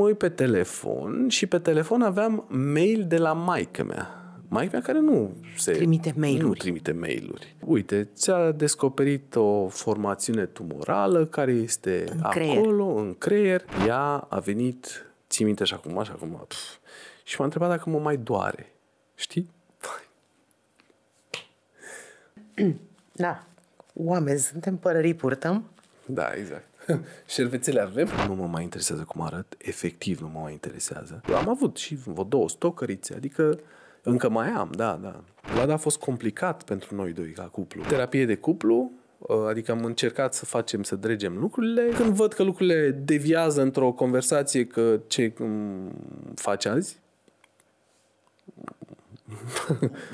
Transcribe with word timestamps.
mă 0.00 0.06
uit 0.06 0.18
pe 0.18 0.28
telefon 0.28 1.28
și 1.28 1.46
pe 1.46 1.58
telefon 1.58 2.02
aveam 2.02 2.44
mail 2.48 3.04
de 3.08 3.16
la 3.16 3.32
maică 3.32 3.84
mea. 3.84 4.14
Maica 4.48 4.70
mea 4.72 4.82
care 4.82 5.00
nu 5.00 5.36
se... 5.56 5.72
Trimite 5.72 6.14
mail-uri. 6.16 6.44
Nu 6.46 6.54
trimite 6.54 6.92
mail-uri. 6.92 7.56
Uite, 7.64 8.08
ți-a 8.14 8.50
descoperit 8.50 9.34
o 9.34 9.68
formațiune 9.68 10.46
tumorală 10.46 11.26
care 11.26 11.52
este 11.52 12.04
În 12.12 12.20
acolo, 12.22 12.84
creier. 12.86 13.06
în 13.06 13.14
creier. 13.18 13.64
Ea 13.86 14.16
a 14.16 14.38
venit, 14.38 15.06
ții 15.28 15.44
minte 15.44 15.64
și 15.64 15.74
acum, 15.74 16.02
și 16.02 16.10
acum, 16.10 16.44
pf, 16.48 16.56
și 17.24 17.36
m-a 17.38 17.44
întrebat 17.44 17.68
dacă 17.68 17.90
mă 17.90 17.98
mai 17.98 18.16
doare. 18.16 18.72
Știi? 19.14 19.50
Da. 23.12 23.44
Oameni, 23.94 24.38
suntem 24.38 24.76
părării 24.76 25.14
purtăm. 25.14 25.64
Da, 26.06 26.30
exact. 26.36 26.69
Șervețele 27.34 27.80
avem. 27.80 28.08
Nu 28.26 28.34
mă 28.34 28.46
mai 28.46 28.62
interesează 28.62 29.02
cum 29.02 29.20
arăt. 29.20 29.54
Efectiv 29.58 30.20
nu 30.20 30.28
mă 30.28 30.40
mai 30.40 30.52
interesează. 30.52 31.20
Am 31.36 31.48
avut 31.48 31.76
și 31.76 31.94
vreo 31.94 32.24
două 32.24 32.48
stocărițe, 32.48 33.14
adică 33.14 33.58
încă 34.02 34.28
mai 34.28 34.48
am, 34.48 34.70
da, 34.76 34.98
da. 35.02 35.20
Vlad 35.52 35.70
a 35.70 35.76
fost 35.76 35.98
complicat 35.98 36.62
pentru 36.62 36.94
noi 36.94 37.12
doi 37.12 37.30
ca 37.30 37.42
cuplu. 37.42 37.82
Terapie 37.82 38.26
de 38.26 38.34
cuplu, 38.34 38.90
adică 39.48 39.72
am 39.72 39.84
încercat 39.84 40.34
să 40.34 40.44
facem, 40.44 40.82
să 40.82 40.96
dregem 40.96 41.38
lucrurile. 41.38 41.88
Când 41.88 42.14
văd 42.14 42.32
că 42.32 42.42
lucrurile 42.42 42.90
deviază 42.90 43.62
într-o 43.62 43.92
conversație 43.92 44.66
că 44.66 45.00
ce 45.06 45.32
mm, 45.38 45.92
faci 46.34 46.64
azi, 46.64 46.98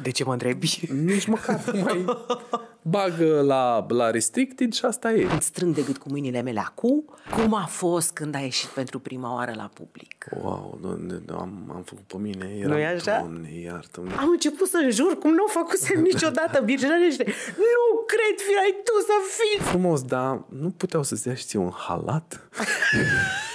De 0.02 0.10
ce 0.10 0.24
mă 0.24 0.32
întrebi? 0.32 0.80
nici 1.04 1.26
măcar 1.26 1.64
nu 1.72 1.80
mai 1.80 2.04
bagă 2.88 3.40
la, 3.40 3.86
la 3.88 4.10
restricted 4.10 4.72
și 4.72 4.84
asta 4.84 5.12
e. 5.12 5.26
Îmi 5.30 5.42
strâng 5.42 5.74
de 5.74 5.82
gât 5.82 5.98
cu 5.98 6.08
mâinile 6.10 6.42
mele 6.42 6.60
acum. 6.60 7.04
Cum 7.30 7.54
a 7.54 7.66
fost 7.66 8.12
când 8.12 8.34
ai 8.34 8.42
ieșit 8.42 8.68
pentru 8.68 8.98
prima 8.98 9.34
oară 9.34 9.52
la 9.56 9.70
public? 9.74 10.26
Wow, 10.42 10.78
doamne, 10.82 11.20
am, 11.30 11.72
am 11.74 11.82
făcut 11.84 12.04
pe 12.04 12.16
mine. 12.16 12.56
Era, 12.58 12.68
Nu-i 12.68 12.84
așa? 12.84 13.18
Doamne, 13.18 13.48
iartă-mă. 13.64 14.10
Am 14.18 14.28
început 14.28 14.68
să 14.68 14.88
jur 14.90 15.18
cum 15.18 15.30
nu 15.30 15.44
o 15.44 15.50
făcusem 15.50 16.00
niciodată, 16.12 16.62
Birgenește. 16.64 17.24
Nu 17.56 18.04
cred, 18.06 18.46
fi 18.46 18.54
ai 18.64 18.74
tu 18.84 18.92
să 19.06 19.12
fiți! 19.36 19.68
Frumos, 19.68 20.02
dar 20.02 20.44
nu 20.48 20.70
puteau 20.70 21.02
să-ți 21.02 21.22
dea 21.22 21.34
și 21.34 21.44
ție 21.44 21.58
un 21.58 21.70
halat? 21.70 22.40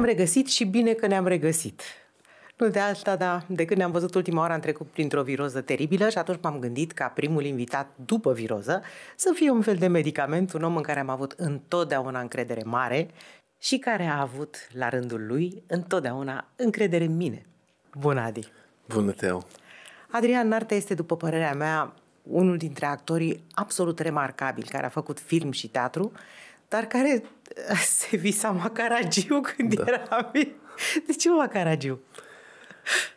Ne-am 0.00 0.12
regăsit 0.12 0.46
și 0.46 0.64
bine 0.64 0.92
că 0.92 1.06
ne-am 1.06 1.26
regăsit. 1.26 1.82
Nu 2.56 2.68
de 2.68 2.78
alta, 2.78 3.16
dar 3.16 3.44
de 3.48 3.64
când 3.64 3.78
ne-am 3.78 3.90
văzut 3.90 4.14
ultima 4.14 4.40
oară 4.40 4.52
am 4.52 4.60
trecut 4.60 4.86
printr-o 4.86 5.22
viroză 5.22 5.60
teribilă 5.60 6.08
și 6.08 6.18
atunci 6.18 6.38
m-am 6.42 6.58
gândit 6.58 6.92
ca 6.92 7.06
primul 7.06 7.44
invitat 7.44 7.90
după 8.04 8.32
viroză 8.32 8.82
să 9.16 9.32
fie 9.34 9.50
un 9.50 9.62
fel 9.62 9.76
de 9.76 9.86
medicament, 9.86 10.52
un 10.52 10.62
om 10.62 10.76
în 10.76 10.82
care 10.82 11.00
am 11.00 11.08
avut 11.08 11.34
întotdeauna 11.36 12.20
încredere 12.20 12.62
mare 12.64 13.08
și 13.58 13.78
care 13.78 14.04
a 14.04 14.20
avut, 14.20 14.68
la 14.72 14.88
rândul 14.88 15.26
lui, 15.26 15.62
întotdeauna 15.66 16.46
încredere 16.56 17.04
în 17.04 17.16
mine. 17.16 17.46
Bună, 17.98 18.20
Adi! 18.20 18.48
Bună, 18.88 19.10
Teo. 19.10 19.46
Adrian 20.10 20.48
Nartea 20.48 20.76
este, 20.76 20.94
după 20.94 21.16
părerea 21.16 21.54
mea, 21.54 21.94
unul 22.22 22.56
dintre 22.56 22.86
actorii 22.86 23.44
absolut 23.54 23.98
remarcabili 23.98 24.68
care 24.68 24.86
a 24.86 24.88
făcut 24.88 25.20
film 25.20 25.50
și 25.50 25.68
teatru, 25.68 26.12
dar 26.70 26.86
care 26.86 27.22
se 27.98 28.16
visa 28.16 28.50
Macaragiu 28.50 29.40
când 29.40 29.74
da. 29.74 29.84
era 29.86 30.30
mic. 30.32 30.54
De 31.06 31.12
ce 31.12 31.30
Macaragiu? 31.30 32.00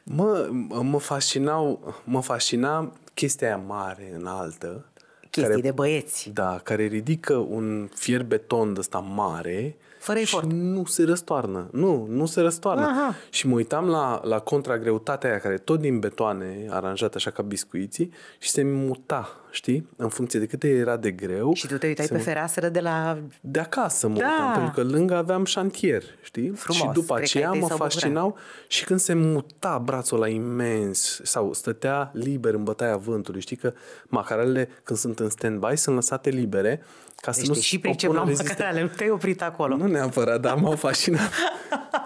Mă, 0.04 0.50
mă 0.82 1.00
fascinau, 1.00 1.94
mă 2.04 2.22
fascina 2.22 2.94
chestia 3.14 3.48
aia 3.48 3.58
mare, 3.58 4.12
înaltă. 4.16 4.86
Chestii 5.20 5.44
care, 5.44 5.62
de 5.62 5.72
băieți. 5.72 6.30
Da, 6.30 6.60
care 6.64 6.86
ridică 6.86 7.34
un 7.36 7.90
fier 7.96 8.24
beton 8.24 8.74
de 8.74 8.80
ăsta 8.80 9.00
mare 9.00 9.76
Fără 10.04 10.20
efort. 10.20 10.50
și 10.50 10.56
nu 10.56 10.86
se 10.86 11.04
răstoarnă. 11.04 11.68
Nu, 11.72 12.06
nu 12.10 12.26
se 12.26 12.42
răstoarnă. 12.42 12.86
Aha. 12.86 13.16
Și 13.30 13.48
mă 13.48 13.56
uitam 13.56 13.88
la, 13.88 14.22
la 14.24 14.40
contragreutatea 14.40 15.30
aia 15.30 15.40
care 15.40 15.54
e 15.54 15.58
tot 15.58 15.80
din 15.80 16.00
betoane, 16.00 16.66
aranjată 16.70 17.14
așa 17.16 17.32
ca 17.32 17.42
biscuiții 17.44 18.12
și 18.40 18.50
se 18.50 18.64
muta, 18.64 19.30
știi? 19.52 19.88
În 19.98 20.10
funcție 20.10 20.40
de 20.40 20.46
cât 20.46 20.64
era 20.64 20.98
de 20.98 21.12
greu. 21.12 21.54
Și 21.54 21.68
tu 21.68 21.78
te 21.78 21.88
uitai 21.88 22.06
se 22.06 22.12
pe 22.12 22.18
mu- 22.18 22.24
fereastră 22.24 22.70
de 22.70 22.80
la... 22.80 23.18
de 23.42 23.60
acasă 23.60 24.08
mă 24.08 24.18
Da. 24.18 24.26
uitam, 24.26 24.52
pentru 24.64 24.72
că 24.84 24.92
lângă 24.98 25.16
aveam 25.16 25.46
șantier, 25.46 26.04
știi? 26.22 26.50
Frumos. 26.50 26.82
Și 26.82 26.90
după 26.94 27.14
Cred 27.16 27.18
că 27.18 27.24
aceea 27.38 27.46
ai 27.50 27.52
tăi 27.52 27.62
mă 27.62 27.68
s-au 27.68 27.78
bucurat. 27.78 27.94
fascinau 28.02 28.38
și 28.68 28.84
când 28.86 29.00
se 29.00 29.14
muta 29.14 29.82
brațul 29.86 30.20
la 30.20 30.28
imens 30.28 31.20
sau 31.24 31.54
stătea 31.54 32.10
liber 32.14 32.54
în 32.54 32.64
bătaia 32.64 32.98
vântului. 32.98 33.42
Știi 33.42 33.56
că 33.56 33.74
macarelele 34.08 34.70
când 34.84 35.00
sunt 35.00 35.20
în 35.20 35.30
stand-by 35.30 35.74
sunt 35.76 35.96
lăsate 35.96 36.30
libere 36.30 36.82
ca 37.24 37.32
să 37.32 37.40
Deci 37.40 37.48
nu 37.48 37.54
te 37.54 37.60
și 37.60 37.76
opună 37.76 37.92
pricep 37.94 38.14
la 38.14 38.24
rezistență. 38.24 38.54
macarale, 38.54 38.82
nu 38.82 38.88
te-ai 38.96 39.10
oprit 39.10 39.42
acolo. 39.42 39.76
Nu 39.76 39.88
neapărat, 39.88 40.42
dar 40.42 40.56
m-au 40.56 40.76
fascinat. 40.76 41.32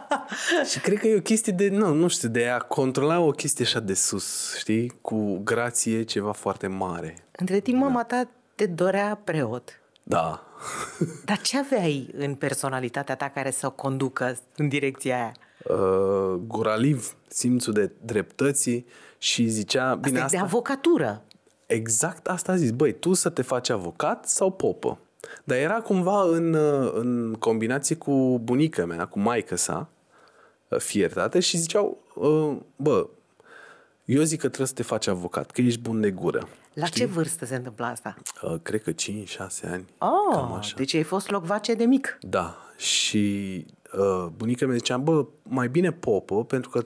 și 0.72 0.79
cred 0.79 0.97
că 0.97 1.07
e 1.07 1.16
o 1.17 1.22
chestie 1.22 1.53
de, 1.53 1.69
nu, 1.69 1.94
nu 1.94 2.07
știu, 2.07 2.29
de 2.29 2.47
a 2.47 2.57
controla 2.59 3.19
o 3.19 3.31
chestie 3.31 3.66
așa 3.66 3.79
de 3.79 3.94
sus, 3.94 4.55
știi? 4.57 4.97
Cu 5.01 5.39
grație 5.44 6.03
ceva 6.03 6.31
foarte 6.31 6.67
mare. 6.67 7.25
Între 7.31 7.59
timp, 7.59 7.78
mama 7.79 8.03
ta 8.03 8.29
te 8.55 8.66
dorea 8.66 9.19
preot. 9.23 9.79
Da. 10.03 10.44
Dar 11.25 11.38
ce 11.41 11.57
aveai 11.57 12.09
în 12.17 12.35
personalitatea 12.35 13.16
ta 13.16 13.29
care 13.29 13.51
să 13.51 13.66
o 13.66 13.72
conducă 13.72 14.38
în 14.55 14.67
direcția 14.67 15.16
aia? 15.16 15.31
Uh, 15.78 16.39
Guraliv, 16.47 17.16
simțul 17.28 17.73
de 17.73 17.91
dreptății 18.01 18.85
și 19.17 19.47
zicea, 19.47 19.95
bine, 19.95 20.19
Asta 20.19 20.35
e 20.35 20.38
de 20.38 20.44
asta, 20.44 20.47
avocatură. 20.47 21.23
exact 21.66 22.28
asta 22.28 22.51
a 22.51 22.55
zis, 22.55 22.72
băi, 22.72 22.94
tu 22.94 23.13
să 23.13 23.29
te 23.29 23.41
faci 23.41 23.69
avocat 23.69 24.28
sau 24.28 24.51
popă? 24.51 24.99
Dar 25.44 25.58
era 25.58 25.82
cumva 25.82 26.22
în, 26.22 26.54
uh, 26.54 26.92
în 26.94 27.36
combinație 27.40 27.96
cu 27.96 28.40
bunica 28.44 28.86
mea, 28.86 29.06
cu 29.06 29.20
maică 29.20 29.56
sa, 29.56 29.90
uh, 30.68 30.80
fiertate, 30.80 31.40
și 31.40 31.58
ziceau, 31.58 31.98
uh, 32.16 32.58
bă, 32.76 33.08
eu 34.06 34.22
zic 34.22 34.40
că 34.40 34.48
trebuie 34.48 34.68
să 34.68 34.74
te 34.74 34.84
faci 34.84 35.08
avocat, 35.08 35.52
că 35.52 35.62
ești 35.62 35.80
bun 35.80 36.02
de 36.02 36.12
gură. 36.12 36.48
La 36.74 36.88
ce 36.88 37.06
vârstă 37.06 37.46
se 37.46 37.56
întâmplă 37.56 37.86
asta? 37.86 38.16
Uh, 38.42 38.56
cred 38.62 38.82
că 38.84 38.92
5-6 38.92 38.96
ani. 39.72 39.86
Oh, 39.98 40.10
cam 40.32 40.54
așa. 40.54 40.76
deci 40.78 40.94
ai 40.94 41.04
fost 41.04 41.30
locvace 41.30 41.74
de 41.74 41.86
mic. 41.86 42.18
Da, 42.22 42.58
și 42.78 43.66
uh, 43.94 44.28
bunica 44.38 44.66
mea 44.66 44.76
zicea, 44.76 44.98
bă, 44.98 45.26
mai 45.44 45.68
bine 45.70 45.92
popă, 45.92 46.44
pentru 46.44 46.70
că 46.70 46.86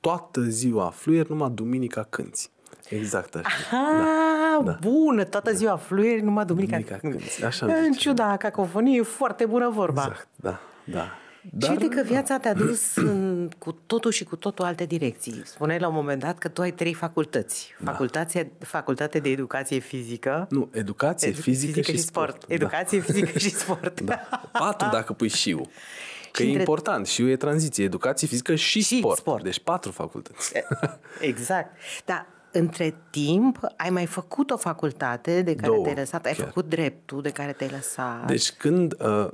toată 0.00 0.40
ziua 0.40 0.90
fluier, 0.90 1.26
numai 1.26 1.50
duminica 1.50 2.02
cânti. 2.02 2.50
Exact 2.88 3.34
așa. 3.34 3.48
Ah, 3.70 3.98
da. 3.98 4.31
Bună, 4.80 5.24
toată 5.24 5.52
ziua 5.52 5.76
fluieri, 5.76 6.20
numai 6.22 6.44
duminica. 6.44 6.76
Duminica 6.76 6.96
cânti, 6.98 7.44
așa 7.44 7.66
îmi 7.66 7.74
În 7.74 7.92
zice. 7.92 7.98
ciuda 8.08 8.36
cacofoniei, 8.36 8.98
e 8.98 9.02
foarte 9.02 9.46
bună 9.46 9.68
vorba. 9.70 10.02
Exact, 10.02 10.28
da, 10.36 10.60
da. 10.84 11.06
Și 11.62 11.70
uite 11.70 11.88
că 11.88 12.02
viața 12.02 12.38
te-a 12.38 12.54
dus 12.54 12.96
în, 12.96 13.48
cu 13.58 13.72
totul 13.86 14.10
și 14.10 14.24
cu 14.24 14.36
totul 14.36 14.64
alte 14.64 14.84
direcții. 14.84 15.42
Spuneai 15.44 15.78
la 15.78 15.88
un 15.88 15.94
moment 15.94 16.20
dat 16.20 16.38
că 16.38 16.48
tu 16.48 16.60
ai 16.60 16.70
trei 16.70 16.94
facultăți. 16.94 17.74
Facultatea, 17.84 18.46
facultate 18.58 19.18
de 19.18 19.28
educație 19.28 19.78
fizică. 19.78 20.46
Nu, 20.50 20.68
educație, 20.72 21.28
edu- 21.28 21.40
fizică, 21.40 21.80
și 21.80 21.98
sport. 21.98 22.44
Educație, 22.48 23.00
fizică 23.00 23.38
și 23.38 23.50
sport. 23.50 24.00
Da. 24.00 24.20
da. 24.30 24.50
Patru 24.58 24.88
dacă 24.92 25.12
pui 25.12 25.28
șiu. 25.28 25.60
Că 26.32 26.42
Și 26.42 26.42
e 26.42 26.46
între- 26.46 26.60
important. 26.60 27.06
Și 27.06 27.22
e 27.30 27.36
tranziție. 27.36 27.84
Educație 27.84 28.26
fizică 28.26 28.54
și, 28.54 28.82
Și 28.82 28.98
sport. 28.98 29.18
sport. 29.18 29.42
Deci 29.42 29.58
patru 29.60 29.90
facultăți. 29.90 30.52
Exact. 31.20 31.76
Dar 32.06 32.26
între 32.52 32.94
timp 33.10 33.58
ai 33.76 33.90
mai 33.90 34.06
făcut 34.06 34.50
o 34.50 34.56
facultate 34.56 35.42
de 35.42 35.54
care 35.54 35.66
Două, 35.72 35.82
te-ai 35.82 35.94
lăsat, 35.94 36.26
ai 36.26 36.34
chiar. 36.34 36.46
făcut 36.46 36.68
dreptul 36.68 37.22
de 37.22 37.30
care 37.30 37.52
te-ai 37.52 37.70
lăsat. 37.70 38.26
Deci 38.26 38.52
când 38.52 38.94
uh, 39.00 39.28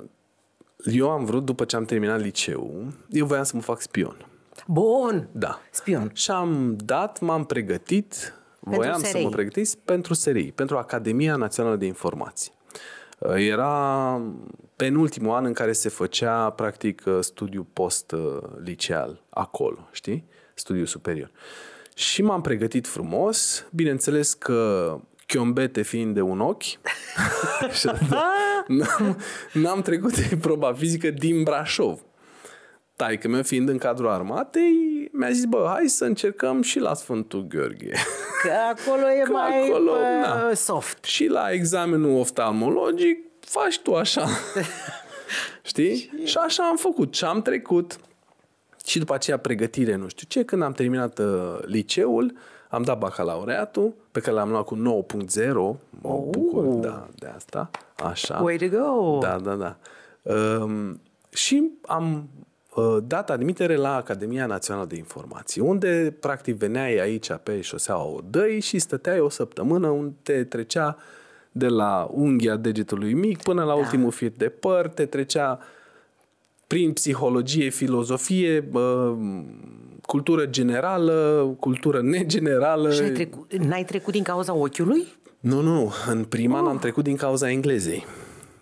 eu 0.85 1.11
am 1.11 1.25
vrut, 1.25 1.45
după 1.45 1.65
ce 1.65 1.77
am 1.77 1.85
terminat 1.85 2.21
liceul, 2.21 2.93
eu 3.11 3.27
voiam 3.27 3.45
să 3.45 3.53
mă 3.57 3.63
fac 3.63 3.81
spion. 3.81 4.27
Bun! 4.67 5.29
Da. 5.33 5.61
Spion. 5.71 6.11
Și 6.15 6.31
am 6.31 6.77
dat, 6.77 7.21
m-am 7.21 7.45
pregătit, 7.45 8.35
voiam 8.61 9.01
să 9.03 9.07
SRI. 9.07 9.23
mă 9.23 9.29
pregătesc 9.29 9.77
pentru 9.77 10.15
SRI, 10.15 10.53
pentru 10.53 10.77
Academia 10.77 11.37
Națională 11.37 11.77
de 11.77 11.87
Informații. 11.87 12.53
Uh, 13.19 13.35
Era 13.37 14.23
penultimul 14.77 15.35
an 15.35 15.45
în 15.45 15.53
care 15.53 15.73
se 15.73 15.89
făcea, 15.89 16.51
practic, 16.51 17.03
uh, 17.07 17.19
studiu 17.21 17.67
post-liceal 17.73 19.23
acolo, 19.31 19.89
știi? 19.93 20.25
Studiu 20.55 20.85
superior. 20.85 21.31
Și 21.99 22.23
m-am 22.23 22.41
pregătit 22.41 22.87
frumos, 22.87 23.67
bineînțeles 23.71 24.35
că 24.35 24.95
chiombete 25.27 25.83
fiind 25.83 26.15
de 26.15 26.21
un 26.21 26.41
ochi, 26.41 26.63
și 27.79 27.91
n-am, 28.67 29.19
n-am 29.53 29.83
trecut 29.83 30.29
de 30.29 30.37
proba 30.37 30.73
fizică 30.73 31.11
din 31.11 31.43
Brașov 31.43 32.01
taică 32.99 33.29
meu 33.29 33.43
fiind 33.43 33.69
în 33.69 33.79
cadrul 33.79 34.09
armatei, 34.09 35.09
mi-a 35.13 35.31
zis, 35.31 35.45
bă, 35.45 35.71
hai 35.75 35.89
să 35.89 36.05
încercăm 36.05 36.63
și 36.63 36.79
la 36.79 36.95
Sfântul 36.95 37.47
Gheorghe. 37.49 37.93
Că 38.43 38.51
acolo 38.71 39.11
e 39.11 39.23
Că 39.23 39.31
mai 39.31 39.69
acolo, 39.69 39.91
bă, 39.91 39.99
da. 40.23 40.55
soft. 40.55 41.05
și 41.05 41.27
la 41.27 41.51
examenul 41.51 42.19
oftalmologic 42.19 43.19
faci 43.41 43.79
tu 43.79 43.95
așa. 43.95 44.29
Știi? 45.71 45.95
Și... 45.97 46.27
și 46.27 46.37
așa 46.37 46.63
am 46.63 46.77
făcut. 46.77 47.15
Și 47.15 47.25
am 47.25 47.43
trecut. 47.43 47.99
Și 48.89 48.99
după 48.99 49.15
aceea 49.15 49.37
pregătire, 49.37 49.97
nu 49.97 50.09
știu 50.09 50.27
ce, 50.29 50.45
când 50.45 50.63
am 50.63 50.73
terminat 50.73 51.19
uh, 51.19 51.59
liceul, 51.65 52.33
am 52.69 52.83
dat 52.83 52.99
bacalaureatul, 52.99 53.95
pe 54.11 54.21
care 54.21 54.37
l-am 54.37 54.51
luat 54.51 54.65
cu 54.65 54.77
9.0. 54.77 54.83
Mă 55.55 55.79
oh. 56.03 56.25
bucur 56.31 56.65
da, 56.65 57.09
de 57.15 57.27
asta. 57.27 57.71
Așa. 58.05 58.41
Way 58.43 58.57
to 58.57 58.67
go! 58.67 59.19
Da, 59.19 59.39
da, 59.39 59.55
da. 59.55 59.77
Um, 60.35 61.01
și 61.31 61.71
am 61.87 62.29
uh, 62.75 62.97
dat 63.07 63.31
admitere 63.31 63.77
la 63.77 63.95
Academia 63.95 64.47
Națională 64.47 64.87
de 64.87 64.97
Informații, 64.97 65.61
unde 65.61 66.17
practic 66.21 66.57
veneai 66.57 66.99
aici 66.99 67.33
pe 67.43 67.61
șoseaua 67.61 68.17
Odăi 68.17 68.61
și 68.61 68.79
stăteai 68.79 69.21
o 69.21 69.29
săptămână 69.29 69.89
unde 69.89 70.45
trecea 70.45 70.97
de 71.53 71.67
la 71.67 72.09
unghia 72.13 72.57
degetului 72.57 73.15
mic 73.15 73.43
până 73.43 73.63
la 73.63 73.73
da. 73.73 73.79
ultimul 73.79 74.11
fir 74.11 74.33
de 74.37 74.49
păr, 74.49 74.89
te 74.89 75.07
trecea 75.07 75.59
prin 76.69 76.93
psihologie, 76.93 77.69
filozofie, 77.69 78.69
cultură 80.03 80.47
generală, 80.47 81.47
cultură 81.61 82.01
negenerală. 82.03 82.93
Și 82.93 83.01
ai 83.01 83.11
trecut, 83.11 83.55
n-ai 83.57 83.85
trecut 83.85 84.13
din 84.13 84.23
cauza 84.23 84.55
ochiului? 84.55 85.07
Nu, 85.41 85.61
nu. 85.61 85.93
În 86.09 86.25
prima 86.25 86.63
oh. 86.63 86.69
am 86.69 86.79
trecut 86.79 87.05
din 87.05 87.17
cauza 87.17 87.51
englezei. 87.51 88.07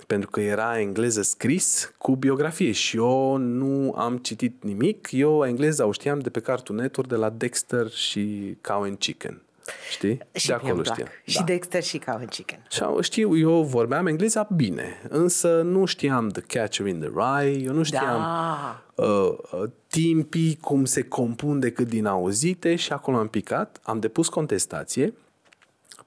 Pentru 0.07 0.31
că 0.31 0.41
era 0.41 0.81
engleză 0.81 1.23
scris 1.23 1.95
cu 1.99 2.17
biografie 2.17 2.73
și 2.73 2.97
eu 2.97 3.37
nu 3.37 3.95
am 3.97 4.17
citit 4.17 4.63
nimic. 4.63 5.09
Eu 5.11 5.45
engleza 5.47 5.87
o 5.87 5.93
știam 5.93 6.19
de 6.19 6.31
pe 6.31 6.41
Cartoon 6.41 6.79
Network, 6.79 7.09
de 7.09 7.17
la 7.17 7.31
Dexter 7.31 7.91
și 7.91 8.57
Cow 8.61 8.83
and 8.83 8.99
Chicken. 8.99 9.46
Știi? 9.91 10.19
Și 10.33 10.47
de 10.47 10.53
acolo 10.53 10.83
știam. 10.83 11.09
Și 11.25 11.39
da. 11.39 11.45
Dexter 11.45 11.83
și 11.83 11.99
Cow 11.99 12.15
and 12.15 12.29
Chicken. 12.29 12.67
Și 12.71 12.83
știu, 13.01 13.37
eu 13.39 13.63
vorbeam 13.63 14.07
engleza 14.07 14.49
bine, 14.57 15.03
însă 15.09 15.63
nu 15.63 15.85
știam 15.85 16.29
The 16.29 16.43
Catcher 16.43 16.87
in 16.87 17.01
the 17.01 17.11
Rye, 17.15 17.63
eu 17.65 17.73
nu 17.73 17.83
știam 17.83 18.21
da. 18.21 18.83
uh, 18.95 19.39
uh, 19.53 19.63
timpii, 19.87 20.59
cum 20.61 20.85
se 20.85 21.03
compun 21.03 21.61
decât 21.61 21.89
din 21.89 22.07
auzite 22.07 22.75
și 22.75 22.93
acolo 22.93 23.17
am 23.17 23.29
picat, 23.29 23.81
am 23.83 24.01
depus 24.01 24.29
contestație. 24.29 25.15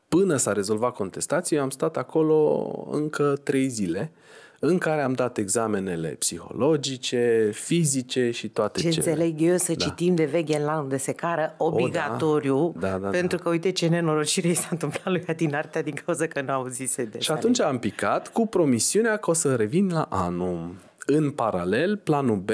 Până 0.07 0.35
s-a 0.35 0.51
rezolvat 0.51 0.93
contestația, 0.93 1.61
am 1.61 1.69
stat 1.69 1.97
acolo 1.97 2.71
încă 2.91 3.35
trei 3.43 3.67
zile 3.67 4.11
în 4.59 4.77
care 4.77 5.01
am 5.01 5.13
dat 5.13 5.37
examenele 5.37 6.07
psihologice, 6.07 7.49
fizice 7.53 8.31
și 8.31 8.49
toate 8.49 8.79
ce 8.79 8.89
cele. 8.89 9.09
înțeleg 9.09 9.41
eu 9.41 9.57
să 9.57 9.73
da. 9.73 9.85
citim 9.85 10.15
de 10.15 10.29
Wegeland 10.33 10.89
de 10.89 10.97
secară 10.97 11.55
obligatoriu, 11.57 12.57
o, 12.57 12.73
da. 12.79 12.89
Da, 12.89 12.97
da, 12.97 13.09
pentru 13.09 13.37
da. 13.37 13.43
că 13.43 13.49
uite 13.49 13.71
ce 13.71 13.87
nenorocire 13.87 14.47
i 14.47 14.53
s-a 14.53 14.67
întâmplat 14.71 15.05
lui 15.05 15.25
din 15.35 15.55
artea 15.55 15.83
din 15.83 15.93
cauza 16.05 16.27
că 16.27 16.41
nu 16.41 16.51
auzise 16.51 17.03
de 17.03 17.19
Și 17.19 17.31
atunci 17.31 17.61
am 17.61 17.79
picat 17.79 18.27
cu 18.27 18.47
promisiunea 18.47 19.17
că 19.17 19.29
o 19.29 19.33
să 19.33 19.55
revin 19.55 19.89
la 19.91 20.07
anul. 20.09 20.75
În 21.05 21.31
paralel, 21.31 21.97
planul 21.97 22.35
B 22.35 22.49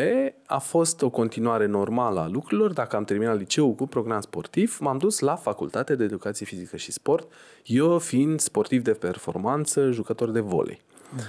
a 0.45 0.57
fost 0.57 1.01
o 1.01 1.09
continuare 1.09 1.65
normală 1.65 2.19
a 2.19 2.27
lucrurilor. 2.27 2.73
Dacă 2.73 2.95
am 2.95 3.03
terminat 3.03 3.37
liceul 3.37 3.73
cu 3.73 3.87
program 3.87 4.21
sportiv, 4.21 4.77
m-am 4.79 4.97
dus 4.97 5.19
la 5.19 5.35
Facultatea 5.35 5.95
de 5.95 6.03
Educație 6.03 6.45
Fizică 6.45 6.77
și 6.77 6.91
Sport, 6.91 7.31
eu 7.65 7.99
fiind 7.99 8.39
sportiv 8.39 8.83
de 8.83 8.91
performanță, 8.91 9.91
jucător 9.91 10.31
de 10.31 10.39
volei. 10.39 10.81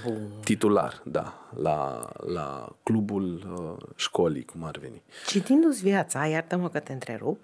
Bun. 0.05 0.29
Titular, 0.43 1.01
da, 1.05 1.49
la, 1.55 2.09
la 2.25 2.75
clubul 2.83 3.23
uh, 3.57 3.89
școlii, 3.95 4.45
cum 4.45 4.63
ar 4.63 4.77
veni. 4.77 5.01
Citindu-ți 5.25 5.81
viața, 5.81 6.25
iartă-mă 6.25 6.69
că 6.69 6.79
te 6.79 6.93
întrerup, 6.93 7.41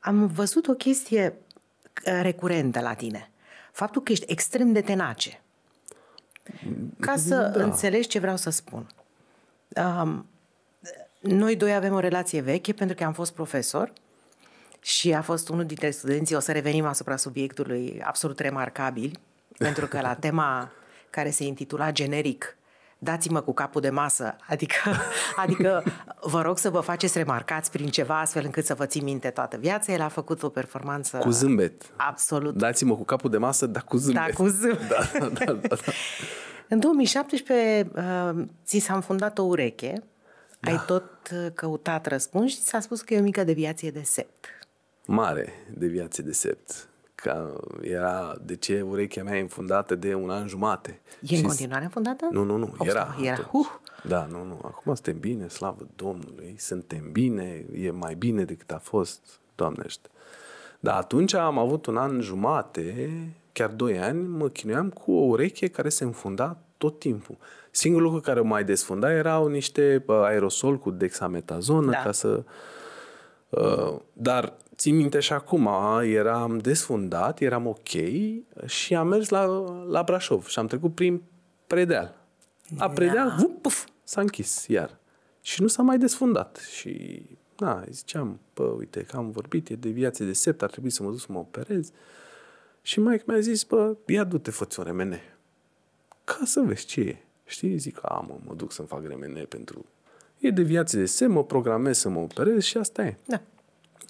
am 0.00 0.26
văzut 0.26 0.66
o 0.66 0.72
chestie 0.72 1.34
uh, 2.06 2.18
recurentă 2.22 2.80
la 2.80 2.94
tine. 2.94 3.30
Faptul 3.72 4.02
că 4.02 4.12
ești 4.12 4.32
extrem 4.32 4.72
de 4.72 4.80
tenace. 4.80 5.40
Ca 7.00 7.16
să 7.16 7.52
da. 7.56 7.62
înțelegi 7.64 8.08
ce 8.08 8.18
vreau 8.18 8.36
să 8.36 8.50
spun. 8.50 8.86
Um, 9.76 10.26
noi 11.20 11.56
doi 11.56 11.74
avem 11.74 11.94
o 11.94 11.98
relație 11.98 12.40
veche 12.40 12.72
pentru 12.72 12.96
că 12.96 13.04
am 13.04 13.12
fost 13.12 13.32
profesor 13.32 13.92
și 14.80 15.14
a 15.14 15.22
fost 15.22 15.48
unul 15.48 15.64
dintre 15.64 15.90
studenții, 15.90 16.36
o 16.36 16.40
să 16.40 16.52
revenim 16.52 16.84
asupra 16.84 17.16
subiectului 17.16 18.00
absolut 18.04 18.38
remarcabil, 18.38 19.18
pentru 19.58 19.86
că 19.86 20.00
la 20.00 20.14
tema 20.14 20.72
care 21.10 21.30
se 21.30 21.44
intitula 21.44 21.92
generic 21.92 22.58
dați-mă 22.98 23.40
cu 23.40 23.52
capul 23.52 23.80
de 23.80 23.90
masă, 23.90 24.36
adică, 24.48 24.74
adică 25.36 25.82
vă 26.20 26.42
rog 26.42 26.58
să 26.58 26.70
vă 26.70 26.80
faceți 26.80 27.18
remarcați 27.18 27.70
prin 27.70 27.88
ceva 27.88 28.20
astfel 28.20 28.44
încât 28.44 28.64
să 28.64 28.74
vă 28.74 28.86
țin 28.86 29.04
minte 29.04 29.30
toată 29.30 29.56
viața. 29.56 29.92
El 29.92 30.00
a 30.00 30.08
făcut 30.08 30.42
o 30.42 30.48
performanță... 30.48 31.16
Cu 31.16 31.30
zâmbet. 31.30 31.82
Absolut. 31.96 32.54
Dați-mă 32.54 32.96
cu 32.96 33.04
capul 33.04 33.30
de 33.30 33.38
masă, 33.38 33.66
dar 33.66 33.82
cu 33.82 33.96
zâmbet. 33.96 34.26
Da, 34.26 34.32
cu 34.32 34.46
zâmbet. 34.46 34.88
Da, 34.88 35.28
da, 35.28 35.44
da, 35.44 35.52
da. 35.52 35.76
În 36.68 36.80
2017 36.80 37.90
uh, 37.94 38.44
ți 38.64 38.78
s-a 38.78 38.94
înfundat 38.94 39.38
o 39.38 39.42
ureche, 39.42 40.02
da. 40.60 40.70
ai 40.70 40.82
tot 40.86 41.04
uh, 41.32 41.46
căutat 41.54 42.06
răspuns 42.06 42.50
și 42.50 42.56
ți 42.56 42.68
s-a 42.68 42.80
spus 42.80 43.00
că 43.00 43.14
e 43.14 43.18
o 43.18 43.22
mică 43.22 43.44
deviație 43.44 43.90
de 43.90 44.02
sept. 44.02 44.46
Mare 45.06 45.52
deviație 45.74 46.24
de 46.24 46.32
sept 46.32 46.88
că 47.22 47.60
era, 47.80 48.36
de 48.42 48.56
ce 48.56 48.80
urechea 48.80 49.22
mea 49.22 49.36
e 49.36 49.40
înfundată 49.40 49.94
de 49.94 50.14
un 50.14 50.30
an 50.30 50.48
jumate. 50.48 51.00
E 51.20 51.26
și 51.26 51.34
în 51.34 51.42
continuare 51.42 51.84
înfundată? 51.84 52.28
Nu, 52.30 52.44
nu, 52.44 52.56
nu, 52.56 52.74
era. 52.80 53.16
era. 53.22 53.50
Uh. 53.52 53.66
Da, 54.02 54.26
nu, 54.30 54.44
nu, 54.44 54.60
acum 54.64 54.94
suntem 54.94 55.18
bine, 55.18 55.48
slavă 55.48 55.86
Domnului, 55.96 56.54
suntem 56.58 57.12
bine, 57.12 57.64
e 57.74 57.90
mai 57.90 58.14
bine 58.14 58.44
decât 58.44 58.70
a 58.70 58.78
fost, 58.78 59.40
Doamnește. 59.54 60.08
Dar 60.80 60.96
atunci 60.96 61.34
am 61.34 61.58
avut 61.58 61.86
un 61.86 61.96
an 61.96 62.20
jumate, 62.20 63.08
chiar 63.52 63.70
doi 63.70 63.98
ani, 63.98 64.26
mă 64.26 64.48
chinuiam 64.48 64.90
cu 64.90 65.12
o 65.12 65.24
ureche 65.24 65.68
care 65.68 65.88
se 65.88 66.04
înfunda 66.04 66.56
tot 66.76 66.98
timpul. 66.98 67.36
Singurul 67.70 68.06
lucru 68.06 68.20
care 68.20 68.40
mai 68.40 68.64
desfunda 68.64 69.12
erau 69.12 69.46
niște 69.46 70.04
aerosol 70.06 70.78
cu 70.78 70.90
dexametazonă 70.90 71.90
da. 71.90 72.02
ca 72.02 72.12
să... 72.12 72.44
Uh, 73.48 73.96
dar 74.12 74.56
țin 74.78 74.96
minte 74.96 75.20
și 75.20 75.32
acum, 75.32 75.68
eram 76.02 76.58
desfundat, 76.58 77.40
eram 77.40 77.66
ok 77.66 77.88
și 78.66 78.94
am 78.94 79.08
mers 79.08 79.28
la, 79.28 79.44
la 79.88 80.02
Brașov 80.02 80.46
și 80.46 80.58
am 80.58 80.66
trecut 80.66 80.94
prin 80.94 81.22
Predeal. 81.66 82.16
A 82.78 82.88
Predeal, 82.90 83.34
vup, 83.38 83.62
puf, 83.62 83.86
s-a 84.04 84.20
închis 84.20 84.66
iar. 84.66 84.98
Și 85.40 85.62
nu 85.62 85.68
s-a 85.68 85.82
mai 85.82 85.98
desfundat. 85.98 86.56
Și, 86.56 87.22
na, 87.58 87.84
ziceam, 87.90 88.40
bă, 88.54 88.62
uite, 88.62 89.02
că 89.02 89.16
am 89.16 89.30
vorbit, 89.30 89.68
e 89.68 89.74
de 89.74 89.88
viață 89.88 90.24
de 90.24 90.32
sept, 90.32 90.62
ar 90.62 90.70
trebui 90.70 90.90
să 90.90 91.02
mă 91.02 91.10
duc 91.10 91.20
să 91.20 91.26
mă 91.28 91.38
operez. 91.38 91.90
Și 92.82 93.00
mai 93.00 93.22
mi-a 93.26 93.40
zis, 93.40 93.62
bă, 93.62 93.96
ia 94.06 94.24
du-te, 94.24 94.50
fă 94.50 94.66
un 94.78 94.84
remene. 94.84 95.20
Ca 96.24 96.40
să 96.44 96.60
vezi 96.60 96.84
ce 96.84 97.00
e. 97.00 97.16
Știi? 97.44 97.76
Zic, 97.76 97.98
a, 98.02 98.24
mă, 98.28 98.36
mă 98.44 98.54
duc 98.54 98.72
să-mi 98.72 98.88
fac 98.88 99.06
remene 99.06 99.42
pentru... 99.42 99.86
E 100.38 100.50
de 100.50 100.62
viață 100.62 100.96
de 100.96 101.06
sept, 101.06 101.30
mă 101.30 101.44
programez 101.44 101.98
să 101.98 102.08
mă 102.08 102.18
operez 102.18 102.62
și 102.62 102.76
asta 102.76 103.04
e. 103.04 103.16
Da. 103.26 103.42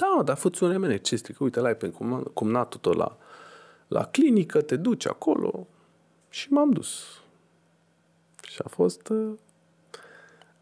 Da, 0.00 0.22
dar 0.22 0.36
fă-ți 0.36 0.62
un 0.62 0.70
remene, 0.70 0.96
ce 0.96 1.16
strică, 1.16 1.44
uite, 1.44 1.60
l-ai 1.60 1.76
pe 1.76 1.92
cumnatul 2.32 2.80
tău 2.80 2.92
la, 2.92 3.16
la 3.88 4.04
clinică, 4.04 4.60
te 4.60 4.76
duci 4.76 5.06
acolo 5.06 5.66
și 6.28 6.52
m-am 6.52 6.70
dus. 6.70 7.22
Și 8.42 8.60
a 8.64 8.68
fost... 8.68 9.08
Uh, 9.08 9.32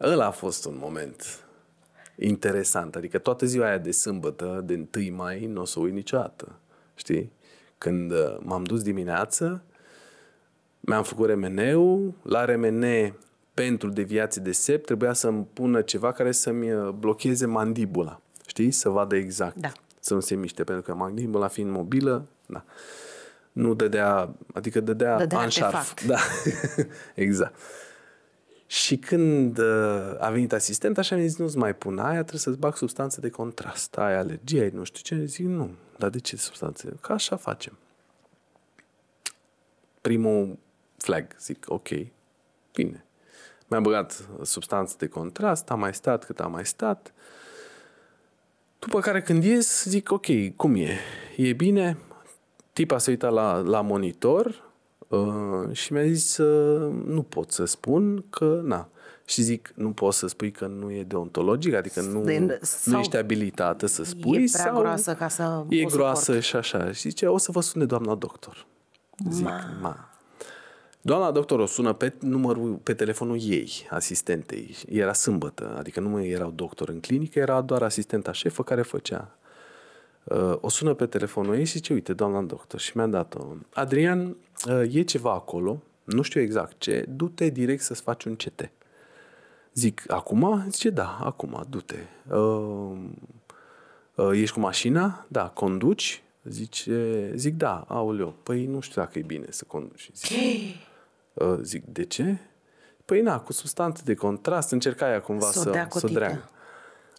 ăla 0.00 0.26
a 0.26 0.30
fost 0.30 0.64
un 0.64 0.76
moment 0.78 1.44
interesant. 2.16 2.96
Adică 2.96 3.18
toată 3.18 3.46
ziua 3.46 3.66
aia 3.66 3.78
de 3.78 3.90
sâmbătă, 3.90 4.62
de 4.64 4.86
1 4.96 5.16
mai, 5.16 5.46
nu 5.46 5.60
o 5.60 5.64
să 5.64 5.80
uit 5.80 5.92
niciodată. 5.92 6.58
Știi? 6.94 7.32
Când 7.78 8.10
uh, 8.12 8.36
m-am 8.38 8.64
dus 8.64 8.82
dimineață, 8.82 9.62
mi-am 10.80 11.02
făcut 11.02 11.26
remeneu, 11.26 12.14
la 12.22 12.44
remene 12.44 13.16
pentru 13.54 13.88
deviații 13.88 14.40
de 14.40 14.52
sept 14.52 14.86
trebuia 14.86 15.12
să-mi 15.12 15.46
pună 15.52 15.82
ceva 15.82 16.12
care 16.12 16.32
să-mi 16.32 16.72
uh, 16.72 16.88
blocheze 16.88 17.46
mandibula 17.46 18.20
știi? 18.46 18.70
Să 18.70 18.88
vadă 18.88 19.16
exact. 19.16 19.56
Da. 19.56 19.72
Să 20.00 20.14
nu 20.14 20.20
se 20.20 20.34
miște, 20.34 20.64
pentru 20.64 20.84
că 20.84 20.94
mandibula 20.94 21.48
fiind 21.48 21.70
mobilă, 21.70 22.26
da. 22.46 22.64
Nu 23.52 23.74
dădea, 23.74 24.34
adică 24.54 24.80
dădea, 24.80 25.16
dădea 25.16 25.38
anșarf. 25.38 26.04
Da, 26.06 26.18
exact. 27.14 27.54
Și 28.66 28.96
când 28.96 29.58
uh, 29.58 30.14
a 30.18 30.30
venit 30.30 30.52
asistent, 30.52 30.98
așa 30.98 31.16
mi-a 31.16 31.26
zis, 31.26 31.36
nu-ți 31.36 31.56
mai 31.56 31.74
pun 31.74 31.98
aia, 31.98 32.20
trebuie 32.20 32.40
să-ți 32.40 32.58
bag 32.58 32.76
substanțe 32.76 33.20
de 33.20 33.28
contrast. 33.28 33.96
Ai 33.96 34.16
alergie, 34.16 34.62
ai 34.62 34.70
nu 34.74 34.84
știu 34.84 35.16
ce. 35.16 35.24
Zic, 35.24 35.46
nu. 35.46 35.70
Dar 35.98 36.10
de 36.10 36.18
ce 36.18 36.36
substanțe? 36.36 36.92
Că 37.00 37.12
așa 37.12 37.36
facem. 37.36 37.78
Primul 40.00 40.58
flag, 40.96 41.26
zic, 41.40 41.64
ok, 41.68 41.88
bine. 42.72 43.04
Mi-am 43.66 43.82
băgat 43.82 44.28
substanțe 44.42 44.94
de 44.98 45.06
contrast, 45.06 45.70
am 45.70 45.78
mai 45.78 45.94
stat 45.94 46.24
cât 46.24 46.40
am 46.40 46.50
mai 46.50 46.66
stat. 46.66 47.12
După 48.96 49.08
care 49.08 49.22
când 49.22 49.44
ies, 49.44 49.84
zic, 49.84 50.12
ok, 50.12 50.26
cum 50.56 50.74
e? 50.74 50.98
E 51.36 51.52
bine? 51.52 51.98
Tipa 52.72 52.98
s-a 52.98 53.10
uitat 53.10 53.32
la, 53.32 53.56
la 53.56 53.80
monitor 53.80 54.62
uh, 55.08 55.72
și 55.72 55.92
mi-a 55.92 56.06
zis, 56.06 56.36
uh, 56.36 56.92
nu 57.06 57.22
pot 57.22 57.50
să 57.50 57.64
spun 57.64 58.24
că, 58.30 58.60
na. 58.64 58.88
Și 59.24 59.42
zic, 59.42 59.72
nu 59.74 59.90
poți 59.90 60.18
să 60.18 60.26
spui 60.26 60.50
că 60.50 60.66
nu 60.66 60.90
e 60.90 61.02
deontologic, 61.02 61.74
adică 61.74 62.00
nu, 62.00 62.20
de, 62.20 62.60
nu 62.84 62.98
ești 62.98 63.16
abilitată 63.16 63.86
să 63.86 64.04
spui. 64.04 64.42
E 64.42 64.50
prea 64.52 64.64
sau 64.64 64.78
groasă 64.78 65.14
ca 65.14 65.28
să 65.28 65.64
E 65.68 65.84
groasă 65.84 66.24
suport. 66.24 66.44
și 66.44 66.56
așa. 66.56 66.92
Și 66.92 67.00
zice, 67.00 67.26
o 67.26 67.38
să 67.38 67.52
vă 67.52 67.60
sune 67.60 67.84
doamna 67.84 68.14
doctor. 68.14 68.66
Zic, 69.30 69.44
ma. 69.44 69.60
ma. 69.80 70.10
Doamna 71.06 71.30
doctor 71.30 71.60
o 71.60 71.66
sună 71.66 71.92
pe 71.92 72.12
numărul, 72.20 72.74
pe 72.74 72.94
telefonul 72.94 73.38
ei, 73.40 73.86
asistentei. 73.90 74.76
Era 74.88 75.12
sâmbătă, 75.12 75.74
adică 75.78 76.00
nu 76.00 76.08
mai 76.08 76.28
erau 76.28 76.50
doctor 76.50 76.88
în 76.88 77.00
clinică, 77.00 77.38
era 77.38 77.60
doar 77.60 77.82
asistenta 77.82 78.32
șefă 78.32 78.62
care 78.62 78.82
făcea. 78.82 79.36
Uh, 80.24 80.56
o 80.60 80.68
sună 80.68 80.94
pe 80.94 81.06
telefonul 81.06 81.54
ei 81.54 81.64
și 81.64 81.72
zice, 81.72 81.92
uite, 81.92 82.12
doamna 82.12 82.42
doctor, 82.42 82.80
și 82.80 82.96
mi-a 82.96 83.06
dat-o. 83.06 83.44
Adrian, 83.74 84.36
uh, 84.68 84.94
e 84.94 85.02
ceva 85.02 85.32
acolo, 85.32 85.82
nu 86.04 86.22
știu 86.22 86.40
exact 86.40 86.74
ce, 86.78 87.04
du-te 87.08 87.48
direct 87.48 87.82
să-ți 87.82 88.02
faci 88.02 88.24
un 88.24 88.36
CT. 88.36 88.70
Zic, 89.74 90.04
acum? 90.08 90.66
Zice, 90.70 90.90
da, 90.90 91.18
acum, 91.22 91.66
du-te. 91.68 91.98
Uh, 92.34 92.98
uh, 94.14 94.30
ești 94.32 94.54
cu 94.54 94.60
mașina? 94.60 95.26
Da, 95.28 95.48
conduci? 95.48 96.22
Zice, 96.44 97.32
zic, 97.34 97.54
da, 97.54 97.84
aoleu, 97.88 98.34
păi 98.42 98.66
nu 98.66 98.80
știu 98.80 99.02
dacă 99.02 99.18
e 99.18 99.22
bine 99.22 99.46
să 99.48 99.64
conduci. 99.66 100.10
Zic, 100.14 100.30
uh, 100.30 100.74
zic 101.62 101.84
de 101.84 102.04
ce? 102.04 102.36
Păi 103.04 103.20
na, 103.20 103.40
cu 103.40 103.52
substanțe 103.52 104.02
de 104.04 104.14
contrast, 104.14 104.70
încerca 104.72 105.10
ea 105.10 105.20
cumva 105.20 105.46
S-o 105.50 105.60
să, 105.60 105.70
dea 105.70 105.82
să 105.90 105.98
cotită. 106.00 106.18
dreagă. 106.18 106.48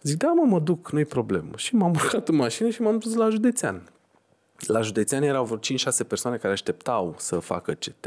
Zic, 0.02 0.16
da, 0.18 0.32
mă, 0.32 0.44
mă 0.46 0.60
duc, 0.60 0.90
nu-i 0.90 1.04
problemă. 1.04 1.50
Și 1.56 1.74
m-am 1.74 1.90
urcat 1.90 2.28
în 2.28 2.34
mașină 2.34 2.68
și 2.68 2.82
m-am 2.82 2.98
dus 2.98 3.14
la 3.14 3.28
județean. 3.28 3.90
La 4.66 4.80
județean 4.80 5.22
erau 5.22 5.44
vreo 5.44 5.58
5-6 5.58 6.06
persoane 6.08 6.36
care 6.36 6.52
așteptau 6.52 7.14
să 7.18 7.38
facă 7.38 7.72
CT. 7.72 8.06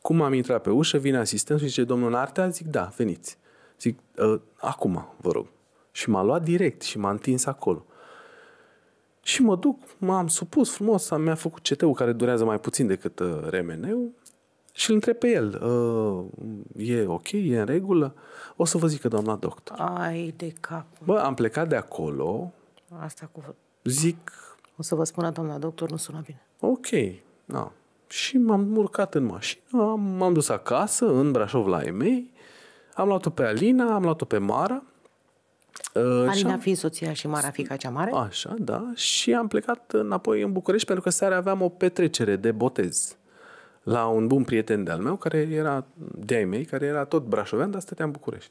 Cum 0.00 0.22
am 0.22 0.32
intrat 0.32 0.62
pe 0.62 0.70
ușă, 0.70 0.98
vine 0.98 1.18
asistentul 1.18 1.64
și 1.64 1.70
zice, 1.72 1.84
domnul 1.84 2.10
Nartea? 2.10 2.48
Zic, 2.48 2.66
da, 2.66 2.92
veniți. 2.96 3.38
Zic, 3.80 3.98
"Ă, 4.18 4.40
acum, 4.56 5.06
vă 5.16 5.30
rog. 5.30 5.46
Și 5.90 6.10
m-a 6.10 6.22
luat 6.22 6.42
direct 6.42 6.82
și 6.82 6.98
m-a 6.98 7.10
întins 7.10 7.46
acolo. 7.46 7.84
Și 9.22 9.42
mă 9.42 9.56
duc, 9.56 9.80
m-am 9.98 10.28
supus 10.28 10.70
frumos, 10.70 11.10
am- 11.10 11.22
mi-a 11.22 11.34
făcut 11.34 11.62
CT-ul 11.68 11.92
care 11.94 12.12
durează 12.12 12.44
mai 12.44 12.60
puțin 12.60 12.86
decât 12.86 13.18
uh, 13.18 13.38
RMN-ul 13.50 14.10
și 14.76 14.88
îl 14.88 14.94
întreb 14.94 15.16
pe 15.16 15.28
el, 15.30 15.62
uh, 15.62 16.24
e 16.76 17.06
ok, 17.06 17.32
e 17.32 17.58
în 17.58 17.66
regulă? 17.66 18.14
O 18.56 18.64
să 18.64 18.78
vă 18.78 18.86
zică 18.86 19.08
doamna 19.08 19.34
doctor. 19.36 19.76
Ai 19.80 20.34
de 20.36 20.52
cap. 20.60 20.86
Bă, 21.04 21.18
am 21.18 21.34
plecat 21.34 21.68
de 21.68 21.76
acolo, 21.76 22.52
Asta 23.00 23.28
cu... 23.32 23.54
zic, 23.84 24.32
O 24.76 24.82
să 24.82 24.94
vă 24.94 25.04
spună 25.04 25.30
doamna 25.30 25.58
doctor, 25.58 25.90
nu 25.90 25.96
sună 25.96 26.22
bine. 26.24 26.42
ok, 26.60 26.86
da. 27.44 27.72
Și 28.06 28.38
m-am 28.38 28.76
urcat 28.76 29.14
în 29.14 29.24
mașină, 29.24 29.82
am, 29.82 30.00
m-am 30.00 30.32
dus 30.32 30.48
acasă, 30.48 31.06
în 31.06 31.32
Brașov 31.32 31.66
la 31.66 31.82
ei 31.82 31.90
mei, 31.90 32.30
am 32.94 33.08
luat-o 33.08 33.30
pe 33.30 33.44
Alina, 33.44 33.94
am 33.94 34.02
luat-o 34.02 34.24
pe 34.24 34.38
Mara. 34.38 34.82
uh, 35.94 36.02
și 36.02 36.28
Alina 36.28 36.52
am- 36.52 36.58
fiind 36.58 36.78
soția 36.78 37.12
și 37.12 37.26
Mara 37.26 37.50
fica 37.50 37.76
cea 37.76 37.90
mare? 37.90 38.10
Așa, 38.14 38.54
da. 38.58 38.90
Și 38.94 39.34
am 39.34 39.48
plecat 39.48 39.92
înapoi 39.92 40.42
în 40.42 40.52
București 40.52 40.86
pentru 40.86 41.04
că 41.04 41.10
seara 41.10 41.36
aveam 41.36 41.62
o 41.62 41.68
petrecere 41.68 42.36
de 42.36 42.52
botez 42.52 43.16
la 43.84 44.06
un 44.06 44.26
bun 44.26 44.44
prieten 44.44 44.84
de-al 44.84 44.98
meu, 44.98 45.16
care 45.16 45.38
era 45.38 45.86
de-ai 46.14 46.44
mei, 46.44 46.64
care 46.64 46.86
era 46.86 47.04
tot 47.04 47.24
brașovean, 47.24 47.70
dar 47.70 47.80
stătea 47.80 48.04
în 48.04 48.10
București. 48.10 48.50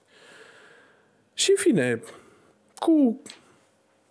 Și 1.33 1.49
în 1.49 1.55
fine, 1.59 2.01
cu 2.75 3.21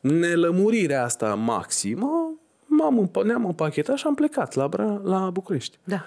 nelămurirea 0.00 1.04
asta 1.04 1.34
maximă, 1.34 2.32
m-am 2.66 3.08
împa- 3.08 3.24
ne-am 3.24 3.44
împachetat 3.44 3.96
și 3.96 4.06
am 4.06 4.14
plecat 4.14 4.54
la, 4.54 4.68
Bra- 4.68 5.02
la 5.02 5.30
București. 5.30 5.78
Da. 5.84 6.04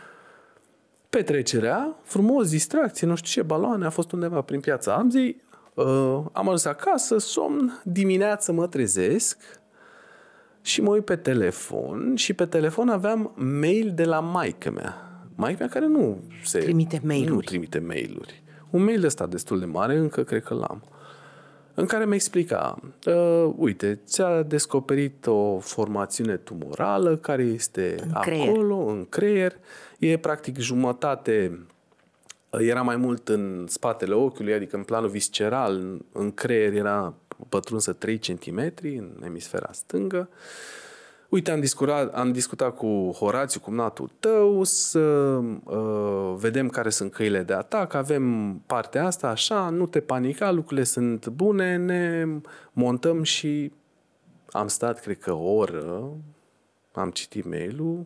Petrecerea, 1.10 1.96
frumos, 2.04 2.50
distracție, 2.50 3.08
nu 3.08 3.16
știu 3.16 3.42
ce, 3.42 3.48
baloane, 3.48 3.86
a 3.86 3.90
fost 3.90 4.12
undeva 4.12 4.42
prin 4.42 4.60
piața 4.60 4.94
Amzei. 4.94 5.42
Uh, 5.74 5.86
am 6.32 6.46
ajuns 6.46 6.66
acasă, 6.66 7.18
somn, 7.18 7.82
dimineață 7.84 8.52
mă 8.52 8.68
trezesc 8.68 9.38
și 10.62 10.82
mă 10.82 10.90
uit 10.90 11.06
pe 11.06 11.16
telefon 11.16 12.16
și 12.16 12.34
pe 12.34 12.46
telefon 12.46 12.90
aveam 12.90 13.32
mail 13.36 13.92
de 13.96 14.04
la 14.04 14.20
maică 14.20 14.72
mea. 14.72 15.05
Maică 15.36 15.58
mea 15.60 15.70
care 15.70 15.88
nu 15.88 16.22
se... 16.44 16.60
Trimite 16.60 17.02
mail-uri. 17.04 17.32
Nu 17.34 17.40
trimite 17.40 17.80
mail-uri. 17.80 18.44
Un 18.70 18.84
mail 18.84 19.06
ăsta 19.06 19.26
destul 19.28 19.60
de 19.60 19.66
mare, 19.66 19.98
încă 19.98 20.24
cred 20.24 20.44
că 20.44 20.54
l-am. 20.54 20.84
În 21.74 21.86
care 21.86 22.06
mi 22.06 22.14
explica, 22.14 22.80
uh, 23.06 23.54
uite, 23.58 24.00
ți-a 24.06 24.42
descoperit 24.42 25.28
o 25.28 25.60
formațiune 25.60 26.38
tumorală 26.38 27.18
care 27.18 27.44
este 27.44 27.96
În 28.04 28.10
acolo, 28.14 28.78
creier. 28.78 28.96
în 28.96 29.06
creier. 29.10 29.54
E 30.00 30.18
practic 30.18 30.58
jumătate, 30.58 31.66
era 32.50 32.82
mai 32.82 32.96
mult 32.96 33.30
în 33.30 33.66
spatele 33.68 34.14
ochiului, 34.14 34.54
adică 34.54 34.76
în 34.76 34.84
planul 34.84 35.10
visceral, 35.10 35.76
în, 35.76 36.02
în 36.12 36.32
creier 36.32 36.74
era 36.74 37.14
pătrunsă 37.50 37.94
3 37.94 38.18
cm 38.18 38.74
în 38.84 39.22
emisfera 39.26 39.70
stângă. 39.72 40.30
Uite, 41.30 41.52
am 41.52 41.60
discutat, 41.60 42.14
am 42.14 42.32
discutat 42.32 42.76
cu 42.76 43.12
Horațiu, 43.18 43.60
cumnatul 43.60 44.12
tău, 44.20 44.64
să 44.64 45.00
uh, 45.00 46.36
vedem 46.36 46.70
care 46.70 46.90
sunt 46.90 47.12
căile 47.12 47.44
de 47.44 47.54
atac, 47.54 47.94
avem 47.94 48.54
partea 48.66 49.06
asta, 49.06 49.28
așa, 49.28 49.70
nu 49.70 49.88
te 49.88 50.00
panica, 50.00 50.52
lucrurile 50.52 50.86
sunt 50.86 51.28
bune, 51.28 51.76
ne 51.76 52.26
montăm 52.72 53.24
și 53.24 53.72
am 54.52 54.68
stat, 54.68 55.00
cred 55.00 55.20
că, 55.20 55.32
o 55.34 55.54
oră, 55.54 56.10
am 56.92 57.10
citit 57.10 57.46
mail-ul, 57.46 58.06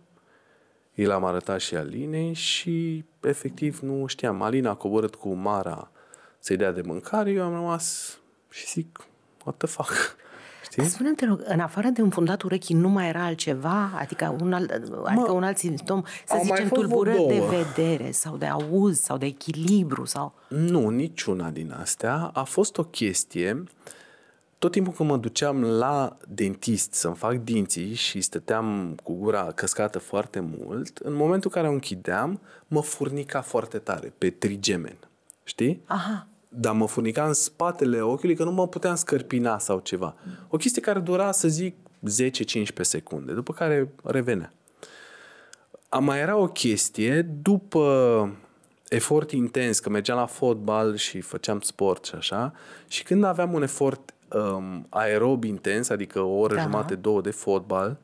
i 0.94 1.04
l-am 1.04 1.26
arătat 1.26 1.60
și 1.60 1.76
Alinei 1.76 2.34
și, 2.34 3.06
efectiv, 3.22 3.80
nu 3.80 4.06
știam. 4.06 4.42
Alina 4.42 4.70
a 4.70 4.76
coborât 4.76 5.16
cu 5.16 5.34
Mara 5.34 5.92
să-i 6.40 6.58
dea 6.58 6.72
de 6.72 6.82
mâncare, 6.82 7.32
eu 7.32 7.44
am 7.44 7.54
rămas 7.54 8.18
și 8.50 8.66
zic, 8.66 9.00
what 9.44 9.58
the 9.58 9.68
fuck? 9.68 10.18
Știi? 10.80 10.92
Spune-mi, 10.92 11.16
te 11.16 11.26
rog, 11.26 11.42
în 11.44 11.60
afară 11.60 11.88
de 11.88 12.02
înfundat 12.02 12.42
urechii, 12.42 12.76
nu 12.76 12.90
mai 12.90 13.08
era 13.08 13.24
altceva? 13.26 13.92
Adică 14.00 14.36
un 14.42 14.54
alt, 14.54 14.72
adică 15.06 15.32
un 15.32 15.44
alt 15.44 15.58
simptom, 15.58 16.04
să 16.26 16.34
au 16.34 16.38
mai 16.38 16.46
zicem, 16.46 16.68
fost 16.68 16.82
vreo 16.82 16.84
tulburări 16.84 17.28
de 17.28 17.38
două. 17.38 17.50
vedere 17.50 18.12
sau 18.12 18.38
de 18.38 18.46
auz 18.46 19.00
sau 19.00 19.18
de 19.18 19.26
echilibru 19.26 20.06
sau... 20.06 20.34
Nu, 20.48 20.90
niciuna 20.90 21.50
din 21.50 21.76
astea. 21.80 22.32
A 22.34 22.44
fost 22.44 22.78
o 22.78 22.84
chestie, 22.84 23.64
tot 24.58 24.72
timpul 24.72 24.94
când 24.94 25.10
mă 25.10 25.18
duceam 25.18 25.64
la 25.64 26.18
dentist 26.28 26.94
să-mi 26.94 27.16
fac 27.16 27.34
dinții 27.34 27.94
și 27.94 28.22
stăteam 28.22 28.96
cu 29.04 29.14
gura 29.14 29.52
căscată 29.56 30.00
foarte 30.00 30.40
mult, 30.40 30.98
în 30.98 31.14
momentul 31.14 31.52
în 31.54 31.62
care 31.62 31.72
o 31.72 31.74
închideam, 31.74 32.42
mă 32.68 32.82
furnica 32.82 33.42
foarte 33.42 33.78
tare 33.78 34.14
pe 34.18 34.30
trigemen. 34.30 34.98
Știi? 35.44 35.82
Aha. 35.86 36.28
Dar 36.50 36.74
mă 36.74 36.88
furnica 36.88 37.28
în 37.28 37.34
spatele 37.34 38.02
ochiului 38.02 38.36
că 38.36 38.44
nu 38.44 38.52
mă 38.52 38.68
puteam 38.68 38.96
scărpina 38.96 39.60
sau 39.60 39.80
ceva. 39.80 40.16
O 40.50 40.58
chestie 40.58 40.82
care 40.82 41.00
dura, 41.00 41.32
să 41.32 41.48
zic, 41.48 41.76
10-15 42.06 42.82
secunde, 42.82 43.34
după 43.34 43.54
care 43.54 43.90
revenea. 44.04 44.54
A 45.90 46.00
mai 46.00 46.20
era 46.20 46.36
o 46.36 46.48
chestie, 46.48 47.22
după 47.22 48.38
efort 48.90 49.32
intens, 49.32 49.80
că 49.80 49.90
mergeam 49.90 50.18
la 50.18 50.26
fotbal 50.26 50.96
și 50.96 51.22
făceam 51.22 51.60
sport 51.60 52.06
și 52.06 52.16
așa, 52.16 52.54
și 52.88 53.04
când 53.04 53.24
aveam 53.24 53.54
un 53.54 53.62
efort 53.62 54.14
um, 54.34 54.86
aerob 54.90 55.44
intens, 55.44 55.90
adică 55.90 56.20
o 56.20 56.38
oră 56.38 56.56
Da. 56.56 56.62
jumate, 56.62 56.96
două 56.96 57.22
de 57.22 57.32
fotbal, 57.32 57.98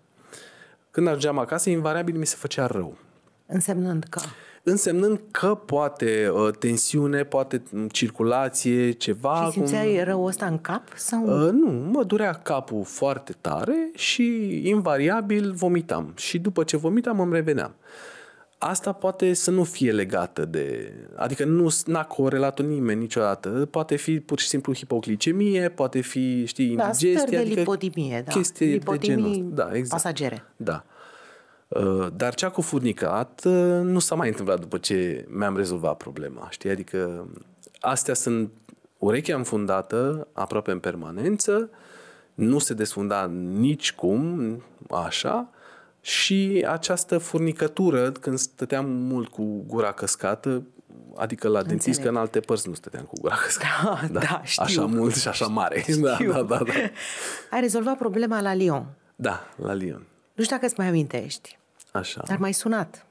când 0.91 1.07
ajungeam 1.07 1.37
acasă, 1.37 1.69
invariabil 1.69 2.15
mi 2.15 2.25
se 2.25 2.35
făcea 2.35 2.65
rău. 2.65 2.97
Însemnând 3.45 4.03
că... 4.09 4.21
Însemnând 4.67 5.19
că 5.31 5.55
poate 5.65 6.29
uh, 6.33 6.53
tensiune, 6.59 7.23
poate 7.23 7.63
m, 7.71 7.87
circulație, 7.87 8.91
ceva. 8.91 9.43
Și 9.45 9.51
simțeai 9.51 10.03
răul 10.03 10.27
ăsta 10.27 10.45
în 10.45 10.57
cap? 10.57 10.81
Sau... 10.95 11.45
Uh, 11.45 11.51
nu, 11.51 11.71
mă 11.71 12.03
durea 12.03 12.33
capul 12.33 12.83
foarte 12.83 13.35
tare 13.41 13.91
și 13.95 14.59
invariabil 14.67 15.51
vomitam. 15.51 16.13
Și 16.15 16.39
după 16.39 16.63
ce 16.63 16.77
vomitam 16.77 17.19
îmi 17.19 17.33
reveneam. 17.33 17.75
Asta 18.57 18.91
poate 18.91 19.33
să 19.33 19.51
nu 19.51 19.63
fie 19.63 19.91
legată 19.91 20.45
de... 20.45 20.93
Adică 21.15 21.45
nu 21.45 21.75
n-a 21.85 22.03
corelat-o 22.03 22.63
nimeni 22.63 22.99
niciodată. 22.99 23.49
Poate 23.71 23.95
fi 23.95 24.19
pur 24.19 24.39
și 24.39 24.47
simplu 24.47 24.73
hipoglicemie, 24.73 25.69
poate 25.69 26.01
fi, 26.01 26.45
știi, 26.45 26.75
da, 26.75 26.83
indigestie. 26.83 27.17
stări 27.17 27.31
de 27.31 27.37
adică 27.37 27.59
lipodimie, 27.59 28.23
da. 28.25 28.31
Chestii 28.31 28.67
Lipodimii 28.67 29.15
de 29.15 29.21
genul 29.21 29.51
ăsta. 29.51 29.63
Da, 29.63 29.75
exact. 29.75 30.01
pasagere. 30.01 30.43
Da. 30.55 30.83
Uh, 31.67 32.07
Dar 32.15 32.33
cea 32.33 32.49
cu 32.49 32.61
furnicat 32.61 33.41
uh, 33.45 33.79
nu 33.83 33.99
s-a 33.99 34.15
mai 34.15 34.27
întâmplat 34.27 34.59
după 34.59 34.77
ce 34.77 35.25
mi-am 35.29 35.57
rezolvat 35.57 35.97
problema, 35.97 36.47
știi? 36.49 36.69
Adică 36.69 37.27
astea 37.79 38.13
sunt 38.13 38.51
urechea 38.97 39.35
înfundată 39.35 40.27
aproape 40.33 40.71
în 40.71 40.79
permanență, 40.79 41.69
nu 42.33 42.59
se 42.59 42.73
desfunda 42.73 43.25
nici 43.57 43.93
cum, 43.93 44.63
așa, 44.89 45.49
și 46.01 46.65
această 46.69 47.17
furnicătură, 47.17 48.11
când 48.11 48.37
stăteam 48.37 48.89
mult 48.89 49.27
cu 49.27 49.63
gura 49.67 49.91
căscată, 49.91 50.63
adică 51.15 51.47
la 51.47 51.63
dentist, 51.63 52.01
că 52.01 52.07
în 52.07 52.15
alte 52.15 52.39
părți 52.39 52.67
nu 52.67 52.73
stăteam 52.73 53.03
cu 53.03 53.15
gura 53.21 53.35
căscată. 53.35 54.07
Da, 54.13 54.19
da, 54.19 54.41
știu. 54.43 54.63
Așa 54.63 54.85
mult 54.85 55.15
și 55.15 55.27
așa 55.27 55.47
mare. 55.47 55.85
Da, 56.01 56.13
Știu. 56.13 56.31
da, 56.33 56.41
da, 56.41 56.57
da. 56.57 56.73
Ai 57.51 57.61
rezolvat 57.61 57.97
problema 57.97 58.41
la 58.41 58.53
Lyon. 58.53 58.85
Da, 59.15 59.39
la 59.55 59.73
Lyon. 59.73 60.05
Nu 60.35 60.43
știu 60.43 60.55
dacă 60.55 60.65
îți 60.67 60.75
mai 60.79 60.87
amintești, 60.87 61.57
Așa. 61.91 62.23
dar 62.27 62.37
m-ai 62.37 62.51
sunat. 62.51 63.05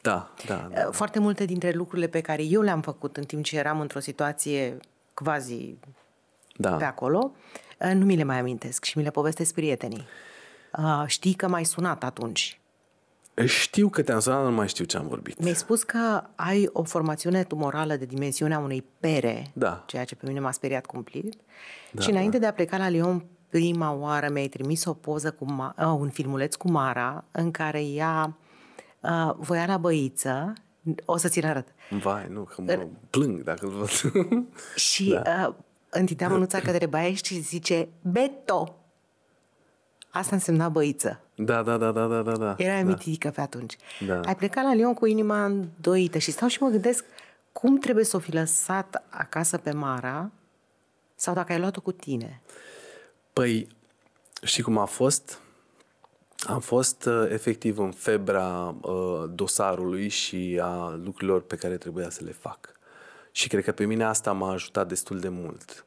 Da, 0.00 0.30
da, 0.46 0.68
da. 0.74 0.90
Foarte 0.90 1.18
multe 1.18 1.44
dintre 1.44 1.70
lucrurile 1.70 2.06
pe 2.08 2.20
care 2.20 2.42
eu 2.44 2.60
le-am 2.60 2.80
făcut 2.80 3.16
în 3.16 3.24
timp 3.24 3.44
ce 3.44 3.56
eram 3.58 3.80
într-o 3.80 4.00
situație 4.00 4.76
quasi 5.14 5.74
da. 6.56 6.70
pe 6.70 6.84
acolo, 6.84 7.32
uh, 7.80 7.90
nu 7.94 8.04
mi 8.04 8.16
le 8.16 8.22
mai 8.22 8.38
amintesc 8.38 8.84
și 8.84 8.98
mi 8.98 9.04
le 9.04 9.10
povestesc 9.10 9.54
prietenii. 9.54 10.06
Uh, 10.78 11.02
Știi 11.06 11.34
că 11.34 11.48
m-ai 11.48 11.64
sunat 11.64 12.04
atunci. 12.04 12.60
Știu 13.46 13.88
că 13.88 14.02
te-am 14.02 14.20
sunat, 14.20 14.44
nu 14.44 14.50
mai 14.50 14.68
știu 14.68 14.84
ce 14.84 14.96
am 14.96 15.08
vorbit. 15.08 15.40
Mi-ai 15.40 15.54
spus 15.54 15.82
că 15.82 16.22
ai 16.34 16.68
o 16.72 16.82
formațiune 16.82 17.44
tumorală 17.44 17.96
de 17.96 18.04
dimensiunea 18.04 18.58
unei 18.58 18.84
pere, 19.00 19.50
Da. 19.52 19.82
ceea 19.86 20.04
ce 20.04 20.14
pe 20.14 20.26
mine 20.26 20.40
m-a 20.40 20.50
speriat 20.50 20.86
cumplit. 20.86 21.34
Da, 21.92 22.02
și 22.02 22.10
înainte 22.10 22.36
da. 22.36 22.38
de 22.38 22.46
a 22.46 22.52
pleca 22.52 22.76
la 22.76 22.88
Lyon, 22.88 23.24
prima 23.48 23.92
oară 23.92 24.28
mi-ai 24.30 24.48
trimis 24.48 24.84
o 24.84 24.92
poză 24.92 25.30
cu 25.30 25.44
Ma- 25.44 25.74
uh, 25.78 25.96
un 25.98 26.10
filmuleț 26.10 26.54
cu 26.54 26.70
Mara 26.70 27.24
în 27.30 27.50
care 27.50 27.84
ea 27.84 28.36
uh, 29.00 29.34
voia 29.36 29.66
la 29.66 29.76
băiță, 29.76 30.52
o 31.04 31.16
să 31.16 31.28
ți-l 31.28 31.44
arăt. 31.44 31.68
Vai, 31.90 32.26
nu, 32.30 32.42
că 32.42 32.62
mă 32.62 32.86
plâng 33.10 33.42
dacă 33.42 33.66
îl 33.66 33.72
văd. 33.72 33.88
Și 34.88 35.18
da. 35.24 35.46
uh, 35.48 35.54
întindea 35.90 36.28
mânuța 36.28 36.60
către 36.60 36.86
baie 36.86 37.14
și 37.14 37.40
zice, 37.40 37.88
Beto! 38.02 38.72
Asta 40.10 40.34
însemna 40.34 40.68
băiță. 40.68 41.20
da, 41.34 41.62
da, 41.62 41.76
da, 41.76 41.90
da, 41.90 42.06
da, 42.06 42.22
da, 42.22 42.36
da. 42.36 42.54
Era 42.56 42.76
da. 42.82 42.88
mititică 42.88 43.30
pe 43.30 43.40
atunci. 43.40 43.76
Da. 44.06 44.20
Ai 44.20 44.36
plecat 44.36 44.64
la 44.64 44.74
Lyon 44.74 44.94
cu 44.94 45.06
inima 45.06 45.44
îndoită 45.44 46.18
și 46.18 46.30
stau 46.30 46.48
și 46.48 46.62
mă 46.62 46.68
gândesc 46.68 47.04
cum 47.52 47.78
trebuie 47.78 48.04
să 48.04 48.16
o 48.16 48.18
fi 48.18 48.32
lăsat 48.32 49.04
acasă 49.08 49.58
pe 49.58 49.70
Mara 49.70 50.30
sau 51.14 51.34
dacă 51.34 51.52
ai 51.52 51.58
luat-o 51.58 51.80
cu 51.80 51.92
tine. 51.92 52.40
Păi, 53.38 53.68
știi 54.42 54.62
cum 54.62 54.78
a 54.78 54.84
fost? 54.84 55.40
Am 56.38 56.60
fost 56.60 57.04
uh, 57.04 57.30
efectiv 57.30 57.78
în 57.78 57.90
febra 57.90 58.74
uh, 58.82 59.24
dosarului 59.30 60.08
și 60.08 60.58
a 60.62 61.00
lucrurilor 61.04 61.42
pe 61.42 61.56
care 61.56 61.76
trebuia 61.76 62.10
să 62.10 62.24
le 62.24 62.32
fac. 62.32 62.72
Și 63.32 63.48
cred 63.48 63.64
că 63.64 63.72
pe 63.72 63.84
mine 63.84 64.04
asta 64.04 64.32
m-a 64.32 64.52
ajutat 64.52 64.88
destul 64.88 65.18
de 65.20 65.28
mult. 65.28 65.86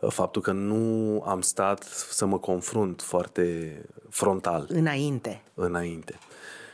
Uh, 0.00 0.10
Faptul 0.10 0.42
că 0.42 0.52
nu 0.52 1.22
am 1.26 1.40
stat 1.40 1.82
să 2.10 2.26
mă 2.26 2.38
confrunt 2.38 3.02
foarte 3.02 3.76
frontal 4.10 4.66
Înainte. 4.68 5.42
înainte. 5.54 6.18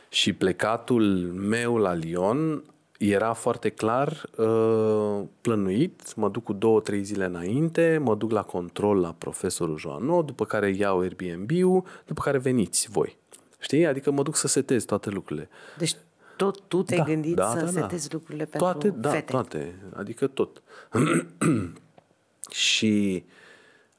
Și 0.09 0.33
plecatul 0.33 1.03
meu 1.33 1.77
la 1.77 1.93
Lyon 1.93 2.63
era 3.11 3.33
foarte 3.33 3.69
clar 3.69 4.29
uh, 4.37 5.21
plănuit, 5.41 6.15
mă 6.15 6.29
duc 6.29 6.43
cu 6.43 6.53
două, 6.53 6.81
trei 6.81 7.03
zile 7.03 7.25
înainte, 7.25 7.99
mă 8.01 8.15
duc 8.15 8.31
la 8.31 8.43
control 8.43 8.99
la 8.99 9.15
profesorul 9.17 9.77
Joano, 9.77 10.21
după 10.21 10.45
care 10.45 10.69
iau 10.69 10.99
Airbnb-ul, 10.99 11.83
după 12.05 12.21
care 12.21 12.37
veniți 12.37 12.89
voi. 12.89 13.17
Știi? 13.59 13.85
Adică 13.85 14.11
mă 14.11 14.23
duc 14.23 14.35
să 14.35 14.47
setez 14.47 14.83
toate 14.83 15.09
lucrurile. 15.09 15.49
Deci 15.77 15.95
tot 16.37 16.61
tu 16.67 16.83
te-ai 16.83 17.03
gândit 17.05 17.37
să 17.37 17.69
setezi 17.71 18.13
lucrurile 18.13 18.45
pentru 18.45 18.69
toate, 18.71 18.89
da, 18.89 19.09
fete. 19.09 19.31
toate, 19.31 19.75
adică 19.93 20.27
tot. 20.27 20.61
și 22.49 23.23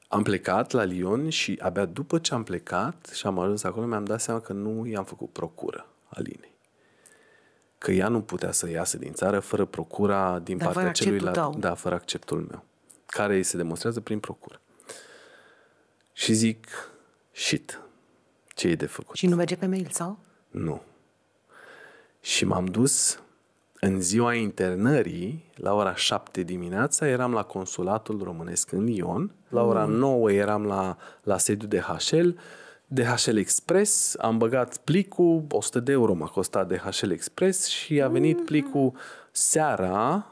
am 0.07 0.23
plecat 0.23 0.71
la 0.71 0.83
Lyon 0.83 1.29
și 1.29 1.59
abia 1.61 1.85
după 1.85 2.17
ce 2.17 2.33
am 2.33 2.43
plecat 2.43 3.09
și 3.13 3.27
am 3.27 3.39
ajuns 3.39 3.63
acolo, 3.63 3.85
mi-am 3.85 4.05
dat 4.05 4.21
seama 4.21 4.39
că 4.39 4.53
nu 4.53 4.85
i-am 4.85 5.03
făcut 5.03 5.29
procură 5.31 5.87
Alinei. 6.07 6.54
Că 7.85 7.91
ea 7.91 8.07
nu 8.07 8.21
putea 8.21 8.51
să 8.51 8.69
iasă 8.69 8.97
din 8.97 9.13
țară 9.13 9.39
fără 9.39 9.65
procura 9.65 10.39
din 10.39 10.57
Dar 10.57 10.65
partea 10.65 10.73
fără 10.73 10.87
acceptul 10.87 11.17
celuilalt. 11.17 11.51
tău. 11.51 11.59
Da, 11.59 11.73
fără 11.73 11.95
acceptul 11.95 12.47
meu. 12.49 12.63
Care 13.05 13.35
îi 13.35 13.43
se 13.43 13.57
demonstrează 13.57 13.99
prin 13.99 14.19
procură. 14.19 14.61
Și 16.13 16.33
zic, 16.33 16.67
shit, 17.31 17.81
ce 18.47 18.67
e 18.67 18.75
de 18.75 18.85
făcut? 18.85 19.15
Și 19.15 19.27
nu 19.27 19.35
merge 19.35 19.55
pe 19.55 19.65
mail 19.65 19.87
sau? 19.91 20.17
Nu. 20.49 20.81
Și 22.21 22.45
m-am 22.45 22.65
dus 22.65 23.19
în 23.79 24.01
ziua 24.01 24.33
internării, 24.33 25.51
la 25.55 25.73
ora 25.73 25.95
7 25.95 26.43
dimineața, 26.43 27.07
eram 27.07 27.33
la 27.33 27.43
consulatul 27.43 28.23
românesc 28.23 28.71
în 28.71 28.83
Lyon. 28.83 29.31
La 29.49 29.63
ora 29.63 29.85
9 29.85 30.31
eram 30.31 30.65
la, 30.65 30.97
la 31.23 31.37
sediu 31.37 31.67
DHL. 31.67 32.29
DHL 32.95 33.37
Express, 33.37 34.15
am 34.17 34.37
băgat 34.37 34.77
plicul, 34.77 35.45
100 35.51 35.79
de 35.79 35.91
euro 35.91 36.13
m-a 36.13 36.25
costat 36.27 36.67
DHL 36.67 37.09
Express 37.11 37.67
și 37.67 38.01
a 38.01 38.07
venit 38.07 38.45
plicul 38.45 38.93
seara 39.31 40.27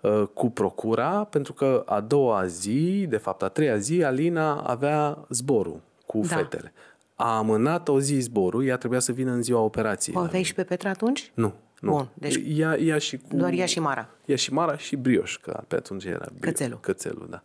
uh, 0.00 0.22
cu 0.34 0.50
procura, 0.50 1.24
pentru 1.24 1.52
că 1.52 1.82
a 1.86 2.00
doua 2.00 2.46
zi, 2.46 3.06
de 3.08 3.16
fapt 3.16 3.42
a 3.42 3.48
treia 3.48 3.76
zi, 3.76 4.04
Alina 4.04 4.60
avea 4.60 5.26
zborul 5.28 5.80
cu 6.06 6.20
Da. 6.28 6.36
fetele. 6.36 6.72
A 7.14 7.36
amânat 7.36 7.88
o 7.88 8.00
zi 8.00 8.18
zborul, 8.18 8.66
ea 8.66 8.76
trebuia 8.76 9.00
să 9.00 9.12
vină 9.12 9.30
în 9.30 9.42
ziua 9.42 9.60
operației. 9.60 10.16
O 10.16 10.20
la 10.20 10.26
aveai 10.26 10.42
și 10.42 10.54
pe 10.54 10.64
Petra 10.64 10.90
atunci? 10.90 11.30
nu, 11.34 11.54
nu. 11.80 11.90
Bun, 11.90 12.08
deci 12.14 12.40
ea, 12.56 12.78
ea 12.78 12.98
și 12.98 13.16
cu... 13.16 13.36
doar 13.36 13.52
ea 13.52 13.66
și 13.66 13.80
Mara. 13.80 14.08
Ea 14.24 14.36
și 14.36 14.52
Mara 14.52 14.76
și 14.76 14.96
Brioș, 14.96 15.36
că 15.38 15.62
pe 15.68 15.74
atunci 15.74 16.04
era 16.04 16.26
Brioș. 16.26 16.40
Cățelul. 16.40 16.78
Cățelul, 16.80 17.26
da. 17.30 17.42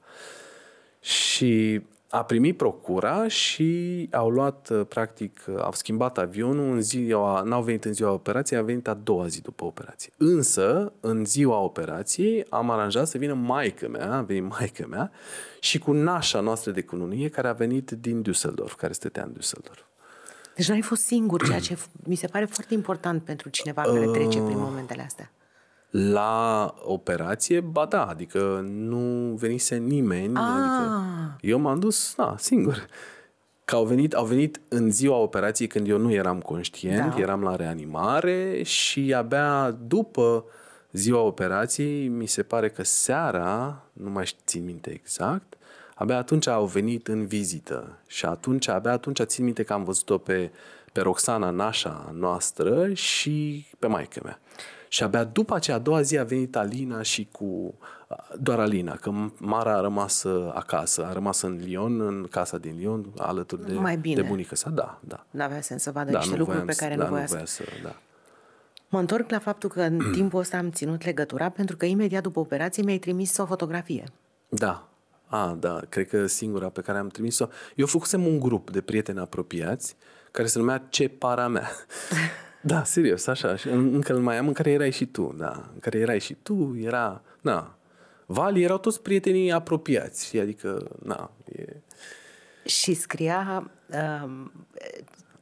Și 1.00 1.82
a 2.10 2.24
primit 2.24 2.58
procura 2.58 3.28
și 3.28 4.10
au 4.12 4.30
luat, 4.30 4.70
uh, 4.70 4.86
practic, 4.88 5.46
uh, 5.48 5.56
au 5.62 5.72
schimbat 5.72 6.17
avionul 6.17 6.72
în 6.74 6.82
ziua, 6.82 7.41
n-au 7.41 7.62
venit 7.62 7.86
în 7.86 7.93
ziua 7.93 8.12
operației, 8.12 8.60
a 8.60 8.63
venit 8.63 8.88
a 8.88 8.93
doua 8.93 9.28
zi 9.28 9.41
după 9.41 9.65
operație. 9.65 10.13
Însă, 10.17 10.93
în 11.00 11.26
ziua 11.26 11.58
operației, 11.60 12.46
am 12.50 12.70
aranjat 12.70 13.08
să 13.08 13.17
vină 13.17 13.34
maică 13.34 13.88
mea, 13.88 14.13
a 14.13 14.22
venit 14.22 14.50
maică 14.50 14.86
mea, 14.89 15.12
și 15.60 15.80
cu 15.80 15.91
nașa 15.91 16.39
noastră 16.39 16.72
de 16.72 16.82
cununie, 16.82 17.30
care 17.30 17.48
a 17.48 17.54
venit 17.54 17.91
din 17.91 18.24
Düsseldorf, 18.24 18.76
care 18.78 18.93
stătea 18.93 19.24
în 19.24 19.34
Düsseldorf. 19.34 19.86
Deci 20.56 20.70
n-ai 20.70 20.82
fost 20.82 21.02
singur, 21.02 21.46
ceea 21.46 21.60
ce 21.60 21.78
mi 22.04 22.15
se 22.15 22.28
pare 22.28 22.46
foarte 22.46 22.74
important 22.74 23.24
pentru 23.24 23.50
cineva 23.50 23.82
care 23.82 24.06
trece 24.06 24.39
prin 24.41 24.58
momentele 24.58 25.02
astea. 25.02 25.32
La 26.00 26.74
operație, 26.84 27.60
ba 27.60 27.86
da, 27.86 28.06
adică 28.06 28.66
nu 28.68 29.36
venise 29.36 29.76
nimeni. 29.76 30.36
Ah. 30.36 30.44
Adică 30.44 31.38
eu 31.42 31.60
m-am 31.60 31.80
dus, 31.80 32.14
da, 32.18 32.36
singur. 32.38 32.88
Că 33.66 33.76
au 33.76 33.86
venit, 33.86 34.14
au 34.14 34.26
venit 34.26 34.60
în 34.68 34.92
ziua 34.92 35.18
operației 35.18 35.68
când 35.68 35.88
eu 35.88 35.98
nu 35.98 36.12
eram 36.12 36.40
conștient, 36.40 37.16
Da. 37.16 37.22
eram 37.22 37.42
la 37.44 37.56
reanimare 37.56 38.64
și 38.64 39.14
abia 39.14 39.78
după 39.88 40.46
ziua 40.92 41.22
operației, 41.22 42.08
mi 42.08 42.26
se 42.26 42.44
pare 42.44 42.70
că 42.70 42.84
seara, 42.84 43.84
nu 43.94 44.10
mai 44.10 44.30
țin 44.46 44.66
minte 44.66 44.90
exact, 44.90 45.58
abia 45.96 46.18
atunci 46.18 46.48
au 46.48 46.66
venit 46.66 47.08
în 47.08 47.26
vizită. 47.26 47.98
Și 48.08 48.26
atunci, 48.26 48.68
abia 48.68 48.92
atunci 48.92 49.22
țin 49.22 49.44
minte 49.44 49.64
că 49.64 49.74
am 49.74 49.84
văzut-o 49.84 50.18
pe, 50.18 50.52
pe 50.92 51.02
Roxana, 51.02 51.50
nașa 51.50 52.12
noastră 52.14 52.94
și 52.94 53.66
pe 53.80 53.88
maică 53.88 54.20
mea. 54.24 54.40
Și 54.88 55.04
abia 55.04 55.23
după 55.23 55.56
aceea, 55.56 55.76
a 55.76 55.80
doua 55.80 56.02
zi 56.02 56.17
a 56.17 56.23
venit 56.23 56.56
Alina 56.56 57.02
și 57.02 57.28
cu 57.32 57.78
doar 58.39 58.60
Alina, 58.60 58.95
că 58.95 59.12
Mara 59.38 59.78
a 59.78 59.82
rămas 59.82 60.23
uh, 60.23 60.52
acasă, 60.54 61.06
a 61.06 61.13
rămas 61.13 61.41
în 61.41 61.60
Lyon, 61.63 62.02
în 62.02 62.28
casa 62.30 62.58
din 62.58 62.76
Lyon, 62.78 63.06
alături 63.17 63.65
de, 63.65 63.73
Mai 63.73 63.97
bine. 63.97 64.21
de 64.21 64.28
bunica 64.28 64.56
sa. 64.56 64.69
Da, 64.69 65.00
da. 65.02 65.26
N-avea 65.30 65.62
sens 65.62 65.82
să 65.82 65.91
vadă 65.91 66.12
da 66.12 66.17
niște 66.17 66.34
nu 66.34 66.39
lucruri 66.39 66.60
voiam 66.60 66.78
pe 66.78 66.86
care 66.86 66.93
să, 66.93 66.97
nu 66.97 67.04
da, 67.04 67.10
voia 67.10 67.21
nu 67.21 67.28
să... 67.28 67.34
voia 67.34 67.45
să... 67.45 67.63
Da. 67.84 67.95
Mă 68.89 69.00
întorc 69.00 69.30
la 69.30 69.39
faptul 69.39 69.69
că 69.69 69.82
în 69.82 70.00
timpul 70.17 70.39
ăsta 70.39 70.58
am 70.58 70.71
ținut 70.71 71.06
legătura 71.06 71.50
pentru 71.50 71.78
că 71.78 71.86
imediat 71.86 72.23
după 72.23 72.39
operație 72.39 72.84
mi-ai 72.84 72.97
trimis 72.97 73.38
o 73.38 73.45
fotografie. 73.45 74.04
Da. 74.47 74.88
A, 75.26 75.58
da, 75.60 75.80
cred 75.89 76.08
că 76.08 76.26
singura 76.26 76.69
pe 76.69 76.82
care 76.82 76.97
am 76.97 77.08
trimis-o... 77.08 77.47
Eu 77.76 77.86
făcusem 77.86 78.26
un 78.26 78.39
grup 78.39 78.71
de 78.71 78.82
prieteni 78.82 79.19
apropiați 79.19 79.95
care 80.32 80.47
se 80.47 80.60
numea 80.60 80.84
Ce 80.89 81.08
para 81.08 81.47
mea. 81.47 81.69
da, 82.68 82.84
serios, 82.84 83.28
așa. 83.28 83.56
Și 83.56 83.68
în- 83.68 83.94
încă 83.94 84.14
îl 84.14 84.20
mai 84.22 84.38
am, 84.38 84.48
în 84.48 84.54
care 84.54 84.72
erai 84.72 84.92
și 84.92 85.06
tu, 85.06 85.34
da. 85.38 85.70
În 85.74 85.80
care 85.80 85.98
erai 85.98 86.20
și 86.20 86.34
tu, 86.34 86.76
era... 86.80 87.22
Da. 87.42 87.76
Vali 88.26 88.64
erau 88.64 88.78
toți 88.78 89.02
prietenii 89.02 89.52
apropiați, 89.52 90.26
știi? 90.26 90.40
Adică, 90.40 90.88
na, 91.04 91.32
e... 91.52 91.66
Și 92.66 92.94
scria, 92.94 93.72
um, 94.24 94.52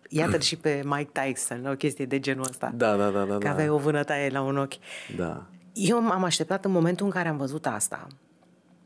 iată 0.10 0.40
și 0.40 0.56
pe 0.56 0.82
Mike 0.86 1.10
Tyson, 1.22 1.66
o 1.66 1.76
chestie 1.76 2.06
de 2.06 2.20
genul 2.20 2.46
ăsta. 2.50 2.72
Da, 2.76 2.96
da, 2.96 3.10
da, 3.10 3.24
da. 3.24 3.38
Că 3.38 3.44
da. 3.44 3.52
aveai 3.52 3.70
o 3.70 3.78
vânătaie 3.78 4.30
la 4.30 4.42
un 4.42 4.58
ochi. 4.58 4.74
Da. 5.16 5.46
Eu 5.74 6.02
m-am 6.02 6.24
așteptat 6.24 6.66
în 6.66 6.72
momentul 6.72 7.06
în 7.06 7.12
care 7.12 7.28
am 7.28 7.38
văzut 7.38 7.66
asta, 7.66 8.08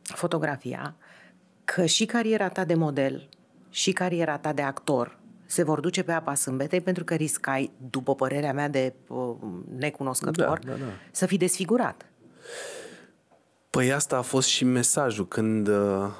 fotografia, 0.01 0.95
că 1.65 1.85
și 1.85 2.05
cariera 2.05 2.49
ta 2.49 2.65
de 2.65 2.73
model 2.73 3.29
și 3.69 3.91
cariera 3.91 4.37
ta 4.37 4.53
de 4.53 4.61
actor 4.61 5.18
se 5.49 5.63
vor 5.63 5.79
duce 5.79 6.03
pe 6.03 6.11
apa 6.11 6.33
sâmbetei 6.33 6.81
pentru 6.81 7.03
că 7.03 7.13
riscai, 7.15 7.71
după 7.89 8.15
părerea 8.15 8.53
mea 8.53 8.67
de 8.67 8.93
uh, 9.07 9.35
necunoscător, 9.77 10.59
Da, 10.65 10.71
da, 10.71 10.77
da. 10.77 10.91
să 11.11 11.25
fii 11.25 11.37
desfigurat. 11.37 12.05
Păi 13.69 13.91
asta 13.91 14.17
a 14.17 14.21
fost 14.21 14.47
și 14.47 14.63
mesajul 14.63 15.27
când 15.27 15.67
uh, 15.67 15.75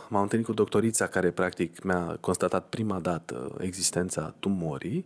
m-am 0.09 0.21
întâlnit 0.21 0.47
cu 0.47 0.53
doctorița 0.53 1.07
care 1.07 1.31
practic 1.31 1.83
mi-a 1.83 2.17
constatat 2.19 2.65
prima 2.69 2.99
dată 2.99 3.55
existența 3.59 4.35
tumorii. 4.39 5.05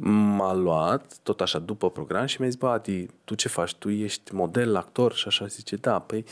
M-a 0.00 0.54
luat, 0.54 1.16
tot 1.22 1.40
așa, 1.40 1.58
după 1.58 1.90
program 1.90 2.26
și 2.26 2.36
mi-a 2.40 2.48
zis, 2.48 2.58
bă, 2.58 2.68
Adi, 2.68 3.06
tu 3.24 3.34
ce 3.34 3.48
faci? 3.48 3.74
Tu 3.74 3.90
ești 3.90 4.34
model, 4.34 4.76
actor? 4.76 5.14
Și 5.14 5.28
așa 5.28 5.46
zice, 5.46 5.76
da, 5.76 5.98
păi 5.98 6.24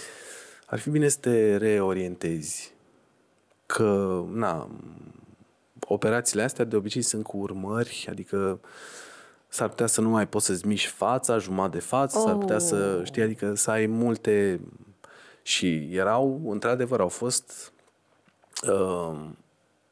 ar 0.66 0.78
fi 0.78 0.90
bine 0.90 1.08
să 1.08 1.18
te 1.20 1.56
reorientezi. 1.56 2.74
Că, 3.66 4.22
na, 4.32 4.68
operațiile 5.88 6.42
astea 6.42 6.64
de 6.64 6.76
obicei 6.76 7.02
sunt 7.02 7.24
cu 7.24 7.36
urmări, 7.36 8.06
adică 8.10 8.60
s-ar 9.48 9.68
putea 9.68 9.86
să 9.86 10.00
nu 10.00 10.08
mai 10.08 10.28
poți 10.28 10.46
să-ți 10.46 10.66
miști 10.66 10.88
fața, 10.88 11.38
jumătate 11.38 11.76
de 11.76 11.82
față, 11.82 12.18
s-ar 12.18 12.34
putea 12.34 12.58
să, 12.58 13.00
știi, 13.04 13.22
adică 13.22 13.54
să 13.54 13.70
ai 13.70 13.86
multe... 13.86 14.60
Și 15.42 15.88
erau, 15.92 16.40
într-adevăr, 16.50 17.00
au 17.00 17.08
fost, 17.08 17.72
uh, 18.68 19.20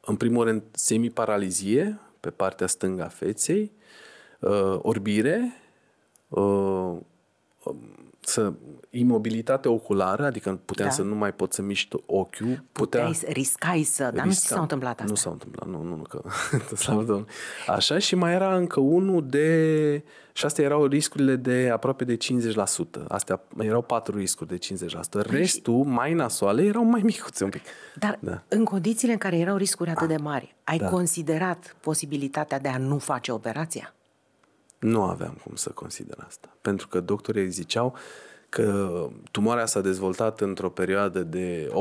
în 0.01 0.15
primul 0.15 0.43
rând, 0.43 0.61
semiparalizie 0.71 1.99
pe 2.19 2.29
partea 2.29 2.67
stângă 2.67 3.03
a 3.03 3.07
feței, 3.07 3.71
uh, 4.39 4.79
orbire, 4.81 5.61
uh, 6.27 6.97
să 8.25 8.53
imobilitate 8.89 9.67
oculară, 9.67 10.25
adică 10.25 10.59
puteam 10.65 10.87
Da. 10.87 10.93
să 10.93 11.01
nu 11.01 11.15
mai 11.15 11.33
pot 11.33 11.53
să 11.53 11.61
mișc 11.61 11.93
ochiul. 12.05 12.47
Putea, 12.47 12.61
Puteai 12.71 13.13
să 13.13 13.25
riscai 13.29 13.83
să... 13.83 14.11
Dar 14.13 14.25
nu 14.25 14.31
ți 14.31 14.37
risca- 14.45 14.55
s-a 14.55 14.61
întâmplat 14.61 14.91
asta. 14.99 15.03
Nu 15.09 15.15
s-a 15.15 15.29
întâmplat, 15.29 15.67
nu, 15.69 15.81
nu, 15.81 15.95
nu, 15.95 16.01
că 16.01 16.21
slavă 16.75 17.03
Domnului. 17.03 17.31
Așa 17.67 17.97
și 17.97 18.15
mai 18.15 18.33
era 18.33 18.55
încă 18.55 18.79
unul 18.79 19.25
de... 19.27 20.03
Și 20.35 20.45
astea 20.45 20.63
erau 20.63 20.85
riscurile 20.85 21.35
de 21.35 21.69
aproape 21.73 22.03
de 22.03 22.17
50%. 22.17 23.07
Astea 23.07 23.41
erau 23.59 23.81
patru 23.81 24.17
riscuri 24.17 24.49
de 24.49 24.57
50%. 24.57 24.59
Păi 25.09 25.21
Restul, 25.29 25.83
mai 25.83 26.13
nasoale, 26.13 26.63
erau 26.63 26.83
mai 26.83 27.01
micuțe 27.03 27.43
un 27.43 27.49
pic. 27.49 27.61
Dar 27.95 28.17
Da. 28.21 28.43
în 28.47 28.63
condițiile 28.63 29.13
în 29.13 29.19
care 29.19 29.37
erau 29.37 29.55
riscuri 29.55 29.89
atât 29.89 30.07
de 30.07 30.15
mari, 30.17 30.55
ai 30.63 30.77
Da. 30.77 30.89
considerat 30.89 31.75
posibilitatea 31.79 32.59
de 32.59 32.67
a 32.67 32.77
nu 32.77 32.97
face 32.97 33.31
operația? 33.31 33.93
Nu 34.83 35.03
aveam 35.03 35.37
cum 35.43 35.55
să 35.55 35.69
consider 35.69 36.17
asta. 36.27 36.55
Pentru 36.61 36.87
că 36.87 36.99
doctorii 36.99 37.49
ziceau 37.49 37.95
că 38.49 39.07
tumoarea 39.31 39.65
s-a 39.65 39.81
dezvoltat 39.81 40.41
într-o 40.41 40.69
perioadă 40.69 41.23
de 41.23 41.71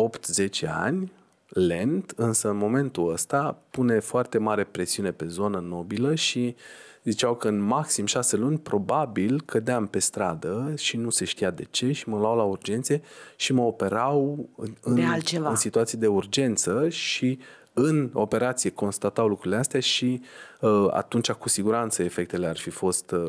8-10 0.64 0.68
ani, 0.68 1.12
lent, 1.48 2.12
însă 2.16 2.48
în 2.48 2.56
momentul 2.56 3.12
ăsta 3.12 3.58
pune 3.70 3.98
foarte 3.98 4.38
mare 4.38 4.64
presiune 4.64 5.10
pe 5.10 5.26
zonă 5.26 5.58
nobilă 5.60 6.14
și 6.14 6.56
ziceau 7.04 7.34
că 7.34 7.48
în 7.48 7.58
maxim 7.60 8.06
6 8.06 8.36
luni 8.36 8.58
probabil 8.58 9.42
cădeam 9.44 9.86
pe 9.86 9.98
stradă 9.98 10.72
și 10.76 10.96
nu 10.96 11.10
se 11.10 11.24
știa 11.24 11.50
de 11.50 11.66
ce 11.70 11.92
și 11.92 12.08
mă 12.08 12.18
luau 12.18 12.36
la 12.36 12.42
urgențe 12.42 13.02
și 13.36 13.52
mă 13.52 13.62
operau 13.62 14.48
în, 14.56 14.74
în, 14.82 14.94
De 14.94 15.02
altceva. 15.02 15.48
în 15.48 15.56
situații 15.56 15.98
de 15.98 16.06
urgență 16.06 16.88
și 16.88 17.38
în 17.74 18.10
operație 18.12 18.70
constatau 18.70 19.26
lucrurile 19.28 19.56
astea 19.56 19.80
și 19.80 20.22
uh, 20.60 20.86
atunci 20.90 21.30
cu 21.32 21.48
siguranță 21.48 22.02
efectele 22.02 22.46
ar 22.46 22.56
fi 22.56 22.70
fost 22.70 23.10
uh, 23.10 23.20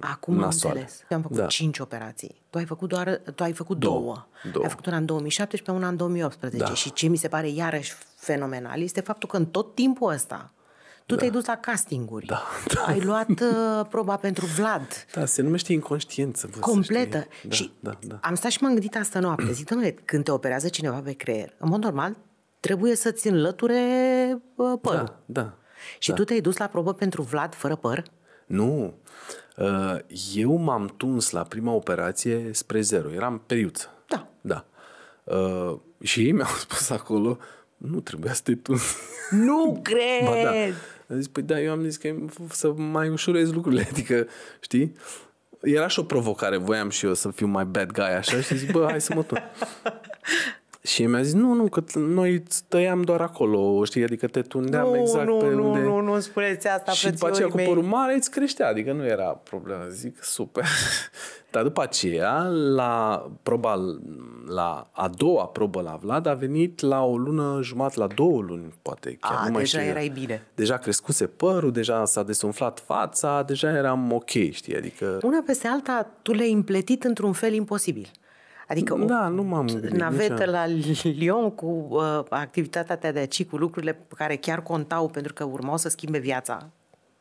Acum 0.00 0.34
am 0.34 0.40
nasoale. 0.40 0.78
înțeles. 0.80 1.04
Eu 1.08 1.16
am 1.16 1.22
făcut 1.22 1.36
Da. 1.36 1.46
cinci 1.46 1.78
operații. 1.78 2.40
Tu 2.50 2.58
ai 2.58 2.64
făcut 2.64 2.88
doar 2.88 3.20
tu 3.34 3.42
ai 3.42 3.52
făcut 3.52 3.78
Două. 3.78 4.00
două. 4.00 4.26
Două. 4.52 4.64
Ai 4.64 4.70
făcut 4.70 4.86
una 4.86 4.96
în 4.96 5.06
2017, 5.06 5.70
una 5.70 5.88
în 5.88 5.96
2018. 5.96 6.58
Da. 6.62 6.74
Și 6.74 6.92
ce 6.92 7.06
mi 7.06 7.16
se 7.16 7.28
pare 7.28 7.48
iarăși 7.48 7.94
fenomenal 8.16 8.80
este 8.82 9.00
faptul 9.00 9.28
că 9.28 9.36
în 9.36 9.46
tot 9.46 9.74
timpul 9.74 10.12
ăsta 10.12 10.52
tu 11.06 11.14
te-ai 11.16 11.30
dus 11.30 11.44
la 11.44 11.56
castinguri. 11.56 12.26
Da. 12.26 12.42
Ai 12.86 13.00
luat 13.00 13.28
uh, 13.30 13.86
proba 13.88 14.16
pentru 14.16 14.46
Vlad. 14.46 14.86
Da, 15.14 15.24
se 15.24 15.42
numește 15.42 15.72
inconștiență. 15.72 16.46
vă 16.46 16.52
să 16.54 16.60
completă. 16.60 17.26
știi. 17.30 17.48
Da, 17.48 17.54
și 17.54 17.72
da, 17.80 17.98
da. 18.06 18.18
am 18.22 18.34
stat 18.34 18.50
și 18.50 18.62
m-am 18.62 18.72
gândit 18.72 18.96
asta 18.96 19.18
noapte. 19.20 19.52
Zic, 19.52 19.68
domnule, 19.68 19.90
când 20.04 20.24
te 20.24 20.30
operează 20.30 20.68
cineva 20.68 20.96
pe 20.98 21.12
creier, 21.12 21.54
în 21.58 21.68
mod 21.68 21.82
normal, 21.82 22.16
trebuie 22.68 22.94
să-ți 22.96 23.28
înlăture 23.28 23.82
uh, 24.54 24.78
părul. 24.80 25.04
Da, 25.04 25.42
da. 25.42 25.54
Și 25.98 26.12
tu 26.12 26.24
te-ai 26.24 26.40
dus 26.40 26.56
la 26.56 26.66
probă 26.66 26.94
pentru 26.94 27.22
Vlad 27.22 27.54
fără 27.54 27.76
păr? 27.76 28.02
Nu. 28.46 28.94
Uh, 29.56 29.96
Eu 30.34 30.56
m-am 30.56 30.94
tuns 30.96 31.30
la 31.30 31.42
prima 31.42 31.72
operație 31.72 32.50
spre 32.52 32.80
zero. 32.80 33.12
Eram 33.12 33.42
periuță. 33.46 33.90
Da. 34.06 34.28
Da. 34.40 34.64
Uh, 35.24 35.78
Și 36.02 36.24
ei 36.24 36.32
mi-au 36.32 36.54
spus 36.66 36.90
acolo, 36.90 37.38
nu 37.76 38.00
trebuia 38.00 38.32
să 38.32 38.40
te 38.44 38.54
tunzi. 38.54 38.96
Nu 39.46 39.80
cred! 39.82 40.24
Ba 40.24 40.42
da. 40.42 40.50
Am 41.10 41.16
zis, 41.16 41.28
păi 41.28 41.42
da, 41.42 41.60
eu 41.60 41.72
am 41.72 41.82
zis 41.82 41.96
că 41.96 42.06
e 42.06 42.24
să 42.50 42.72
mai 42.72 43.08
ușurez 43.08 43.52
lucrurile, 43.52 43.86
adică, 43.90 44.26
știi? 44.60 44.92
Era 45.62 45.86
și 45.88 45.98
o 45.98 46.02
provocare, 46.02 46.56
voiam 46.56 46.90
și 46.90 47.06
eu 47.06 47.14
să 47.14 47.30
fiu 47.30 47.46
mai 47.46 47.64
bad 47.64 47.92
guy 47.92 48.04
așa 48.04 48.40
și 48.40 48.56
zic, 48.56 48.70
bă, 48.70 48.86
hai 48.90 49.00
să 49.00 49.14
mă 49.14 49.22
tun. 49.22 49.38
Și 50.82 51.06
mi-a 51.06 51.22
zis, 51.22 51.32
nu, 51.32 51.52
nu, 51.52 51.68
că 51.68 51.82
t- 51.82 51.94
noi 51.94 52.32
îți 52.32 52.64
tăiam 52.68 53.02
doar 53.02 53.20
acolo, 53.20 53.84
știi, 53.84 54.02
adică 54.02 54.26
te 54.26 54.42
tundeam 54.42 54.88
nu, 54.88 54.96
exact 54.96 55.26
nu, 55.26 55.36
pe 55.36 55.48
nu, 55.48 55.68
unde... 55.68 55.80
nu, 55.80 56.00
nu 56.00 56.20
spuneți 56.20 56.68
asta, 56.68 56.92
și 56.92 57.10
după 57.10 57.26
aceea 57.26 57.30
frățiorii 57.30 57.50
cu 57.50 57.56
mei. 57.56 57.66
părul 57.66 57.82
mare 57.82 58.14
îți 58.14 58.30
creștea, 58.30 58.68
adică 58.68 58.92
nu 58.92 59.04
era 59.04 59.24
problemă. 59.24 59.84
Zic, 59.88 60.22
super. 60.22 60.64
Dar 61.50 61.62
după 61.62 61.82
aceea, 61.82 62.42
la 62.74 63.26
proba, 63.42 63.74
la 64.46 64.88
a 64.92 65.08
doua 65.08 65.46
probă 65.46 65.80
la 65.80 65.98
Vlad 66.02 66.26
a 66.26 66.34
venit 66.34 66.80
la 66.80 67.04
o 67.04 67.16
lună 67.16 67.58
jumătate, 67.62 67.98
la 67.98 68.06
două 68.06 68.40
luni, 68.40 68.74
poate. 68.82 69.16
Chiar 69.20 69.36
A, 69.38 69.44
nu 69.44 69.50
mai 69.50 69.62
deja 69.62 69.78
știu. 69.78 69.90
erai 69.90 70.08
bine. 70.08 70.46
Deja 70.54 70.76
crescuse 70.76 71.26
părul, 71.26 71.72
deja 71.72 72.04
s-a 72.04 72.22
desumflat 72.22 72.82
fața, 72.86 73.42
deja 73.42 73.68
eram 73.70 74.12
ok, 74.12 74.30
știi, 74.30 74.76
adică... 74.76 75.18
Una 75.22 75.42
peste 75.46 75.66
alta, 75.66 76.10
tu 76.22 76.32
le-ai 76.32 76.52
împletit 76.52 77.04
într-un 77.04 77.32
fel 77.32 77.52
imposibil. 77.52 78.10
Adică 78.68 78.94
o 78.94 79.04
Da, 79.04 79.28
nu 79.28 79.42
m-am 79.42 79.66
gândit 79.66 79.90
navetă 79.90 80.32
niciodată. 80.32 80.50
la 80.50 80.66
Lyon 81.10 81.50
cu 81.50 81.86
uh, 81.90 82.20
activitatea 82.28 82.96
ta 82.96 83.12
de 83.12 83.18
aici, 83.18 83.44
cu 83.44 83.56
lucrurile 83.56 84.06
care 84.16 84.36
chiar 84.36 84.62
contau 84.62 85.08
pentru 85.08 85.32
că 85.32 85.44
urmau 85.44 85.76
să 85.76 85.88
schimbe 85.88 86.18
viața. 86.18 86.68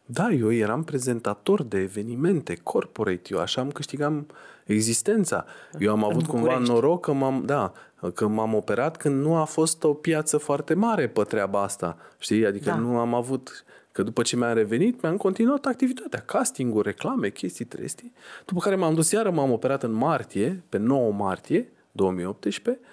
Da, 0.06 0.30
eu 0.30 0.54
eram 0.54 0.84
prezentator 0.84 1.64
de 1.64 1.78
evenimente 1.80 2.56
corporate, 2.64 3.22
eu 3.32 3.40
așa 3.40 3.62
am 3.62 3.72
câștigam 3.72 4.28
existența. 4.66 5.46
Eu 5.80 5.92
am 5.92 6.04
avut 6.04 6.26
cumva 6.28 6.46
București. 6.48 6.74
noroc 6.74 7.02
că 7.06 7.14
m-am, 7.14 7.44
da, 7.46 7.72
că 8.14 8.28
m-am 8.28 8.54
operat 8.54 8.98
când 8.98 9.22
nu 9.26 9.36
a 9.36 9.44
fost 9.44 9.84
o 9.84 9.94
piață 9.94 10.38
foarte 10.38 10.74
mare 10.74 11.08
pe 11.08 11.22
treaba 11.22 11.62
asta, 11.64 11.98
știi? 12.18 12.46
Adică 12.46 12.70
Da. 12.70 12.76
nu 12.76 12.98
am 13.00 13.14
avut, 13.14 13.66
că 13.98 14.04
după 14.04 14.22
ce 14.22 14.36
mi-am 14.36 14.54
revenit, 14.54 15.02
mi-am 15.02 15.18
continuat 15.18 15.66
activitatea, 15.66 16.20
casting-uri, 16.20 16.88
reclame, 16.88 17.30
chestii, 17.30 17.66
trestii, 17.66 18.14
după 18.46 18.60
care 18.60 18.76
m-am 18.76 18.94
dus 18.94 19.12
iară, 19.12 19.32
m-am 19.32 19.52
operat 19.52 19.84
în 19.84 19.92
martie, 19.92 20.64
pe 20.70 20.78
9 20.78 21.12
martie 21.12 21.72
2018 21.92 22.84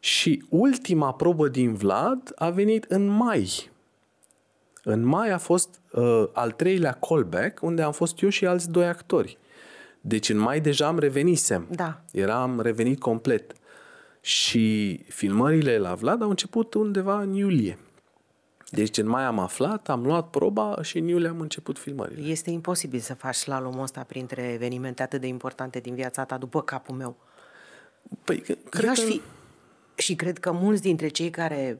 și 0.00 0.44
ultima 0.48 1.12
probă 1.12 1.48
din 1.48 1.74
Vlad 1.74 2.32
a 2.34 2.50
venit 2.50 2.84
în 2.84 3.06
mai 3.06 3.70
în 4.82 5.04
mai 5.04 5.30
a 5.30 5.38
fost 5.38 5.80
uh, 5.92 6.24
al 6.32 6.50
treilea 6.50 6.92
callback, 6.92 7.62
unde 7.62 7.82
am 7.82 7.92
fost 7.92 8.22
eu 8.22 8.28
și 8.28 8.46
alți 8.46 8.70
doi 8.70 8.86
actori. 8.86 9.38
Deci 10.00 10.28
în 10.28 10.38
mai 10.38 10.60
deja 10.60 10.86
am 10.86 10.98
revenisem. 10.98 11.66
Da. 11.70 12.00
Eram 12.12 12.60
revenit 12.60 13.00
complet. 13.00 13.52
Și 14.20 14.96
filmările 15.08 15.78
la 15.78 15.94
Vlad 15.94 16.22
au 16.22 16.28
început 16.28 16.74
undeva 16.74 17.20
în 17.20 17.34
iulie. 17.34 17.78
Deci 18.70 18.98
în 18.98 19.08
mai 19.08 19.24
am 19.24 19.38
aflat, 19.38 19.88
am 19.88 20.02
luat 20.02 20.30
proba 20.30 20.82
și 20.82 20.98
în 20.98 21.08
iulie 21.08 21.28
am 21.28 21.40
început 21.40 21.78
filmările. 21.78 22.28
Este 22.28 22.50
imposibil 22.50 23.00
să 23.00 23.14
faci 23.14 23.34
slalomul 23.34 23.82
ăsta 23.82 24.02
printre 24.02 24.52
evenimente 24.52 25.02
atât 25.02 25.20
de 25.20 25.26
importante 25.26 25.78
din 25.78 25.94
viața 25.94 26.24
ta, 26.24 26.38
după 26.38 26.62
capul 26.62 26.94
meu. 26.94 27.16
Păi, 28.24 28.40
cred 28.70 28.84
Eu 28.84 28.90
aș 28.90 28.98
că... 28.98 29.04
fi... 29.04 29.20
Și 29.94 30.14
cred 30.14 30.38
că 30.38 30.52
mulți 30.52 30.82
dintre 30.82 31.08
cei 31.08 31.30
care 31.30 31.78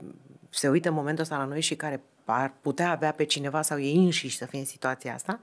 se 0.51 0.69
uită 0.69 0.89
în 0.89 0.95
momentul 0.95 1.23
ăsta 1.23 1.37
la 1.37 1.45
noi 1.45 1.61
și 1.61 1.77
care 1.77 2.03
ar 2.25 2.53
putea 2.61 2.91
avea 2.91 3.13
pe 3.13 3.25
cineva 3.25 3.63
sau 3.63 3.81
ei 3.81 3.97
înșiși 3.97 4.37
să 4.37 4.47
fie 4.47 4.59
în 4.59 4.65
situația 4.65 5.15
asta, 5.15 5.41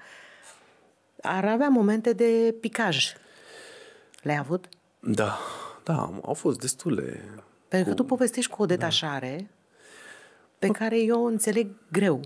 ar 1.21 1.45
avea 1.45 1.69
momente 1.69 2.13
de 2.13 2.56
picaj. 2.60 3.13
Le-ai 4.21 4.38
avut? 4.38 4.69
Da, 4.99 5.39
da, 5.84 6.19
au 6.21 6.34
fost 6.34 6.60
destule. 6.60 7.23
Pentru 7.67 7.89
că 7.89 7.95
tu 7.95 8.03
povestești 8.03 8.51
cu 8.51 8.62
o 8.62 8.65
detașare 8.65 9.49
pe 10.67 10.71
care 10.71 10.99
eu 10.99 11.23
o 11.23 11.26
înțeleg 11.26 11.67
greu. 11.91 12.21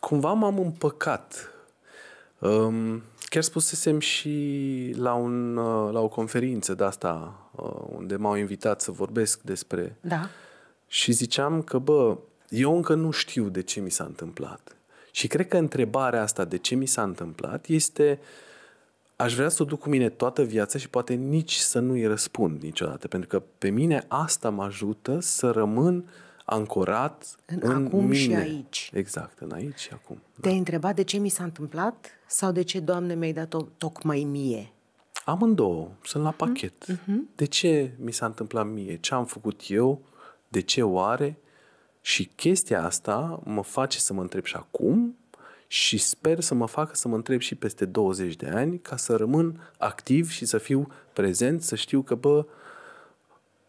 cumva 0.00 0.32
m-am 0.32 0.58
împăcat. 0.58 1.52
Um, 2.38 3.02
chiar 3.28 3.42
spusesem 3.42 3.98
și 3.98 4.94
la, 4.96 5.14
un, 5.14 5.56
uh, 5.56 5.92
la 5.92 6.00
o 6.00 6.08
conferință 6.08 6.74
de 6.74 6.84
asta, 6.84 7.34
uh, 7.56 7.96
unde 7.96 8.16
m-au 8.16 8.34
invitat 8.34 8.80
să 8.80 8.90
vorbesc 8.90 9.40
despre... 9.40 9.96
Da. 10.00 10.28
Și 10.86 11.12
ziceam 11.12 11.62
că, 11.62 11.78
bă, 11.78 12.16
eu 12.48 12.76
încă 12.76 12.94
nu 12.94 13.10
știu 13.10 13.48
de 13.48 13.62
ce 13.62 13.80
mi 13.80 13.90
s-a 13.90 14.04
întâmplat. 14.04 14.76
Și 15.10 15.26
cred 15.26 15.48
că 15.48 15.56
întrebarea 15.56 16.22
asta 16.22 16.44
de 16.44 16.58
ce 16.58 16.74
mi 16.74 16.86
s-a 16.86 17.02
întâmplat 17.02 17.66
este 17.66 18.18
aș 19.16 19.34
vrea 19.34 19.48
să 19.48 19.62
o 19.62 19.66
duc 19.66 19.80
cu 19.80 19.88
mine 19.88 20.08
toată 20.08 20.42
viața 20.42 20.78
și 20.78 20.88
poate 20.88 21.14
nici 21.14 21.54
să 21.54 21.78
nu-i 21.78 22.06
răspund 22.06 22.62
niciodată. 22.62 23.08
Pentru 23.08 23.28
că 23.28 23.42
pe 23.58 23.68
mine 23.68 24.04
asta 24.08 24.50
mă 24.50 24.62
ajută 24.62 25.20
să 25.20 25.50
rămân 25.50 26.04
ancorat 26.50 27.36
În 27.46 27.58
în, 27.62 27.84
acum 27.86 28.04
mine. 28.04 28.14
și 28.14 28.34
aici. 28.34 28.90
Exact, 28.94 29.38
în 29.38 29.52
aici 29.52 29.78
și 29.78 29.88
acum. 29.92 30.18
Te-ai 30.40 30.58
întrebat 30.58 30.94
de 30.94 31.02
ce 31.02 31.16
mi 31.18 31.28
s-a 31.28 31.44
întâmplat 31.44 32.06
sau 32.26 32.52
de 32.52 32.62
ce, 32.62 32.80
Doamne, 32.80 33.14
mi-ai 33.14 33.32
dat-o 33.32 33.62
tocmai 33.78 34.24
mie? 34.24 34.72
Amândouă, 35.24 35.88
sunt 36.04 36.22
la 36.22 36.30
pachet. 36.30 36.86
De 37.34 37.44
ce 37.44 37.92
mi 37.98 38.12
s-a 38.12 38.26
întâmplat 38.26 38.66
mie? 38.66 38.96
Ce 38.96 39.14
am 39.14 39.24
făcut 39.24 39.60
eu? 39.68 40.02
De 40.48 40.60
ce 40.60 40.82
oare? 40.82 41.38
Și 42.00 42.24
chestia 42.24 42.84
asta 42.84 43.40
mă 43.44 43.62
face 43.62 43.98
să 43.98 44.12
mă 44.12 44.20
întreb 44.20 44.44
și 44.44 44.54
acum 44.56 45.16
și 45.66 45.98
sper 45.98 46.40
să 46.40 46.54
mă 46.54 46.66
facă 46.66 46.94
să 46.94 47.08
mă 47.08 47.14
întreb 47.14 47.40
și 47.40 47.54
peste 47.54 47.84
20 47.84 48.36
de 48.36 48.48
ani 48.48 48.78
ca 48.78 48.96
să 48.96 49.16
rămân 49.16 49.70
activ 49.78 50.30
și 50.30 50.44
să 50.44 50.58
fiu 50.58 50.86
prezent, 51.12 51.62
să 51.62 51.74
știu 51.76 52.02
că, 52.02 52.14
bă, 52.14 52.46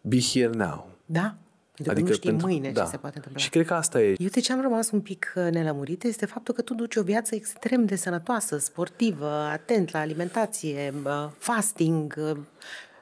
be 0.00 0.20
here 0.20 0.50
now. 0.54 0.88
Da? 1.06 1.34
Pentru 1.84 2.04
că 2.04 2.10
nu 2.10 2.16
știi 2.16 2.32
mâine 2.32 2.70
da. 2.70 2.82
ce 2.82 2.90
se 2.90 2.96
poate 2.96 3.16
întâmpla. 3.16 3.40
Și 3.40 3.50
cred 3.50 3.66
că 3.66 3.74
asta 3.74 4.02
e. 4.02 4.14
Eu 4.18 4.28
de 4.28 4.40
ce 4.40 4.52
am 4.52 4.60
rămas 4.60 4.90
un 4.90 5.00
pic 5.00 5.32
uh, 5.36 5.50
nelămurit 5.50 6.04
este 6.04 6.26
faptul 6.26 6.54
că 6.54 6.62
tu 6.62 6.74
duci 6.74 6.96
o 6.96 7.02
viață 7.02 7.34
extrem 7.34 7.84
de 7.84 7.96
sănătoasă, 7.96 8.58
sportivă, 8.58 9.28
atent 9.30 9.92
la 9.92 9.98
alimentație, 9.98 10.94
uh, 11.04 11.28
fasting, 11.38 12.14
uh, 12.18 12.36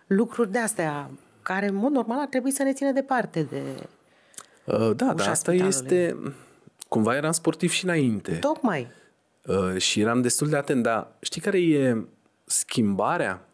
lucruri 0.06 0.52
de 0.52 0.58
astea 0.58 1.10
care, 1.42 1.66
în 1.66 1.74
mod 1.74 1.92
normal, 1.92 2.18
ar 2.20 2.26
trebui 2.26 2.50
să 2.50 2.62
ne 2.62 2.72
țină 2.72 2.92
departe 2.92 3.42
de... 3.42 3.62
Uh, 4.64 4.76
Da, 4.76 5.06
dar 5.06 5.14
Ușa 5.14 5.30
asta 5.30 5.52
spitalului. 5.52 5.68
este... 5.68 6.16
Cumva 6.88 7.16
eram 7.16 7.32
sportiv 7.32 7.70
și 7.70 7.84
înainte. 7.84 8.32
Tocmai. 8.32 8.86
Uh, 9.46 9.76
și 9.76 10.00
eram 10.00 10.20
destul 10.20 10.48
de 10.48 10.56
atent, 10.56 10.82
dar 10.82 11.12
știi 11.20 11.40
care 11.40 11.58
e 11.58 12.04
schimbarea? 12.44 13.47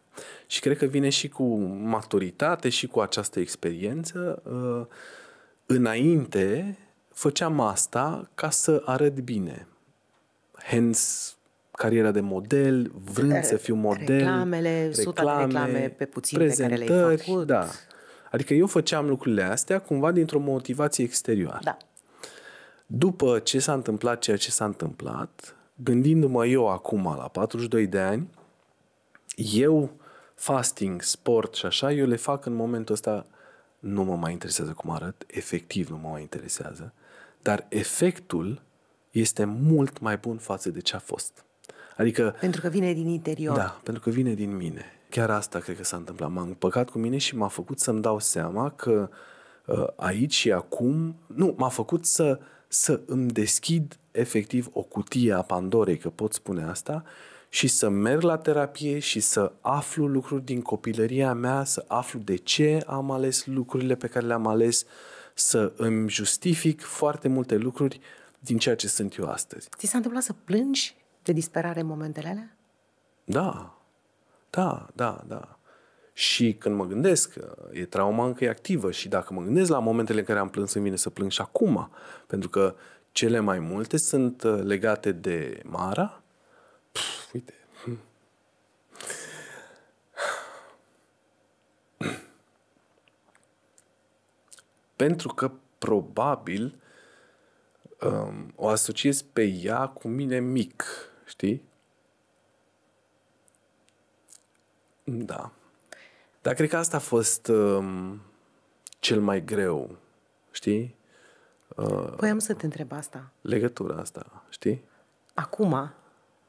Și 0.47 0.59
cred 0.59 0.77
că 0.77 0.85
vine 0.85 1.09
și 1.09 1.29
cu 1.29 1.43
maturitate 1.83 2.69
și 2.69 2.87
cu 2.87 2.99
această 2.99 3.39
experiență. 3.39 4.41
Uh, 4.45 4.85
înainte 5.65 6.77
făceam 7.13 7.59
asta 7.59 8.29
ca 8.35 8.49
să 8.49 8.81
arăt 8.85 9.19
bine. 9.19 9.67
Hence 10.63 10.99
cariera 11.71 12.11
de 12.11 12.19
model, 12.19 12.91
vrând 13.13 13.43
să 13.43 13.57
fiu 13.57 13.75
model. 13.75 14.17
Reclamele, 14.17 14.91
reclame, 14.95 15.37
de 15.37 15.45
reclame 15.45 15.93
pe 15.97 16.05
puțin 16.05 16.37
pe 16.37 16.55
care 16.57 16.75
le-ai 16.75 17.17
făcut. 17.17 17.45
Da. 17.45 17.67
Adică 18.31 18.53
eu 18.53 18.67
făceam 18.67 19.07
lucrurile 19.07 19.43
astea 19.43 19.79
cumva 19.79 20.11
dintr-o 20.11 20.39
motivație 20.39 21.03
exterioară. 21.03 21.59
Da. 21.63 21.77
După 22.85 23.39
ce 23.39 23.59
s-a 23.59 23.73
întâmplat 23.73 24.19
ceea 24.19 24.37
ce 24.37 24.51
s-a 24.51 24.65
întâmplat, 24.65 25.55
gândindu-mă 25.75 26.45
eu 26.45 26.67
acum 26.67 27.03
la 27.03 27.27
42 27.27 27.87
de 27.87 27.99
ani, 27.99 28.29
eu 29.35 29.91
fasting, 30.45 31.01
sport 31.01 31.53
și 31.53 31.65
așa, 31.65 31.91
eu 31.91 32.05
le 32.05 32.15
fac 32.15 32.45
în 32.45 32.53
momentul 32.53 32.93
ăsta, 32.93 33.25
nu 33.79 34.03
mă 34.03 34.15
mai 34.15 34.31
interesează 34.31 34.71
cum 34.71 34.89
arăt, 34.89 35.23
efectiv 35.27 35.89
nu 35.89 35.97
mă 35.97 36.09
mai 36.09 36.21
interesează, 36.21 36.93
dar 37.41 37.65
efectul 37.69 38.61
este 39.11 39.45
mult 39.45 39.99
mai 39.99 40.17
bun 40.17 40.37
față 40.37 40.69
de 40.69 40.79
ce 40.79 40.95
a 40.95 40.99
fost. 40.99 41.45
Adică... 41.97 42.35
Pentru 42.39 42.61
că 42.61 42.67
vine 42.67 42.93
din 42.93 43.07
interior. 43.07 43.55
Da, 43.55 43.79
pentru 43.83 44.03
că 44.03 44.09
vine 44.09 44.33
din 44.33 44.55
mine. 44.55 44.85
Chiar 45.09 45.29
asta 45.29 45.59
cred 45.59 45.77
că 45.77 45.83
s-a 45.83 45.97
întâmplat. 45.97 46.31
M-am 46.31 46.47
împăcat 46.47 46.89
cu 46.89 46.97
mine 46.97 47.17
și 47.17 47.35
m-a 47.35 47.47
făcut 47.47 47.79
să-mi 47.79 48.01
dau 48.01 48.19
seama 48.19 48.69
că 48.69 49.09
uh, 49.65 49.87
aici 49.95 50.33
și 50.33 50.51
acum... 50.51 51.15
Nu, 51.27 51.53
m-a 51.57 51.69
făcut 51.69 52.05
să, 52.05 52.39
să 52.67 52.99
îmi 53.05 53.31
deschid 53.31 53.99
efectiv 54.11 54.69
o 54.73 54.81
cutie 54.81 55.33
a 55.33 55.41
Pandorei, 55.41 55.97
că 55.97 56.09
pot 56.09 56.33
spune 56.33 56.63
asta, 56.63 57.03
și 57.55 57.67
să 57.67 57.89
merg 57.89 58.21
la 58.21 58.37
terapie 58.37 58.99
și 58.99 59.19
să 59.19 59.51
aflu 59.61 60.07
lucruri 60.07 60.43
din 60.43 60.61
copilăria 60.61 61.33
mea, 61.33 61.63
să 61.63 61.85
aflu 61.87 62.19
de 62.19 62.35
ce 62.35 62.83
am 62.87 63.11
ales 63.11 63.45
lucrurile 63.45 63.95
pe 63.95 64.07
care 64.07 64.25
le-am 64.25 64.47
ales, 64.47 64.85
să 65.33 65.73
îmi 65.75 66.09
justific 66.09 66.81
foarte 66.81 67.27
multe 67.27 67.55
lucruri 67.55 67.99
din 68.39 68.57
ceea 68.57 68.75
ce 68.75 68.87
sunt 68.87 69.17
eu 69.17 69.29
astăzi. 69.29 69.69
Ți 69.77 69.85
s-a 69.85 69.97
întâmplat 69.97 70.23
să 70.23 70.33
plângi 70.33 70.95
de 71.23 71.31
disperare 71.31 71.79
în 71.79 71.85
momentele 71.85 72.27
alea? 72.27 72.57
Da, 73.23 73.77
da, 74.49 74.87
da, 74.95 75.23
da. 75.27 75.59
Și 76.13 76.53
când 76.53 76.75
mă 76.75 76.85
gândesc 76.85 77.33
că 77.33 77.57
e 77.71 77.85
trauma 77.85 78.25
încă 78.25 78.43
e 78.43 78.49
activă 78.49 78.91
și 78.91 79.07
dacă 79.07 79.33
mă 79.33 79.41
gândesc 79.41 79.69
la 79.69 79.79
momentele 79.79 80.19
în 80.19 80.25
care 80.25 80.39
am 80.39 80.49
plâns, 80.49 80.73
îmi 80.73 80.83
vine 80.83 80.95
să 80.95 81.09
plâng 81.09 81.31
și 81.31 81.41
acum. 81.41 81.89
Pentru 82.27 82.49
că 82.49 82.75
cele 83.11 83.39
mai 83.39 83.59
multe 83.59 83.97
sunt 83.97 84.43
uh, 84.43 84.59
legate 84.63 85.11
de 85.11 85.61
Mara. 85.63 86.19
Pff, 86.95 87.33
uite. 87.33 87.53
Pentru 94.95 95.27
că 95.27 95.51
probabil 95.77 96.81
um, 98.01 98.53
o 98.55 98.67
asociez 98.67 99.21
pe 99.21 99.43
ea 99.43 99.87
cu 99.87 100.07
mine 100.07 100.39
mic, 100.39 100.83
știi? 101.25 101.63
Da. 105.03 105.51
Dar 106.41 106.53
cred 106.53 106.69
că 106.69 106.77
asta 106.77 106.97
a 106.97 106.99
fost 106.99 107.47
um, 107.47 108.21
cel 108.99 109.21
mai 109.21 109.43
greu, 109.43 109.97
știi? 110.51 110.95
Uh, 111.75 112.13
Voiam 112.15 112.39
să 112.39 112.53
te 112.53 112.65
întreb 112.65 112.91
asta. 112.91 113.31
Legătura 113.41 113.95
asta, 113.95 114.43
știi? 114.49 114.83
Acum, 115.33 115.93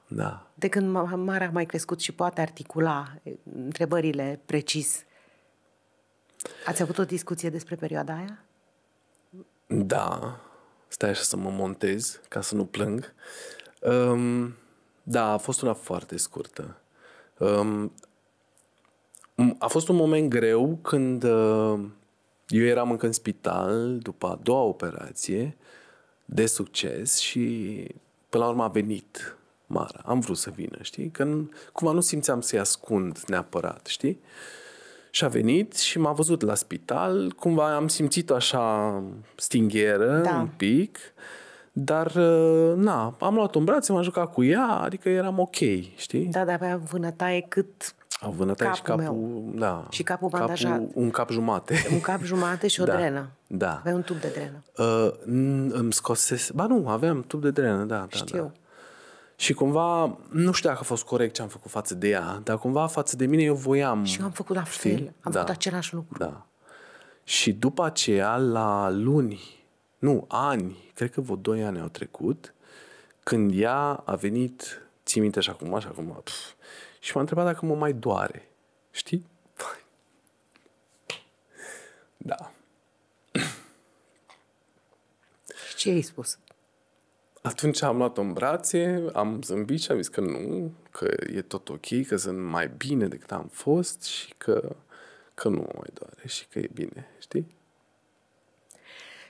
da. 0.08 0.50
de 0.54 0.68
când 0.68 0.90
Mara 1.14 1.44
a 1.44 1.50
mai 1.50 1.66
crescut 1.66 2.00
și 2.00 2.12
poate 2.12 2.40
articula 2.40 3.14
întrebările 3.54 4.40
precis, 4.46 5.04
ați 6.66 6.82
avut 6.82 6.98
o 6.98 7.04
discuție 7.04 7.50
despre 7.50 7.74
perioada 7.74 8.14
aia? 8.14 8.44
Da. 9.66 10.40
Stai 10.88 11.10
așa 11.10 11.22
să 11.22 11.36
mă 11.36 11.50
montez 11.50 12.20
ca 12.28 12.40
să 12.40 12.54
nu 12.54 12.64
plâng. 12.64 13.14
Um, 13.80 14.54
da, 15.02 15.32
a 15.32 15.36
fost 15.36 15.62
una 15.62 15.72
foarte 15.72 16.16
scurtă. 16.16 16.80
Um, 17.38 17.92
a 19.58 19.66
fost 19.66 19.88
un 19.88 19.96
moment 19.96 20.30
greu 20.30 20.78
când 20.82 21.22
uh, 21.22 21.80
eu 22.48 22.64
eram 22.64 22.90
încă 22.90 23.06
în 23.06 23.12
spital 23.12 23.98
după 23.98 24.26
a 24.26 24.38
doua 24.42 24.62
operație 24.62 25.56
de 26.24 26.46
succes 26.46 27.18
și 27.18 27.86
până 28.28 28.44
la 28.44 28.50
urmă 28.50 28.62
a 28.62 28.68
venit 28.68 29.36
Mara. 29.66 30.00
Am 30.04 30.20
vrut 30.20 30.36
să 30.36 30.50
vină, 30.54 30.78
știi? 30.80 31.10
Că 31.10 31.28
cumva 31.72 31.94
nu 31.94 32.00
simțeam 32.00 32.40
să-i 32.40 32.58
ascund 32.58 33.18
neapărat, 33.26 33.86
știi? 33.86 34.20
Și 35.10 35.24
a 35.24 35.28
venit 35.28 35.76
și 35.76 35.98
m-a 35.98 36.12
văzut 36.12 36.42
la 36.42 36.54
spital. 36.54 37.32
Cumva 37.38 37.74
am 37.74 37.88
simțit-o 37.88 38.34
așa 38.34 39.02
stingheră 39.36 40.20
da. 40.24 40.34
un 40.34 40.48
pic. 40.56 40.98
Dar, 41.72 42.06
uh, 42.06 42.72
na, 42.76 43.16
am 43.20 43.34
luat-o 43.34 43.58
în 43.58 43.64
brațe, 43.64 43.92
m-am 43.92 44.02
jucat 44.02 44.32
cu 44.32 44.44
ea, 44.44 44.66
adică 44.66 45.08
eram 45.08 45.38
ok, 45.38 45.56
știi? 45.96 46.26
Da, 46.26 46.44
dar 46.44 46.54
avea 46.54 46.80
vânătaie 46.90 47.40
cât 47.48 47.94
au 48.20 48.30
vânătaie 48.30 48.72
și 48.74 48.82
capul, 48.82 49.02
meu. 49.02 49.52
da. 49.54 49.86
Și 49.90 50.02
capul 50.02 50.28
bandajat. 50.28 50.72
Capul, 50.72 50.90
un 50.94 51.10
cap 51.10 51.30
jumate. 51.30 51.74
Un 51.92 52.00
cap 52.00 52.22
jumate 52.22 52.68
și 52.68 52.80
o 52.80 52.84
da. 52.90 52.94
drenă. 52.94 53.28
Da. 53.46 53.76
Avea 53.78 53.94
un 53.94 54.02
tub 54.02 54.16
de 54.20 54.28
drenă. 54.28 54.62
Uh, 54.76 55.12
îmi 55.68 55.92
scosese... 55.92 56.52
Ba 56.54 56.66
nu, 56.66 56.88
aveam 56.88 57.24
tub 57.26 57.40
de 57.40 57.50
drenă, 57.50 57.84
da. 57.84 57.96
da 57.96 58.06
Știu. 58.08 58.42
Da. 58.42 58.52
Și 59.36 59.52
cumva, 59.52 60.18
nu 60.30 60.52
știu 60.52 60.68
dacă 60.68 60.80
a 60.80 60.84
fost 60.84 61.04
corect 61.04 61.34
ce 61.34 61.42
am 61.42 61.48
făcut 61.48 61.70
față 61.70 61.94
de 61.94 62.08
ea, 62.08 62.40
dar 62.44 62.58
cumva 62.58 62.86
față 62.86 63.16
de 63.16 63.26
mine 63.26 63.42
eu 63.42 63.54
voiam... 63.54 64.04
Și 64.04 64.18
eu 64.18 64.24
am 64.24 64.30
făcut 64.30 64.56
la 64.56 64.62
fel, 64.62 64.92
știi? 64.92 65.14
am 65.20 65.32
da. 65.32 65.38
făcut 65.38 65.54
același 65.54 65.94
lucru. 65.94 66.18
Da. 66.18 66.46
Și 67.24 67.52
după 67.52 67.84
aceea, 67.84 68.36
la 68.36 68.90
luni, 68.90 69.40
nu, 69.98 70.24
ani, 70.28 70.76
cred 70.94 71.10
că 71.10 71.20
vreo 71.20 71.36
doi 71.36 71.64
ani 71.64 71.80
au 71.80 71.88
trecut, 71.88 72.54
când 73.22 73.60
ea 73.60 74.02
a 74.04 74.14
venit, 74.14 74.82
ții 75.04 75.20
minte 75.20 75.38
așa 75.38 75.52
cum, 75.52 75.74
așa 75.74 75.88
cum, 75.88 76.20
pf, 76.24 76.34
și 77.00 77.12
m-a 77.14 77.20
întrebat 77.20 77.44
dacă 77.44 77.66
mă 77.66 77.74
mai 77.74 77.92
doare. 77.92 78.48
Știi? 78.90 79.26
Da. 82.16 82.52
Și 85.68 85.76
ce 85.76 85.90
ai 85.90 86.02
spus? 86.02 86.38
Atunci 87.46 87.82
am 87.82 87.96
luat-o 87.96 88.20
în 88.20 88.32
brațe, 88.32 89.04
am 89.12 89.42
zâmbit 89.42 89.80
și 89.80 89.90
am 89.90 89.96
zis 89.96 90.08
că 90.08 90.20
nu, 90.20 90.72
că 90.90 91.14
e 91.34 91.42
tot 91.42 91.68
ok, 91.68 92.06
că 92.06 92.16
sunt 92.16 92.38
mai 92.38 92.70
bine 92.76 93.06
decât 93.06 93.32
am 93.32 93.48
fost 93.52 94.02
și 94.02 94.34
că, 94.36 94.76
că 95.34 95.48
nu 95.48 95.56
mă 95.56 95.70
mai 95.74 95.90
doare 95.92 96.28
și 96.28 96.46
că 96.46 96.58
e 96.58 96.68
bine, 96.72 97.08
știi? 97.18 97.54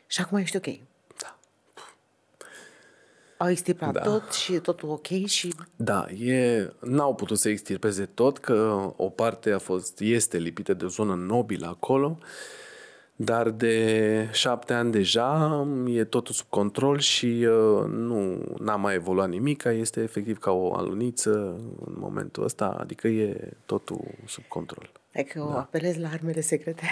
Și 0.07 0.21
acum 0.21 0.39
ești 0.39 0.57
ok. 0.57 0.67
Da. 1.21 1.39
Au 3.37 3.51
extirpat 3.51 3.93
da. 3.93 4.01
tot 4.01 4.33
și 4.33 4.55
e 4.55 4.61
totul 4.61 4.89
ok 4.89 5.07
și... 5.27 5.55
Da, 5.77 6.07
e, 6.11 6.73
n-au 6.81 7.15
putut 7.15 7.39
să 7.39 7.49
extirpeze 7.49 8.07
tot, 8.07 8.39
că 8.39 8.93
o 8.97 9.09
parte 9.09 9.51
a 9.51 9.59
fost, 9.59 10.01
este 10.01 10.39
lipită 10.39 10.75
de 10.75 10.85
o 10.85 10.89
zonă 10.89 11.15
nobilă 11.15 11.67
acolo, 11.67 12.19
dar 13.17 13.51
de 13.51 14.29
șapte 14.33 14.73
ani 14.73 14.91
deja 14.91 15.67
e 15.87 16.05
totul 16.05 16.35
sub 16.35 16.47
control 16.49 16.99
și 16.99 17.47
uh, 17.49 17.85
nu 17.89 18.43
n-a 18.59 18.77
mai 18.77 18.95
evoluat 18.95 19.29
nimic, 19.29 19.65
este 19.65 20.01
efectiv 20.01 20.39
ca 20.39 20.51
o 20.51 20.75
aluniță 20.75 21.31
în 21.85 21.95
momentul 21.99 22.45
ăsta, 22.45 22.67
adică 22.67 23.09
e 23.09 23.53
totul 23.67 24.01
sub 24.27 24.45
control. 24.49 24.91
Adică 25.15 25.39
da. 25.39 25.45
o 25.45 25.49
apelez 25.49 25.97
la 25.97 26.09
armele 26.09 26.41
secrete. 26.41 26.83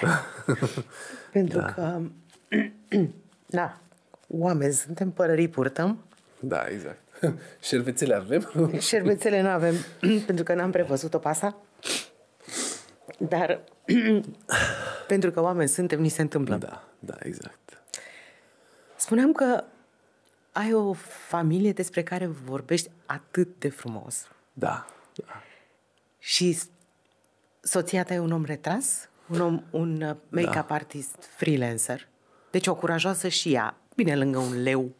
Pentru 1.32 1.58
da. 1.58 1.64
că, 1.64 2.00
da, 3.46 3.80
oameni 4.28 4.72
suntem, 4.72 5.10
părării 5.10 5.48
purtăm. 5.48 5.98
Da, 6.40 6.64
exact. 6.70 6.98
Șervețele 7.60 8.14
avem? 8.14 8.50
Șervețele 8.78 9.42
nu 9.42 9.48
avem, 9.48 9.74
pentru 10.26 10.44
că 10.44 10.54
n-am 10.54 10.70
prevăzut-o 10.70 11.18
pe 11.18 11.28
asta. 11.28 11.56
Dar 13.18 13.60
pentru 15.06 15.30
că 15.30 15.40
oameni 15.40 15.68
suntem, 15.68 16.00
ni 16.00 16.08
se 16.08 16.22
întâmplă. 16.22 16.56
Da, 16.56 16.84
da, 16.98 17.14
exact. 17.18 17.82
Spuneam 18.96 19.32
că 19.32 19.64
ai 20.52 20.72
o 20.72 20.92
familie 21.28 21.72
despre 21.72 22.02
care 22.02 22.26
vorbești 22.26 22.90
atât 23.06 23.48
de 23.58 23.68
frumos. 23.68 24.28
Da. 24.52 24.86
da. 25.14 25.42
Și 26.18 26.58
soția 27.60 28.04
ta 28.04 28.14
e 28.14 28.18
un 28.18 28.32
om 28.32 28.44
retras, 28.44 29.08
un, 29.28 29.40
om, 29.40 29.62
un 29.70 30.02
uh, 30.02 30.16
make-up 30.28 30.66
da. 30.66 30.74
artist 30.74 31.16
freelancer. 31.36 32.08
Deci 32.50 32.66
o 32.66 32.74
curajoasă 32.74 33.28
și 33.28 33.52
ea, 33.52 33.76
bine 33.94 34.16
lângă 34.16 34.38
un 34.38 34.62
leu 34.62 34.92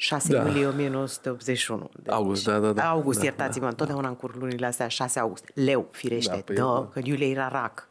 6 0.00 0.32
da. 0.32 0.46
iulie 0.46 0.66
1981. 0.66 1.90
Deci, 2.02 2.12
august, 2.12 2.44
da, 2.44 2.58
da, 2.58 2.72
da. 2.72 2.90
August, 2.90 3.18
da, 3.18 3.24
iertați-mă, 3.24 3.64
da, 3.64 3.70
întotdeauna 3.70 4.04
da. 4.04 4.08
în 4.08 4.14
curlurile 4.14 4.66
astea, 4.66 4.88
6 4.88 5.18
august. 5.18 5.44
Leu, 5.54 5.88
firește, 5.90 6.34
da, 6.34 6.40
păi, 6.44 6.54
da, 6.54 6.62
da, 6.62 6.88
că 6.92 7.00
iulie 7.02 7.30
era 7.30 7.48
rac. 7.48 7.88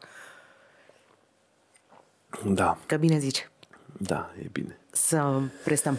Da. 2.44 2.78
Că 2.86 2.96
bine 2.96 3.18
zici. 3.18 3.48
Da, 3.98 4.30
e 4.42 4.48
bine. 4.52 4.78
Să 4.90 5.40
prestăm. 5.64 5.98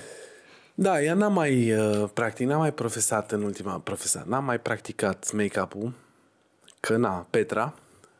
Da, 0.73 1.01
ea 1.01 1.13
n-a 1.13 1.27
mai, 1.27 1.71
uh, 1.71 2.09
practic, 2.13 2.47
n-a 2.47 2.57
mai 2.57 2.73
profesat 2.73 3.31
în 3.31 3.43
ultima 3.43 3.79
profesat, 3.79 4.25
n-a 4.25 4.39
mai 4.39 4.59
practicat 4.59 5.31
make-up-ul, 5.31 5.93
că 6.79 6.97
na, 6.97 7.25
Petra, 7.29 7.73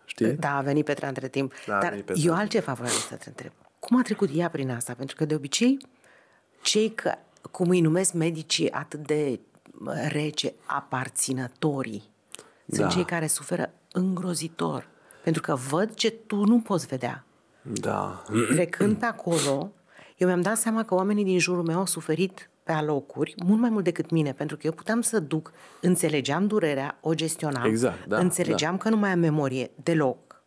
știi? 0.06 0.32
Da, 0.32 0.58
a 0.58 0.62
venit 0.62 0.86
Petra 0.86 1.08
între 1.08 1.28
timp. 1.28 1.54
Da, 1.65 1.78
a 1.78 1.80
Dar 1.80 1.89
venit 1.89 2.06
Petra. 2.06 2.21
eu 2.25 2.36
altceva 2.36 2.73
vreau 2.73 2.89
să 2.89 3.15
te 3.15 3.23
întreb. 3.28 3.52
Cum 3.80 3.97
a 3.99 4.02
trecut 4.02 4.30
ea 4.34 4.49
prin 4.49 4.69
asta? 4.69 4.93
Pentru 4.93 5.15
că 5.15 5.25
de 5.25 5.36
obicei, 5.36 5.78
cei 6.62 6.89
că, 6.89 7.13
cum 7.52 7.69
îi 7.69 7.82
numesc 7.82 8.13
medicii 8.13 8.71
atât 8.71 9.08
de 9.08 9.39
mă, 9.71 9.93
rece, 10.08 10.54
aparținătorii, 10.65 12.04
sunt 12.67 12.82
Da. 12.82 12.88
cei 12.88 13.06
care 13.06 13.28
suferă 13.28 13.71
îngrozitor. 13.91 14.88
Pentru 15.23 15.41
că 15.41 15.56
văd 15.56 15.93
ce 15.93 16.12
tu 16.12 16.36
nu 16.45 16.60
poți 16.62 16.88
vedea. 16.88 17.23
Da. 17.62 18.23
Trecând 18.54 18.97
pe 18.97 19.06
acolo, 19.06 19.71
eu 20.17 20.28
mi-am 20.28 20.41
dat 20.41 20.58
seama 20.58 20.84
că 20.84 20.93
oamenii 20.95 21.23
din 21.23 21.39
jurul 21.39 21.63
meu 21.63 21.78
au 21.78 21.86
suferit 21.86 22.49
pe 22.63 22.71
alocuri 22.71 23.36
mult 23.45 23.60
mai 23.60 23.69
mult 23.69 23.84
decât 23.84 24.10
mine, 24.10 24.34
pentru 24.34 24.58
că 24.58 24.65
eu 24.65 24.71
puteam 24.71 25.02
să 25.02 25.19
duc, 25.19 25.52
înțelegeam 25.82 26.47
durerea, 26.47 26.97
o 27.02 27.13
gestionam, 27.13 27.65
Exact, 27.65 28.06
da, 28.08 28.17
înțelegeam 28.17 28.78
că 28.78 28.89
nu 28.89 28.97
mai 28.97 29.12
am 29.12 29.19
memorie 29.19 29.71
deloc, 29.84 30.41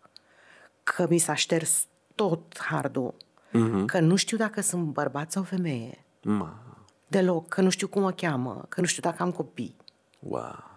că 0.82 1.06
mi 1.08 1.18
s-a 1.18 1.34
șters 1.34 1.86
tot 2.14 2.58
hardul, 2.58 3.14
Mhm. 3.52 3.84
că 3.84 4.00
nu 4.00 4.16
știu 4.16 4.36
dacă 4.36 4.60
sunt 4.60 4.82
bărbat 4.84 5.32
sau 5.32 5.42
femeie, 5.42 6.04
Ma. 6.22 6.71
Deloc, 7.12 7.48
că 7.48 7.60
nu 7.60 7.70
știu 7.70 7.88
cum 7.88 8.02
o 8.02 8.10
cheamă, 8.10 8.64
că 8.68 8.80
nu 8.80 8.86
știu 8.86 9.02
dacă 9.02 9.22
am 9.22 9.32
copii. 9.32 9.76
Wow. 10.18 10.70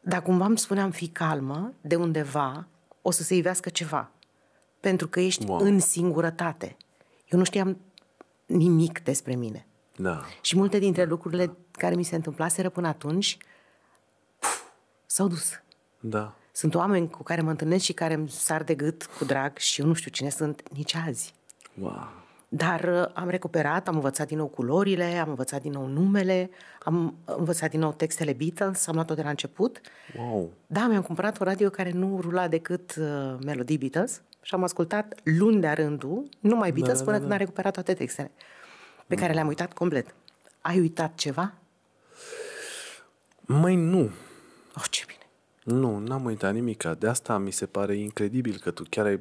Dar 0.00 0.22
cumva 0.22 0.44
îmi 0.44 0.58
spuneam, 0.58 0.90
fi 0.90 1.08
calmă, 1.08 1.72
de 1.80 1.96
undeva 1.96 2.66
o 3.02 3.10
să 3.10 3.22
se 3.22 3.34
ivească 3.34 3.68
ceva. 3.68 4.10
Pentru 4.80 5.08
că 5.08 5.20
ești 5.20 5.46
Wow. 5.46 5.58
în 5.58 5.80
singurătate. 5.80 6.76
Eu 7.26 7.38
nu 7.38 7.44
știam 7.44 7.78
nimic 8.46 9.02
despre 9.02 9.34
mine. 9.34 9.66
Da. 9.96 10.24
Și 10.40 10.56
multe 10.56 10.78
dintre 10.78 11.04
lucrurile 11.04 11.56
care 11.72 11.94
mi 11.94 12.02
se 12.04 12.14
întâmplaseră 12.14 12.68
până 12.68 12.88
atunci 12.88 13.36
puf, 14.38 14.62
s-au 15.06 15.28
dus. 15.28 15.50
Da. 16.00 16.34
Sunt 16.52 16.74
oameni 16.74 17.10
cu 17.10 17.22
care 17.22 17.40
mă 17.40 17.50
întâlnesc 17.50 17.84
și 17.84 17.92
care 17.92 18.14
îmi 18.14 18.28
sar 18.28 18.62
de 18.62 18.74
gât 18.74 19.06
cu 19.06 19.24
drag 19.24 19.56
și 19.56 19.80
eu 19.80 19.86
nu 19.86 19.92
știu 19.92 20.10
cine 20.10 20.28
sunt 20.30 20.62
nici 20.72 20.94
azi. 20.94 21.34
Wow. 21.80 22.08
Dar 22.56 22.84
uh, 22.84 23.10
am 23.14 23.28
recuperat, 23.28 23.88
am 23.88 23.94
învățat 23.94 24.26
din 24.26 24.36
nou 24.36 24.46
culorile, 24.46 25.04
am 25.04 25.28
învățat 25.28 25.62
din 25.62 25.72
nou 25.72 25.86
numele, 25.86 26.50
am 26.82 27.14
învățat 27.24 27.70
din 27.70 27.80
nou 27.80 27.92
textele 27.92 28.32
Beatles, 28.32 28.86
am 28.86 28.94
luat-o 28.94 29.14
de 29.14 29.22
la 29.22 29.28
început. 29.28 29.80
Wow. 30.18 30.52
Da, 30.66 30.86
mi-am 30.86 31.02
cumpărat 31.02 31.40
o 31.40 31.44
radio 31.44 31.70
care 31.70 31.90
nu 31.90 32.18
rula 32.20 32.48
decât 32.48 32.96
uh, 32.98 33.34
melodii 33.44 33.78
Beatles 33.78 34.22
și 34.42 34.54
am 34.54 34.62
ascultat 34.62 35.20
luni 35.22 35.60
de 35.60 35.68
rândul, 35.68 36.28
numai 36.40 36.72
Beatles, 36.72 36.98
da, 36.98 37.04
până 37.04 37.16
da, 37.16 37.20
când 37.20 37.32
am 37.32 37.38
recuperat 37.38 37.72
toate 37.72 37.94
textele, 37.94 38.30
pe 39.06 39.14
care 39.14 39.32
le-am 39.32 39.46
uitat 39.46 39.72
complet. 39.72 40.14
Ai 40.60 40.80
uitat 40.80 41.14
ceva? 41.14 41.52
Mai 43.40 43.74
nu. 43.74 44.10
Oh, 44.76 44.84
ce 44.90 45.04
bine! 45.06 45.26
Nu, 45.78 45.98
n-am 45.98 46.24
uitat 46.24 46.52
nimic. 46.52 46.84
De 46.98 47.08
asta 47.08 47.38
mi 47.38 47.50
se 47.50 47.66
pare 47.66 47.94
incredibil 47.96 48.58
că 48.58 48.70
tu 48.70 48.82
chiar 48.90 49.06
ai 49.06 49.20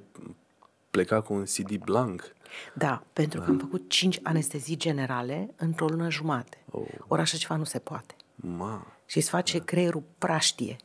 plecat 0.93 1.25
cu 1.25 1.34
un 1.34 1.43
CD 1.43 1.75
blank. 1.77 2.34
Da, 2.73 3.03
pentru 3.13 3.41
că 3.41 3.49
am 3.49 3.58
făcut 3.58 3.89
cinci 3.89 4.19
anestezii 4.23 4.75
generale 4.75 5.53
într-o 5.56 5.86
lună 5.86 6.10
jumate. 6.10 6.58
Oh. 6.71 6.88
Ori 7.08 7.21
așa 7.21 7.38
ceva 7.38 7.56
nu 7.56 7.63
se 7.63 7.79
poate. 7.79 8.15
Ma. 8.36 8.88
Și 9.06 9.17
îți 9.17 9.29
face 9.29 9.63
creierul 9.63 10.03
praștie. 10.17 10.75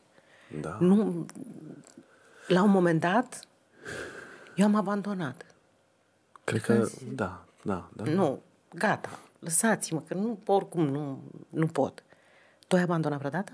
Da. 0.61 0.77
Nu, 0.79 1.25
la 2.47 2.63
un 2.63 2.69
moment 2.69 2.99
dat, 2.99 3.39
eu 4.55 4.65
am 4.65 4.75
abandonat. 4.75 5.45
Cred 6.43 6.61
că, 6.61 6.87
da, 7.11 7.45
da, 7.61 7.89
da. 7.93 8.03
Nu, 8.03 8.41
gata, 8.73 9.19
lăsați-mă, 9.39 10.01
că 10.01 10.13
nu, 10.13 10.39
oricum 10.45 10.85
nu, 10.85 11.23
nu 11.49 11.67
pot. 11.67 12.03
Tu 12.67 12.75
ai 12.75 12.81
abandonat 12.81 13.17
vreodată? 13.17 13.51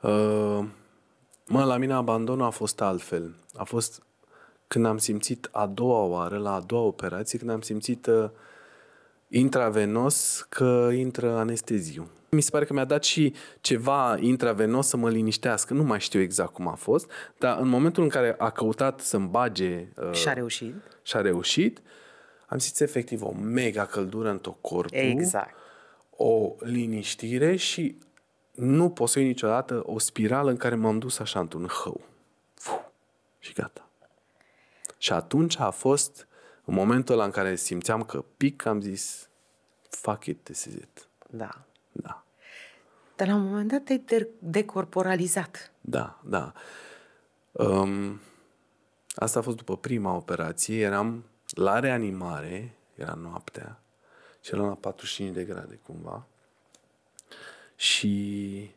Uh, 0.00 0.68
mă, 1.46 1.64
la 1.64 1.76
mine 1.76 1.92
abandonul 1.92 2.46
a 2.46 2.50
fost 2.50 2.80
altfel. 2.80 3.34
A 3.56 3.64
fost 3.64 4.02
când 4.72 4.86
am 4.86 4.98
simțit 4.98 5.48
a 5.50 5.66
doua 5.66 6.02
oară, 6.02 6.38
la 6.38 6.54
a 6.54 6.60
doua 6.60 6.82
operație, 6.82 7.38
când 7.38 7.50
am 7.50 7.60
simțit 7.60 8.06
uh, 8.06 8.30
intravenos 9.28 10.46
că 10.48 10.90
intră 10.94 11.32
anesteziu. 11.32 12.08
Mi 12.30 12.40
se 12.40 12.50
pare 12.50 12.64
că 12.64 12.72
mi-a 12.72 12.84
dat 12.84 13.04
și 13.04 13.34
ceva 13.60 14.16
intravenos 14.20 14.86
să 14.88 14.96
mă 14.96 15.10
liniștească. 15.10 15.74
Nu 15.74 15.82
mai 15.82 16.00
știu 16.00 16.20
exact 16.20 16.52
cum 16.52 16.68
a 16.68 16.74
fost, 16.74 17.10
dar 17.38 17.58
în 17.60 17.68
momentul 17.68 18.02
în 18.02 18.08
care 18.08 18.34
a 18.38 18.50
căutat 18.50 19.00
să-mi 19.00 19.28
bage 19.28 19.88
uh, 19.96 20.12
Și 20.12 20.28
a 20.28 20.32
reușit. 20.32 20.74
și 21.02 21.16
a 21.16 21.20
reușit, 21.20 21.82
am 22.46 22.58
simțit 22.58 22.80
efectiv 22.80 23.22
o 23.22 23.32
mega 23.32 23.84
căldură 23.84 24.30
în 24.30 24.38
tot 24.38 24.56
corpul 24.60 24.98
Exact. 24.98 25.54
o 26.16 26.54
liniștire 26.58 27.56
și 27.56 27.98
nu 28.52 28.90
pot 28.90 29.08
să 29.08 29.18
iei 29.18 29.28
niciodată 29.28 29.82
o 29.86 29.98
spirală 29.98 30.50
în 30.50 30.56
care 30.56 30.74
m-am 30.74 30.98
dus 30.98 31.18
așa 31.18 31.40
într-un 31.40 31.66
hău. 31.66 32.00
Fu, 32.54 32.92
și 33.38 33.52
gata. 33.52 33.86
Și 35.02 35.12
atunci 35.12 35.58
a 35.58 35.70
fost 35.70 36.26
în 36.64 36.74
momentul 36.74 37.14
ăla 37.14 37.24
în 37.24 37.30
care 37.30 37.56
simțeam 37.56 38.02
că 38.02 38.24
pic, 38.36 38.64
am 38.64 38.80
zis 38.80 39.28
fuck 39.88 40.24
it, 40.24 40.42
this 40.44 40.64
is 40.64 40.74
it. 40.74 41.08
Da. 41.30 41.64
Da, 41.92 42.24
Dar 43.16 43.26
la 43.26 43.34
un 43.34 43.44
moment 43.44 43.68
dat 43.70 43.82
te-ai 43.84 43.98
de- 43.98 44.28
decorporalizat. 44.38 45.72
da, 45.80 46.20
da. 46.24 46.52
Um, 47.52 48.20
asta 49.14 49.38
a 49.38 49.42
fost 49.42 49.56
după 49.56 49.76
prima 49.76 50.14
operație. 50.16 50.80
Eram 50.80 51.24
la 51.46 51.78
reanimare, 51.78 52.74
era 52.94 53.14
noaptea, 53.14 53.80
și 54.40 54.54
eram 54.54 54.66
la 54.66 54.74
45 54.74 55.34
de 55.34 55.44
grade 55.44 55.80
cumva. 55.86 56.26
Și 57.76 58.70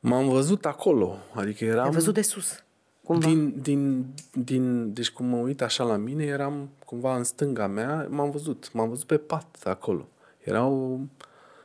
m-am 0.00 0.28
văzut 0.28 0.66
acolo. 0.66 1.18
Adică 1.34 1.64
eram... 1.64 1.84
Am 1.84 1.90
văzut 1.92 2.14
de 2.14 2.22
sus. 2.22 2.64
Cumva. 3.04 3.26
Din, 3.26 3.60
din, 3.60 4.06
din, 4.32 4.92
deci 4.92 5.10
cum 5.10 5.26
mă 5.26 5.36
uit 5.36 5.62
așa 5.62 5.84
la 5.84 5.96
mine, 5.96 6.24
eram 6.24 6.68
cumva 6.84 7.16
în 7.16 7.24
stânga 7.24 7.66
mea, 7.66 8.06
m-am 8.10 8.30
văzut, 8.30 8.72
m-am 8.72 8.88
văzut 8.88 9.06
pe 9.06 9.16
pat 9.16 9.60
acolo. 9.64 10.08
Erau, 10.38 11.00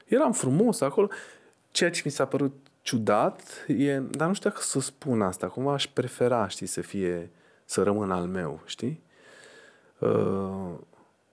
eram 0.05 0.31
frumos 0.31 0.81
acolo. 0.81 1.07
Ceea 1.71 1.89
ce 1.89 2.01
mi 2.05 2.11
s-a 2.11 2.25
părut 2.25 2.67
ciudat, 2.81 3.65
e, 3.67 3.99
dar 3.99 4.27
nu 4.27 4.33
știu 4.33 4.49
dacă 4.49 4.61
să 4.61 4.79
spun 4.79 5.21
asta, 5.21 5.47
cumva 5.47 5.73
aș 5.73 5.87
prefera, 5.87 6.47
știi, 6.47 6.67
să 6.67 6.81
fie, 6.81 7.31
să 7.65 7.83
rămân 7.83 8.11
al 8.11 8.25
meu, 8.25 8.61
știi? 8.65 9.01
Uh, 9.99 10.73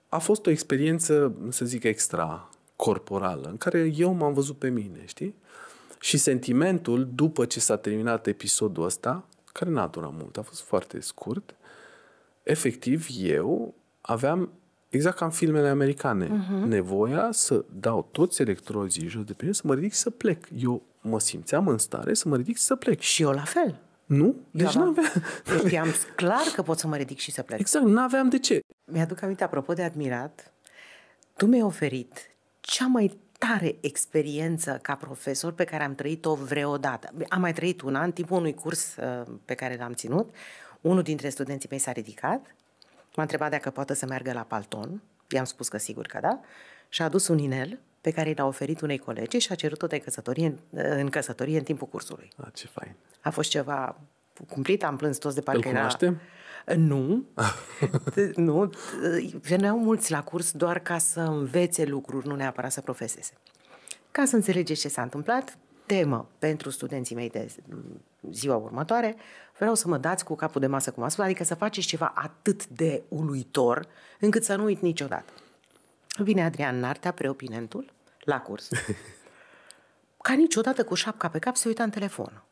a 0.09 0.17
fost 0.17 0.45
o 0.45 0.49
experiență, 0.49 1.35
să 1.49 1.65
zic, 1.65 1.83
extra 1.83 2.49
corporală, 2.75 3.47
în 3.49 3.57
care 3.57 3.91
eu 3.95 4.13
m-am 4.13 4.33
văzut 4.33 4.57
pe 4.57 4.69
mine, 4.69 5.03
știi? 5.05 5.35
Și 5.99 6.17
sentimentul, 6.17 7.09
după 7.15 7.45
ce 7.45 7.59
s-a 7.59 7.77
terminat 7.77 8.27
episodul 8.27 8.83
ăsta, 8.83 9.25
care 9.57 9.71
n-a 9.71 9.87
durat 9.87 10.11
mult, 10.13 10.37
a 10.37 10.41
fost 10.41 10.61
foarte 10.61 10.99
scurt, 10.99 11.55
efectiv, 12.43 13.07
eu 13.19 13.73
aveam, 14.01 14.49
exact 14.89 15.17
ca 15.17 15.25
în 15.25 15.31
filmele 15.31 15.67
americane, 15.67 16.27
uh-huh. 16.27 16.67
nevoia 16.67 17.29
să 17.31 17.65
dau 17.79 18.07
toți 18.11 18.41
electrozii 18.41 19.07
jos 19.07 19.23
de 19.23 19.33
pe 19.33 19.41
mine, 19.41 19.53
să 19.53 19.61
mă 19.65 19.73
ridic 19.73 19.91
și 19.91 19.97
să 19.97 20.09
plec. 20.09 20.47
Eu 20.57 20.81
mă 21.01 21.19
simțeam 21.19 21.67
în 21.67 21.77
stare 21.77 22.13
să 22.13 22.27
mă 22.27 22.35
ridic 22.35 22.55
și 22.55 22.63
să 22.63 22.75
plec. 22.75 22.99
Și 22.99 23.21
eu 23.21 23.31
la 23.31 23.43
fel. 23.43 23.79
Nu? 24.05 24.35
Deci 24.51 24.73
Eu 24.73 24.83
nu 24.83 24.89
aveam- 24.89 25.11
aveam... 25.45 25.59
Eu 25.59 25.65
știam 25.65 25.87
clar 26.15 26.43
că 26.55 26.61
pot 26.61 26.77
să 26.77 26.87
mă 26.87 26.95
ridic 26.95 27.17
și 27.17 27.31
să 27.31 27.41
plec. 27.41 27.59
Exact, 27.59 27.85
nu 27.85 27.99
aveam 27.99 28.29
de 28.29 28.39
ce. 28.39 28.59
Mi-aduc 28.85 29.21
aminte, 29.21 29.43
apropo 29.43 29.73
de 29.73 29.83
admirat, 29.83 30.53
tu 31.35 31.45
mi-ai 31.45 31.61
oferit 31.61 32.29
cea 32.59 32.87
mai 32.87 33.19
tare 33.37 33.75
experiență 33.81 34.79
ca 34.81 34.95
profesor 34.95 35.53
pe 35.53 35.63
care 35.63 35.83
am 35.83 35.95
trăit-o 35.95 36.35
vreodată. 36.35 37.09
Am 37.29 37.41
mai 37.41 37.53
trăit 37.53 37.81
una 37.81 38.03
în 38.03 38.11
timpul 38.11 38.37
unui 38.37 38.53
curs 38.53 38.95
uh, 38.95 39.27
pe 39.45 39.53
care 39.53 39.75
l-am 39.75 39.93
ținut. 39.93 40.35
Unul 40.81 41.01
dintre 41.01 41.29
studenții 41.29 41.69
mei 41.69 41.79
s-a 41.79 41.91
ridicat, 41.91 42.55
m-a 43.15 43.21
întrebat 43.21 43.51
dacă 43.51 43.69
poate 43.69 43.93
să 43.93 44.05
meargă 44.05 44.33
la 44.33 44.41
palton. 44.41 45.01
I-am 45.29 45.45
spus 45.45 45.67
că 45.67 45.77
sigur 45.77 46.05
că 46.05 46.19
da. 46.21 46.39
Și 46.89 47.01
a 47.01 47.05
adus 47.05 47.27
un 47.27 47.37
inel 47.37 47.79
pe 48.01 48.11
care 48.11 48.33
l-a 48.35 48.45
oferit 48.45 48.81
unei 48.81 48.97
colege 48.97 49.39
și 49.39 49.51
a 49.51 49.55
cerut-o 49.55 49.87
de 49.87 49.97
căsătorie 49.97 50.45
în, 50.45 50.57
în 50.71 51.09
căsătorie 51.09 51.57
în 51.57 51.63
timpul 51.63 51.87
cursului. 51.87 52.29
A, 52.35 52.49
ce 52.53 52.67
fain. 52.67 52.95
A 53.21 53.29
fost 53.29 53.49
ceva 53.49 53.99
cumplit, 54.49 54.83
am 54.83 54.97
plâns 54.97 55.17
toți 55.17 55.35
de 55.35 55.41
parcă 55.41 55.69
Îl 55.69 55.75
era... 55.75 55.87
cunoaștem? 56.73 56.85
Nu. 56.85 57.25
nu. 58.35 58.69
Veneau 59.41 59.79
mulți 59.79 60.11
la 60.11 60.23
curs 60.23 60.51
doar 60.51 60.79
ca 60.79 60.97
să 60.97 61.19
învețe 61.19 61.85
lucruri, 61.85 62.27
nu 62.27 62.35
neapărat 62.35 62.71
să 62.71 62.81
profeseze. 62.81 63.31
Ca 64.11 64.25
să 64.25 64.35
înțelegeți 64.35 64.81
ce 64.81 64.87
s-a 64.87 65.01
întâmplat, 65.01 65.57
temă 65.85 66.29
pentru 66.39 66.69
studenții 66.69 67.15
mei 67.15 67.29
de 67.29 67.55
ziua 68.31 68.55
următoare, 68.55 69.15
vreau 69.57 69.75
să 69.75 69.87
mă 69.87 69.97
dați 69.97 70.23
cu 70.23 70.35
capul 70.35 70.61
de 70.61 70.67
masă, 70.67 70.91
cum 70.91 71.03
am 71.03 71.09
spus, 71.09 71.23
adică 71.23 71.43
să 71.43 71.55
faceți 71.55 71.87
ceva 71.87 72.11
atât 72.15 72.67
de 72.67 73.03
uluitor, 73.07 73.87
încât 74.19 74.43
să 74.43 74.55
nu 74.55 74.63
uit 74.63 74.81
niciodată. 74.81 75.33
Vine 76.17 76.43
Adrian 76.43 76.79
Nartea, 76.79 77.11
preopinentul, 77.11 77.93
la 78.19 78.41
curs. 78.41 78.69
Ca 80.21 80.33
niciodată 80.33 80.83
cu 80.83 80.93
șapca 80.93 81.29
pe 81.29 81.39
cap 81.39 81.55
se 81.55 81.67
uita 81.67 81.83
în 81.83 81.89
telefon. 81.89 82.43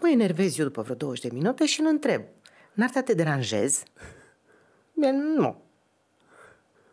Mă 0.00 0.08
enervez 0.08 0.58
eu 0.58 0.64
după 0.64 0.82
vreo 0.82 0.94
20 0.94 1.22
de 1.22 1.30
minute 1.32 1.66
și 1.66 1.80
îl 1.80 1.86
întreb. 1.86 2.22
Nartea 2.72 3.02
te 3.02 3.14
deranjez? 3.14 3.82
Bine, 4.94 5.10
nu. 5.12 5.56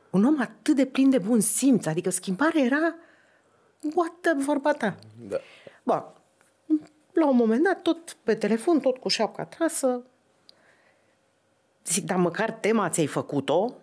Un 0.09 0.25
om 0.25 0.41
atât 0.41 0.75
de 0.75 0.85
plin 0.85 1.09
de 1.09 1.17
bun 1.17 1.39
simț, 1.39 1.85
adică 1.85 2.09
schimbarea 2.09 2.61
era 2.63 2.95
what 3.95 4.11
the 4.21 4.33
vorba 4.37 4.73
ta. 4.73 4.95
Da. 5.27 5.37
Bun. 5.83 6.03
La 7.13 7.27
un 7.27 7.35
moment 7.35 7.63
dat, 7.63 7.81
tot 7.81 8.17
pe 8.23 8.35
telefon, 8.35 8.79
tot 8.79 8.97
cu 8.97 9.07
șapca 9.07 9.45
trasă, 9.45 10.01
zic, 11.85 12.05
dar 12.05 12.17
măcar 12.17 12.51
tema 12.51 12.89
ți-ai 12.89 13.05
făcut-o? 13.07 13.73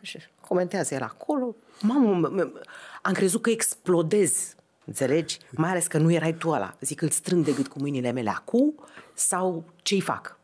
Și 0.00 0.18
Comentează 0.40 0.94
el 0.94 1.02
acolo. 1.02 1.54
Mamă, 1.80 2.28
m- 2.28 2.42
m- 2.42 2.60
am 3.02 3.12
crezut 3.12 3.42
că 3.42 3.50
explodez, 3.50 4.54
înțelegi? 4.84 5.38
Mai 5.50 5.70
ales 5.70 5.86
că 5.86 5.98
nu 5.98 6.12
erai 6.12 6.34
tu 6.34 6.48
ăla. 6.48 6.76
Zic, 6.80 7.00
îl 7.02 7.08
strâng 7.10 7.44
de 7.44 7.52
gât 7.52 7.68
cu 7.68 7.78
mâinile 7.78 8.10
mele 8.10 8.30
acum 8.30 8.74
sau 9.14 9.64
ce-i 9.82 10.00
fac? 10.00 10.35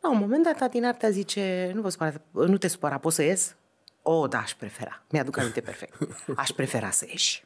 La 0.00 0.10
un 0.10 0.18
moment 0.18 0.44
dat, 0.44 0.70
din 0.70 0.84
artea 0.84 1.10
zice, 1.10 1.70
nu, 1.74 1.80
vă 1.80 1.88
supăra, 1.88 2.12
nu 2.30 2.56
te 2.56 2.68
supăra, 2.68 2.98
poți 2.98 3.14
să 3.14 3.22
ies? 3.22 3.56
O, 4.02 4.26
da, 4.26 4.38
aș 4.38 4.54
prefera. 4.54 5.02
Mi-aduc 5.10 5.36
aminte 5.36 5.60
perfect. 5.60 5.94
Aș 6.36 6.50
prefera 6.50 6.90
să 6.90 7.04
ieși. 7.08 7.44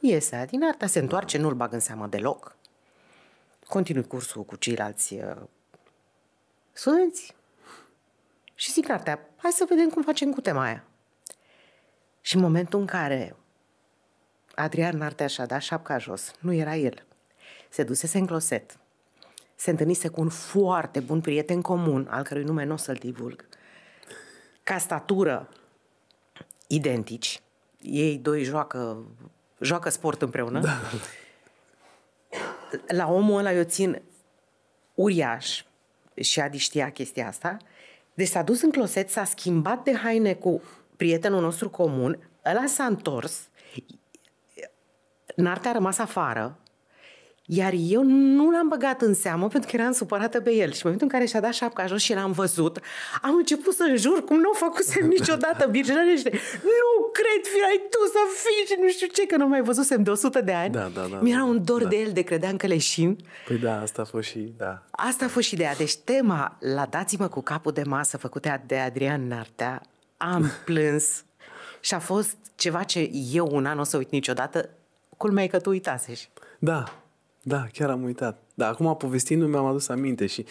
Iese 0.00 0.46
din 0.50 0.64
artea, 0.64 0.86
se 0.86 0.98
întoarce, 0.98 1.38
nu-l 1.38 1.54
bag 1.54 1.72
în 1.72 1.80
seamă 1.80 2.06
deloc. 2.06 2.56
Continui 3.68 4.06
cursul 4.06 4.44
cu 4.44 4.56
ceilalți 4.56 5.14
uh, 5.14 5.36
studenți. 6.72 7.34
Și 8.54 8.72
zic 8.72 8.90
artea, 8.90 9.28
hai 9.36 9.50
să 9.50 9.66
vedem 9.68 9.88
cum 9.88 10.02
facem 10.02 10.32
cu 10.32 10.40
tema 10.40 10.62
aia. 10.62 10.84
Și 12.20 12.34
în 12.34 12.40
momentul 12.40 12.80
în 12.80 12.86
care 12.86 13.36
Adrian 14.54 14.96
Nartea 14.96 15.26
și-a 15.26 15.46
dat 15.46 15.60
șapca 15.60 15.98
jos, 15.98 16.32
nu 16.40 16.52
era 16.52 16.76
el, 16.76 17.04
se 17.68 17.82
dusese 17.82 18.18
în 18.18 18.26
closet, 18.26 18.78
se 19.56 19.70
întâlnise 19.70 20.08
cu 20.08 20.20
un 20.20 20.28
foarte 20.28 21.00
bun 21.00 21.20
prieten 21.20 21.60
comun, 21.60 22.06
al 22.10 22.22
cărui 22.22 22.44
nume 22.44 22.64
nu 22.64 22.72
o 22.72 22.76
să-l 22.76 22.94
divulg, 22.94 23.48
ca 24.62 24.78
statură 24.78 25.48
identici, 26.66 27.42
ei 27.80 28.18
doi 28.18 28.42
joacă, 28.42 29.04
joacă 29.60 29.88
sport 29.88 30.22
împreună, 30.22 30.60
da. 30.60 30.80
la 32.86 33.12
omul 33.12 33.38
ăla 33.38 33.52
eu 33.52 33.62
țin 33.62 34.02
uriaș 34.94 35.64
și 36.14 36.40
Adi 36.40 36.58
știa 36.58 36.90
chestia 36.90 37.26
asta, 37.26 37.56
deci 38.14 38.28
s-a 38.28 38.42
dus 38.42 38.62
în 38.62 38.70
closet, 38.70 39.10
s-a 39.10 39.24
schimbat 39.24 39.84
de 39.84 39.94
haine 39.94 40.34
cu 40.34 40.62
prietenul 40.96 41.40
nostru 41.40 41.70
comun, 41.70 42.28
ăla 42.44 42.66
s-a 42.66 42.84
întors, 42.84 43.48
Nartea 45.36 45.70
a 45.70 45.72
rămas 45.72 45.98
afară, 45.98 46.58
iar 47.46 47.72
eu 47.76 48.02
nu 48.02 48.50
l-am 48.50 48.68
băgat 48.68 49.02
în 49.02 49.14
seamă 49.14 49.48
pentru 49.48 49.70
că 49.70 49.76
eram 49.80 49.92
supărată 49.92 50.40
pe 50.40 50.50
el. 50.52 50.72
Și 50.72 50.74
în 50.74 50.80
momentul 50.82 51.06
în 51.06 51.12
care 51.12 51.24
și-a 51.24 51.40
dat 51.40 51.52
șapca 51.52 51.86
jos 51.86 52.00
și 52.02 52.14
l-am 52.14 52.32
văzut, 52.32 52.80
am 53.22 53.34
început 53.34 53.74
să 53.74 53.92
jur 53.96 54.24
cum 54.24 54.36
nu 54.36 54.50
o 54.50 54.56
făcusem 54.56 55.06
niciodată 55.16 55.66
birjărește. 55.66 56.30
Nu 56.62 57.10
cred, 57.12 57.52
firai 57.52 57.80
tu 57.90 57.98
să 58.12 58.18
fii 58.42 58.66
și 58.66 58.80
nu 58.82 58.88
știu 58.88 59.06
ce, 59.06 59.26
că 59.26 59.36
nu 59.36 59.48
mai 59.48 59.62
văzusem 59.62 60.02
de 60.02 60.10
100 60.10 60.40
de 60.40 60.52
ani. 60.52 60.72
Da, 60.72 60.90
da, 60.94 61.06
da, 61.10 61.18
Mi-era 61.20 61.38
da, 61.38 61.44
un 61.44 61.64
dor 61.64 61.82
da. 61.82 61.88
de 61.88 61.96
el 61.96 62.12
de 62.12 62.22
credeam 62.22 62.56
că 62.56 62.66
leșin. 62.66 63.18
Păi 63.46 63.58
da, 63.58 63.80
asta 63.80 64.02
a 64.02 64.04
fost 64.04 64.28
și, 64.28 64.52
da. 64.56 64.82
Asta 64.90 65.24
a 65.24 65.28
fost 65.28 65.46
și 65.46 65.54
ideea. 65.54 65.74
Deci 65.74 65.96
tema 65.96 66.56
la 66.60 66.86
Dați-mă 66.90 67.28
cu 67.28 67.40
capul 67.40 67.72
de 67.72 67.82
masă 67.82 68.16
făcută 68.16 68.62
de 68.66 68.76
Adrian 68.76 69.26
Nartea, 69.26 69.82
am 70.16 70.50
plâns 70.64 71.24
și 71.80 71.94
a 71.94 71.98
fost 71.98 72.36
ceva 72.54 72.82
ce 72.82 73.10
eu 73.32 73.48
un 73.52 73.66
an 73.66 73.78
o 73.78 73.82
să 73.82 73.96
uit 73.96 74.10
niciodată. 74.10 74.68
Culmea 75.16 75.44
e 75.44 75.46
că 75.46 75.58
tu 75.58 75.70
uitasești. 75.70 76.28
Da, 76.58 76.84
da, 77.48 77.66
chiar 77.72 77.90
am 77.90 78.02
uitat. 78.02 78.42
Da, 78.54 78.68
acum 78.68 78.96
povestindu 78.96 79.46
mi-am 79.46 79.64
adus 79.64 79.88
aminte 79.88 80.26
și 80.26 80.44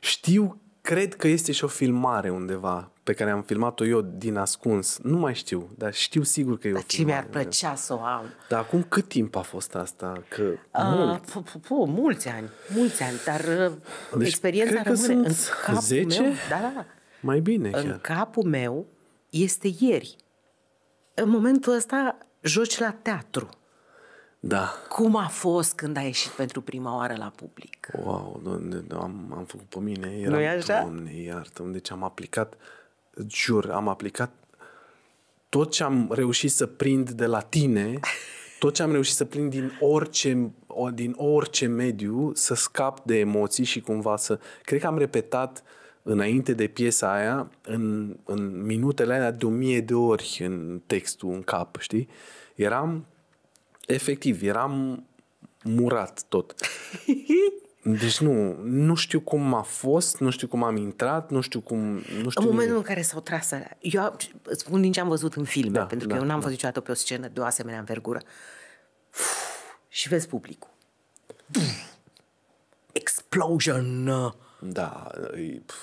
știu, 0.00 0.60
cred 0.80 1.14
că 1.16 1.28
este 1.28 1.52
și 1.52 1.64
o 1.64 1.66
filmare 1.66 2.30
undeva 2.30 2.90
pe 3.02 3.12
care 3.12 3.30
am 3.30 3.42
filmat-o 3.42 3.84
eu 3.84 4.00
din 4.00 4.36
ascuns. 4.36 4.98
Nu 5.02 5.16
mai 5.18 5.34
știu, 5.34 5.70
dar 5.78 5.94
știu 5.94 6.22
sigur 6.22 6.58
că 6.58 6.66
e 6.68 6.70
o 6.70 6.74
Dar 6.74 6.82
ce 6.84 6.96
filmare. 6.96 7.18
mi-ar 7.30 7.42
plăcea 7.42 7.74
să 7.74 7.92
o 7.94 8.00
am? 8.00 8.24
Dar 8.48 8.60
acum 8.60 8.82
cât 8.82 9.08
timp 9.08 9.36
a 9.36 9.40
fost 9.40 9.74
asta? 9.74 10.22
Că 10.28 10.42
Uh, 10.42 10.92
mult. 10.96 11.30
pu, 11.30 11.42
pu, 11.42 11.58
pu, 11.58 11.84
mulți 11.84 12.28
ani, 12.28 12.48
mulți 12.74 13.02
ani, 13.02 13.16
dar 13.26 13.40
uh, 13.70 13.72
Deci, 14.18 14.26
experiența 14.28 14.72
cred 14.72 14.82
că 14.84 14.90
rămâne 15.06 15.28
în 15.28 15.34
sunt 15.34 15.56
capul 15.64 15.80
10? 15.80 16.20
meu. 16.20 16.30
Da, 16.50 16.58
da, 16.60 16.72
da. 16.74 16.84
Mai 17.20 17.40
bine 17.40 17.70
În 17.74 17.82
chiar. 17.84 17.98
capul 17.98 18.42
meu 18.44 18.86
este 19.30 19.70
ieri. 19.78 20.16
În 21.14 21.28
momentul 21.28 21.72
ăsta 21.72 22.18
joci 22.42 22.78
la 22.78 22.90
teatru. 23.02 23.48
Da. 24.44 24.72
Cum 24.88 25.16
a 25.16 25.26
fost 25.26 25.74
când 25.74 25.96
ai 25.96 26.04
ieșit 26.04 26.30
pentru 26.30 26.60
prima 26.60 26.96
oară 26.96 27.14
la 27.18 27.32
public? 27.36 27.88
Wow, 28.04 28.40
doamne, 28.42 28.82
am, 28.92 29.34
am 29.36 29.44
făcut 29.44 29.66
pe 29.66 29.78
mine. 29.78 30.18
Era, 30.20 30.30
Nu-i 30.30 30.46
așa? 30.46 30.80
Doamne, 30.80 31.14
iartă 31.14 31.62
Deci 31.62 31.90
am 31.90 32.02
aplicat, 32.02 32.54
jur, 33.28 33.70
am 33.70 33.88
aplicat 33.88 34.30
tot 35.48 35.70
ce 35.70 35.82
am 35.82 36.10
reușit 36.12 36.50
să 36.50 36.66
prind 36.66 37.10
de 37.10 37.26
la 37.26 37.40
tine, 37.40 38.00
tot 38.58 38.74
ce 38.74 38.82
am 38.82 38.92
reușit 38.92 39.14
să 39.14 39.24
prind 39.24 39.50
din 39.50 39.72
orice, 39.80 40.50
o- 40.66 40.90
din 40.90 41.14
orice 41.16 41.66
mediu, 41.66 42.32
să 42.34 42.54
scap 42.54 43.00
de 43.04 43.18
emoții 43.18 43.64
și 43.64 43.80
cumva 43.80 44.16
să... 44.16 44.38
Cred 44.62 44.80
că 44.80 44.86
am 44.86 44.98
repetat 44.98 45.62
înainte 46.02 46.52
de 46.52 46.66
piesa 46.66 47.12
aia, 47.14 47.50
în, 47.62 48.16
în 48.24 48.64
minutele 48.64 49.14
alea 49.14 49.30
de 49.30 49.44
o 49.46 49.48
mie 49.48 49.80
de 49.80 49.94
ori 49.94 50.40
în 50.44 50.80
textul, 50.86 51.32
în 51.32 51.42
cap, 51.42 51.76
știi? 51.80 52.08
Eram, 52.54 53.06
efectiv, 53.86 54.42
eram 54.42 55.04
murat 55.64 56.22
tot. 56.28 56.54
Deci 57.84 58.18
nu, 58.20 58.56
nu 58.62 58.94
știu 58.94 59.20
cum 59.20 59.54
a 59.54 59.62
fost, 59.62 60.18
nu 60.18 60.30
știu 60.30 60.46
cum 60.48 60.62
am 60.62 60.76
intrat, 60.76 61.30
nu 61.30 61.40
știu 61.40 61.60
cum... 61.60 61.78
Nu 61.94 62.00
știu 62.30 62.30
În 62.34 62.44
momentul 62.44 62.58
nimic. 62.58 62.76
în 62.76 62.82
care 62.82 63.02
s-au 63.02 63.20
tras 63.20 63.50
alea, 63.50 63.76
eu 63.80 64.16
îți 64.42 64.60
spun 64.60 64.80
din 64.80 64.92
ce 64.92 65.00
am 65.00 65.08
văzut 65.08 65.34
în 65.34 65.44
filme, 65.44 65.78
Da, 65.78 65.84
pentru 65.86 66.08
da, 66.08 66.14
că 66.14 66.20
eu 66.20 66.26
n-am 66.26 66.34
da. 66.38 66.42
văzut 66.42 66.50
niciodată 66.50 66.80
pe 66.80 66.90
o 66.90 66.94
scenă 66.94 67.28
de 67.28 67.40
o 67.40 67.44
asemenea 67.44 67.78
învergură. 67.78 68.20
Și 69.88 70.08
vezi 70.08 70.26
publicul. 70.28 70.70
Explosion! 72.92 74.04
Da, 74.60 75.10
e, 75.34 75.60
pf. 75.66 75.74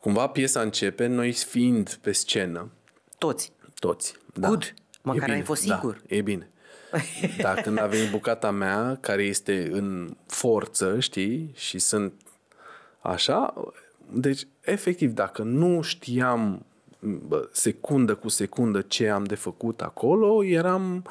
cumva 0.00 0.26
piesa 0.26 0.60
începe, 0.60 1.06
noi 1.06 1.32
fiind 1.32 1.94
pe 1.94 2.12
scenă, 2.12 2.70
Toți. 3.18 3.52
toți. 3.78 4.14
Da. 4.34 4.48
Good. 4.48 4.74
Măcar 5.02 5.22
E 5.22 5.24
bine, 5.24 5.36
ai 5.36 5.42
fost 5.42 5.62
sigur. 5.62 6.02
Da, 6.08 6.14
e 6.16 6.20
bine. 6.22 6.50
Dar 7.42 7.60
când 7.60 7.78
a 7.78 7.86
venit 7.86 8.10
bucata 8.10 8.50
mea, 8.50 8.98
care 9.00 9.22
este 9.22 9.68
în 9.72 10.16
forță, 10.26 11.00
știi, 11.00 11.52
și 11.54 11.78
sunt 11.78 12.12
așa, 13.00 13.54
deci, 14.12 14.46
efectiv, 14.60 15.12
dacă 15.12 15.42
nu 15.42 15.82
știam 15.82 16.66
bă, 17.00 17.48
secundă 17.52 18.14
cu 18.14 18.28
secundă 18.28 18.80
ce 18.80 19.08
am 19.08 19.24
de 19.24 19.34
făcut 19.34 19.80
acolo, 19.80 20.44
eram, 20.44 21.04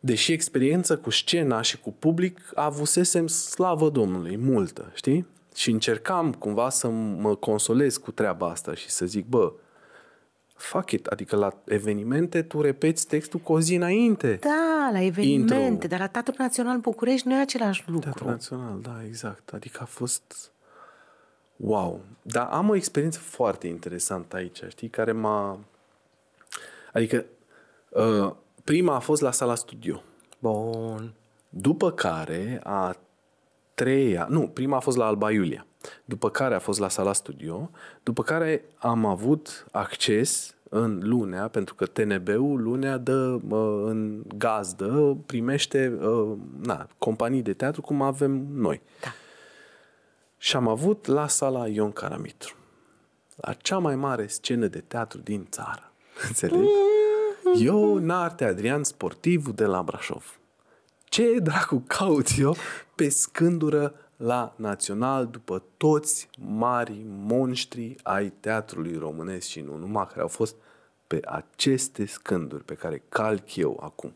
deși 0.00 0.32
experiență 0.32 0.96
cu 0.96 1.10
scena 1.10 1.60
și 1.60 1.78
cu 1.78 1.92
public 1.98 2.38
avusesem 2.54 3.26
slavă 3.26 3.88
Domnului, 3.88 4.36
multă, 4.36 4.90
știi? 4.94 5.26
Și 5.54 5.70
încercam 5.70 6.32
cumva 6.32 6.68
să 6.68 6.88
mă 6.88 7.34
consolez 7.34 7.96
cu 7.96 8.10
treaba 8.10 8.48
asta 8.48 8.74
și 8.74 8.90
să 8.90 9.06
zic, 9.06 9.26
bă, 9.26 9.52
fuck 10.62 10.90
it, 10.90 11.06
adică 11.06 11.36
la 11.36 11.52
evenimente 11.64 12.42
tu 12.42 12.60
repeți 12.60 13.06
textul 13.06 13.40
cu 13.40 13.52
o 13.52 13.60
zi 13.60 13.74
înainte. 13.74 14.38
Da, 14.40 14.88
la 14.92 15.02
evenimente, 15.02 15.54
Intru. 15.54 15.88
dar 15.88 15.98
la 15.98 16.06
Teatrul 16.06 16.36
Național 16.38 16.78
București 16.78 17.28
nu 17.28 17.34
e 17.34 17.40
același 17.40 17.82
lucru. 17.86 18.02
Teatru 18.02 18.28
Național, 18.28 18.78
da, 18.80 19.04
exact. 19.06 19.52
Adică 19.52 19.78
a 19.82 19.84
fost 19.84 20.52
wow. 21.56 22.00
Dar 22.22 22.48
am 22.50 22.68
o 22.68 22.74
experiență 22.74 23.18
foarte 23.18 23.66
interesantă 23.66 24.36
aici, 24.36 24.62
știi, 24.68 24.88
care 24.88 25.12
m-a... 25.12 25.58
Adică 26.92 27.24
uh, 27.88 28.32
prima 28.64 28.94
a 28.94 28.98
fost 28.98 29.22
la 29.22 29.30
sala 29.30 29.54
studio. 29.54 30.02
Bun. 30.38 31.12
După 31.48 31.92
care 31.92 32.60
a 32.64 32.96
treia, 33.74 34.26
nu, 34.30 34.48
prima 34.48 34.76
a 34.76 34.80
fost 34.80 34.96
la 34.96 35.06
Alba 35.06 35.30
Iulia, 35.30 35.66
după 36.04 36.30
care 36.30 36.54
a 36.54 36.58
fost 36.58 36.78
la 36.78 36.88
sala 36.88 37.12
studio, 37.12 37.70
după 38.02 38.22
care 38.22 38.64
am 38.78 39.06
avut 39.06 39.66
acces 39.70 40.54
în 40.74 41.00
lunea, 41.02 41.48
pentru 41.48 41.74
că 41.74 41.86
TNB-ul 41.86 42.62
lunea 42.62 42.96
dă 42.96 43.38
uh, 43.48 43.82
în 43.84 44.22
gazdă, 44.36 45.16
primește 45.26 45.98
uh, 46.00 46.36
na, 46.62 46.88
companii 46.98 47.42
de 47.42 47.52
teatru 47.52 47.80
cum 47.80 48.02
avem 48.02 48.46
noi. 48.52 48.82
Da. 49.00 49.08
Și 50.36 50.56
am 50.56 50.68
avut 50.68 51.06
la 51.06 51.28
sala 51.28 51.68
Ion 51.68 51.92
Caramitru, 51.92 52.56
la 53.36 53.52
cea 53.52 53.78
mai 53.78 53.96
mare 53.96 54.26
scenă 54.26 54.66
de 54.66 54.80
teatru 54.80 55.18
din 55.18 55.46
țară. 55.50 55.92
Înțelegi? 56.28 56.70
Eu, 57.58 57.98
Narte 57.98 58.44
Adrian, 58.44 58.84
sportivul 58.84 59.52
de 59.52 59.64
la 59.64 59.82
Brașov. 59.82 60.38
Ce 61.04 61.38
dracu 61.38 61.84
caut 61.86 62.26
eu 62.38 62.56
pe 62.94 63.08
scândură 63.08 63.94
la 64.22 64.54
Național 64.56 65.26
după 65.26 65.62
toți 65.76 66.28
mari 66.38 67.02
monștri 67.06 67.96
ai 68.02 68.32
teatrului 68.40 68.96
românesc 68.96 69.46
și 69.46 69.60
nu 69.60 69.76
numai 69.76 70.06
care 70.06 70.20
au 70.20 70.28
fost 70.28 70.56
pe 71.06 71.20
aceste 71.24 72.06
scânduri 72.06 72.64
pe 72.64 72.74
care 72.74 73.02
calc 73.08 73.56
eu 73.56 73.80
acum. 73.82 74.12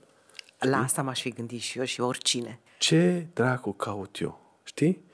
La 0.59 0.79
asta 0.79 1.03
m-aș 1.03 1.21
fi 1.21 1.31
gândit 1.31 1.61
și 1.61 1.79
eu 1.79 1.85
și 1.85 2.01
oricine. 2.01 2.61
Ce 2.79 3.27
dracu 3.35 3.73
caut 3.73 4.21
eu? 4.21 4.41
Știi? 4.65 5.05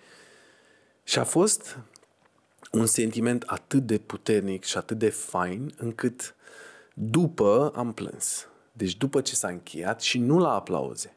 Și 1.04 1.18
a 1.18 1.24
fost 1.24 1.78
un 2.72 2.86
sentiment 2.86 3.42
atât 3.46 3.82
de 3.82 3.98
puternic 3.98 4.64
și 4.64 4.76
atât 4.76 4.98
de 4.98 5.10
fain 5.10 5.74
încât 5.76 6.34
după 6.94 7.72
am 7.74 7.92
plâns. 7.92 8.48
Deci 8.72 8.96
după 8.96 9.20
ce 9.20 9.34
s-a 9.34 9.48
încheiat 9.48 10.00
și 10.00 10.18
nu 10.18 10.38
la 10.38 10.54
aplauze. 10.54 11.16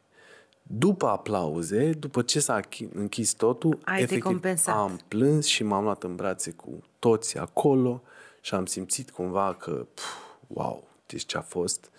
După 0.66 1.06
aplauze, 1.06 1.90
după 1.90 2.22
ce 2.22 2.40
s-a 2.40 2.60
închis 2.94 3.32
totul, 3.32 3.78
Ai 3.84 4.02
efectiv, 4.02 4.40
am 4.66 5.00
plâns 5.08 5.46
și 5.46 5.62
m-am 5.62 5.84
luat 5.84 6.02
în 6.02 6.16
brațe 6.16 6.50
cu 6.50 6.82
toți 6.98 7.38
acolo 7.38 8.02
și 8.40 8.54
am 8.54 8.66
simțit 8.66 9.10
cumva 9.10 9.56
că, 9.58 9.86
pf, 9.94 10.04
wow, 10.46 10.88
deci 11.06 11.26
ce 11.26 11.36
a 11.36 11.40
fost. 11.40 11.90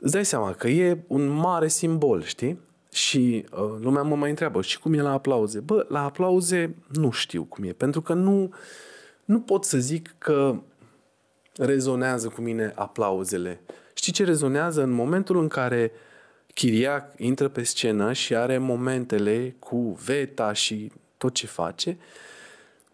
Îți 0.00 0.12
dai 0.12 0.24
seama 0.24 0.52
că 0.52 0.68
e 0.68 1.04
un 1.06 1.26
mare 1.26 1.68
simbol, 1.68 2.22
știi? 2.22 2.60
Și 2.92 3.46
uh, 3.52 3.74
lumea 3.80 4.02
mă 4.02 4.16
mai 4.16 4.30
întreabă, 4.30 4.62
și 4.62 4.80
cum 4.80 4.92
e 4.92 5.00
la 5.00 5.12
aplauze? 5.12 5.60
Bă, 5.60 5.86
la 5.88 6.04
aplauze 6.04 6.74
nu 6.88 7.10
știu 7.10 7.44
cum 7.44 7.64
e, 7.64 7.72
pentru 7.72 8.00
că 8.02 8.12
nu, 8.12 8.54
nu 9.24 9.40
pot 9.40 9.64
să 9.64 9.78
zic 9.78 10.14
că 10.18 10.60
rezonează 11.56 12.28
cu 12.28 12.40
mine 12.40 12.72
aplauzele. 12.74 13.60
Știi 13.94 14.12
ce 14.12 14.24
rezonează? 14.24 14.82
În 14.82 14.90
momentul 14.90 15.38
în 15.38 15.48
care 15.48 15.92
Chiriac 16.54 17.12
intră 17.16 17.48
pe 17.48 17.62
scenă 17.62 18.12
și 18.12 18.34
are 18.34 18.58
momentele 18.58 19.56
cu 19.58 19.98
Veta 20.04 20.52
și 20.52 20.92
tot 21.16 21.34
ce 21.34 21.46
face. 21.46 21.96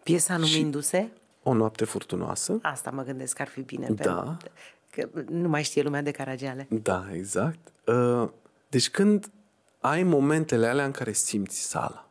Piesa 0.03 0.37
numindu-se? 0.37 1.09
O 1.43 1.53
noapte 1.53 1.85
furtunoasă. 1.85 2.59
Asta 2.61 2.89
mă 2.89 3.03
gândesc 3.03 3.35
că 3.35 3.41
ar 3.41 3.47
fi 3.47 3.61
bine. 3.61 3.87
Da. 3.89 4.37
Că 4.89 5.09
nu 5.29 5.49
mai 5.49 5.63
știe 5.63 5.81
lumea 5.81 6.01
de 6.01 6.11
Caragiale. 6.11 6.67
Da, 6.69 7.07
exact. 7.13 7.71
Uh, 7.85 8.29
deci 8.69 8.89
când 8.89 9.31
ai 9.79 10.03
momentele 10.03 10.67
alea 10.67 10.85
în 10.85 10.91
care 10.91 11.11
simți 11.11 11.61
sala 11.61 12.09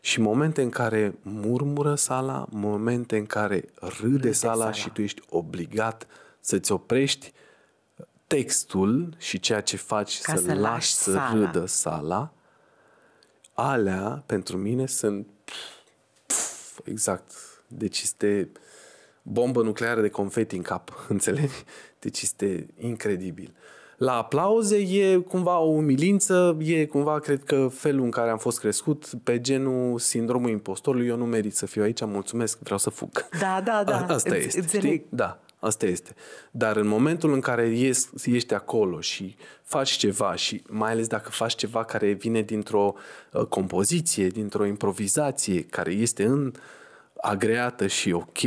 și 0.00 0.20
momente 0.20 0.62
în 0.62 0.70
care 0.70 1.14
murmură 1.22 1.94
sala, 1.94 2.46
momente 2.50 3.16
în 3.16 3.26
care 3.26 3.64
râde, 3.74 3.96
râde 4.00 4.32
sala, 4.32 4.54
sala 4.54 4.72
și 4.72 4.90
tu 4.90 5.02
ești 5.02 5.22
obligat 5.28 6.06
să-ți 6.40 6.72
oprești 6.72 7.32
textul 8.28 9.14
și 9.18 9.40
ceea 9.40 9.60
ce 9.60 9.76
faci 9.76 10.20
Ca 10.20 10.34
să, 10.36 10.42
să 10.42 10.54
lași 10.54 10.92
să 10.92 11.10
sala. 11.10 11.32
râdă 11.32 11.66
sala, 11.66 12.32
alea 13.54 14.22
pentru 14.26 14.56
mine 14.56 14.86
sunt 14.86 15.26
exact. 16.84 17.32
Deci 17.66 18.00
este 18.00 18.50
bombă 19.22 19.62
nucleară 19.62 20.00
de 20.00 20.08
confeti 20.08 20.56
în 20.56 20.62
cap, 20.62 20.90
înțelegi? 21.08 21.64
Deci 21.98 22.20
este 22.20 22.66
incredibil. 22.78 23.54
La 23.96 24.12
aplauze 24.16 24.76
e 24.76 25.16
cumva 25.16 25.58
o 25.58 25.68
umilință, 25.68 26.56
e 26.60 26.86
cumva, 26.86 27.18
cred 27.18 27.44
că, 27.44 27.68
felul 27.72 28.04
în 28.04 28.10
care 28.10 28.30
am 28.30 28.38
fost 28.38 28.58
crescut, 28.60 29.10
pe 29.22 29.40
genul 29.40 29.98
sindromul 29.98 30.50
impostorului, 30.50 31.06
eu 31.06 31.16
nu 31.16 31.24
merit 31.24 31.56
să 31.56 31.66
fiu 31.66 31.82
aici, 31.82 32.00
mulțumesc, 32.04 32.58
vreau 32.58 32.78
să 32.78 32.90
fug. 32.90 33.28
Da, 33.40 33.60
da, 33.64 33.84
da. 33.84 33.96
A, 34.08 34.14
asta 34.14 34.34
Înț- 34.34 34.44
este, 34.44 34.60
înțeleg. 34.60 34.84
știi? 34.84 35.06
Da, 35.08 35.40
asta 35.58 35.86
este. 35.86 36.14
Dar 36.50 36.76
în 36.76 36.86
momentul 36.86 37.32
în 37.32 37.40
care 37.40 37.68
ies, 37.68 38.10
ești 38.24 38.54
acolo 38.54 39.00
și 39.00 39.36
faci 39.62 39.90
ceva 39.90 40.34
și 40.34 40.62
mai 40.68 40.90
ales 40.90 41.06
dacă 41.06 41.30
faci 41.30 41.54
ceva 41.54 41.84
care 41.84 42.12
vine 42.12 42.42
dintr-o 42.42 42.94
uh, 43.32 43.44
compoziție, 43.44 44.26
dintr-o 44.26 44.64
improvizație, 44.64 45.62
care 45.62 45.92
este 45.92 46.24
în 46.24 46.52
agreată 47.20 47.86
și 47.86 48.12
ok, 48.12 48.38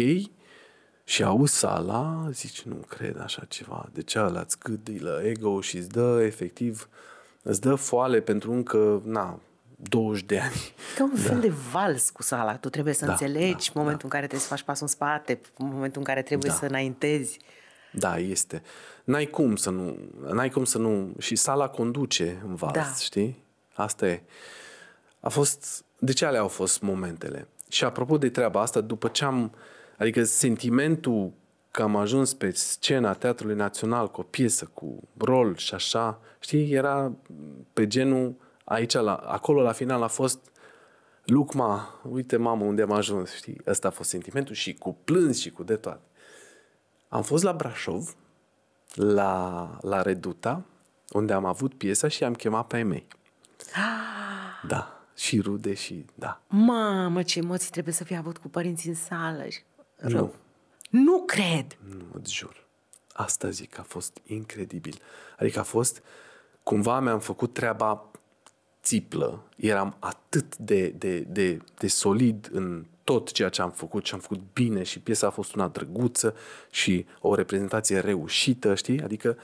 și 1.04 1.24
auzi 1.24 1.58
sala, 1.58 2.28
zici, 2.32 2.62
nu 2.62 2.76
cred 2.88 3.20
așa 3.20 3.46
ceva. 3.48 3.90
De 3.94 4.02
ce 4.02 4.20
ăla 4.20 4.40
îți 4.40 4.60
gâdilă 4.60 5.22
ego 5.24 5.62
și 5.62 5.78
îți 5.78 5.90
dă 5.90 6.22
efectiv, 6.24 6.90
îți 7.42 7.62
dă 7.62 7.76
foale 7.76 8.20
pentru 8.20 8.52
încă, 8.52 9.02
na, 9.06 9.40
20 9.90 10.24
de 10.24 10.40
ani. 10.40 10.74
Ca 10.98 11.04
un 11.04 11.16
fel 11.16 11.40
de 11.40 11.50
vals 11.72 12.10
cu 12.10 12.24
sala. 12.24 12.56
Tu 12.58 12.70
trebuie 12.70 12.94
să 12.94 13.06
Da, 13.06 13.12
înțelegi 13.12 13.72
da, 13.74 13.80
momentul 13.80 14.04
în 14.04 14.10
care 14.10 14.22
trebuie 14.22 14.40
să 14.42 14.48
faci 14.48 14.62
pasul 14.64 14.84
în 14.84 14.88
spate, 14.94 15.42
momentul 15.58 15.98
în 16.00 16.04
care 16.08 16.22
trebuie 16.22 16.50
Da. 16.52 16.56
să 16.58 16.66
înaintezi. 16.66 17.40
Da, 17.94 18.18
este. 18.18 18.62
N-ai 19.04 19.26
cum 19.26 19.56
să 19.56 19.70
nu, 19.70 19.98
n-ai 20.34 20.50
cum 20.50 20.64
să 20.64 20.78
nu, 20.78 21.14
și 21.20 21.36
sala 21.36 21.68
conduce 21.68 22.42
în 22.48 22.56
vals, 22.56 22.74
Da. 22.74 22.94
știi? 23.00 23.44
Asta 23.74 24.08
e. 24.08 24.22
A 25.20 25.30
fost, 25.30 25.84
de 26.00 26.12
ce 26.14 26.26
alea 26.26 26.40
au 26.40 26.48
fost 26.48 26.82
momentele? 26.82 27.48
Și 27.70 27.84
apropo 27.84 28.18
de 28.18 28.30
treaba 28.30 28.62
asta, 28.62 28.82
după 28.82 29.08
ce 29.08 29.26
am, 29.26 29.54
adică 29.98 30.24
sentimentul 30.24 31.32
că 31.72 31.82
am 31.82 31.96
ajuns 31.96 32.34
pe 32.34 32.52
scena 32.52 33.14
Teatrului 33.14 33.56
Național 33.56 34.12
cu 34.12 34.20
o 34.22 34.24
piesă, 34.24 34.70
cu 34.74 35.00
rol 35.18 35.56
și 35.56 35.74
așa, 35.74 36.20
știi, 36.40 36.72
era 36.72 37.12
pe 37.74 37.88
genul, 37.88 38.36
aici, 38.72 38.94
la, 38.94 39.16
acolo 39.16 39.62
la 39.62 39.72
final 39.72 40.04
a 40.04 40.08
fost 40.08 40.40
Lucma, 41.26 42.00
uite 42.10 42.38
mamă 42.38 42.64
unde 42.66 42.82
am 42.82 42.92
ajuns, 42.92 43.34
știi? 43.34 43.62
Ăsta 43.68 43.88
a 43.88 43.92
fost 43.92 44.10
sentimentul 44.10 44.56
și 44.56 44.74
cu 44.74 44.98
plâns 45.04 45.40
și 45.40 45.52
cu 45.52 45.64
de 45.64 45.76
toate. 45.76 46.02
Am 47.08 47.22
fost 47.24 47.44
la 47.44 47.54
Brașov, 47.54 48.16
la, 48.94 49.78
la 49.82 50.02
Reduta, 50.02 50.62
unde 51.10 51.34
am 51.34 51.46
avut 51.46 51.74
piesa 51.74 52.08
și 52.08 52.24
am 52.24 52.34
chemat 52.34 52.68
pe 52.68 52.76
ai 52.76 52.84
mei. 52.84 53.08
Da, 54.68 55.02
și 55.16 55.40
rude 55.40 55.74
și 55.74 56.06
da. 56.16 56.42
Mamă, 56.48 57.24
ce 57.24 57.40
emoții 57.40 57.70
trebuie 57.72 57.94
să 57.94 58.04
fie 58.04 58.16
avut 58.16 58.38
cu 58.38 58.48
părinții 58.50 58.90
în 58.90 58.96
sală. 58.96 59.48
și- 59.48 59.64
Nu, 59.98 60.34
Nu 60.90 61.24
cred! 61.26 61.78
nu, 61.98 62.06
îți 62.14 62.34
jur. 62.34 62.66
Asta 63.14 63.50
zic, 63.50 63.80
a 63.80 63.84
fost 63.84 64.18
incredibil. 64.24 65.00
Adică 65.40 65.60
a 65.60 65.64
fost, 65.64 66.02
cumva 66.64 67.00
mi-am 67.00 67.20
făcut 67.20 67.54
treaba 67.54 68.06
țiplă. 68.84 69.44
Eram 69.56 69.96
atât 70.00 70.58
de, 70.58 70.88
de, 70.88 71.20
de, 71.20 71.62
de 71.78 71.88
solid 71.88 72.50
în 72.52 72.86
tot 73.04 73.32
ceea 73.32 73.50
ce 73.50 73.62
am 73.62 73.72
făcut 73.72 74.06
și 74.06 74.14
am 74.14 74.20
făcut 74.20 74.42
bine 74.54 74.84
și 74.84 75.00
piesa 75.00 75.28
a 75.28 75.30
fost 75.30 75.56
una 75.56 75.68
drăguță 75.68 76.36
și 76.72 77.06
o 77.22 77.36
reprezentație 77.36 78.00
reușită, 78.00 78.76
știi? 78.76 79.02
Adică 79.02 79.38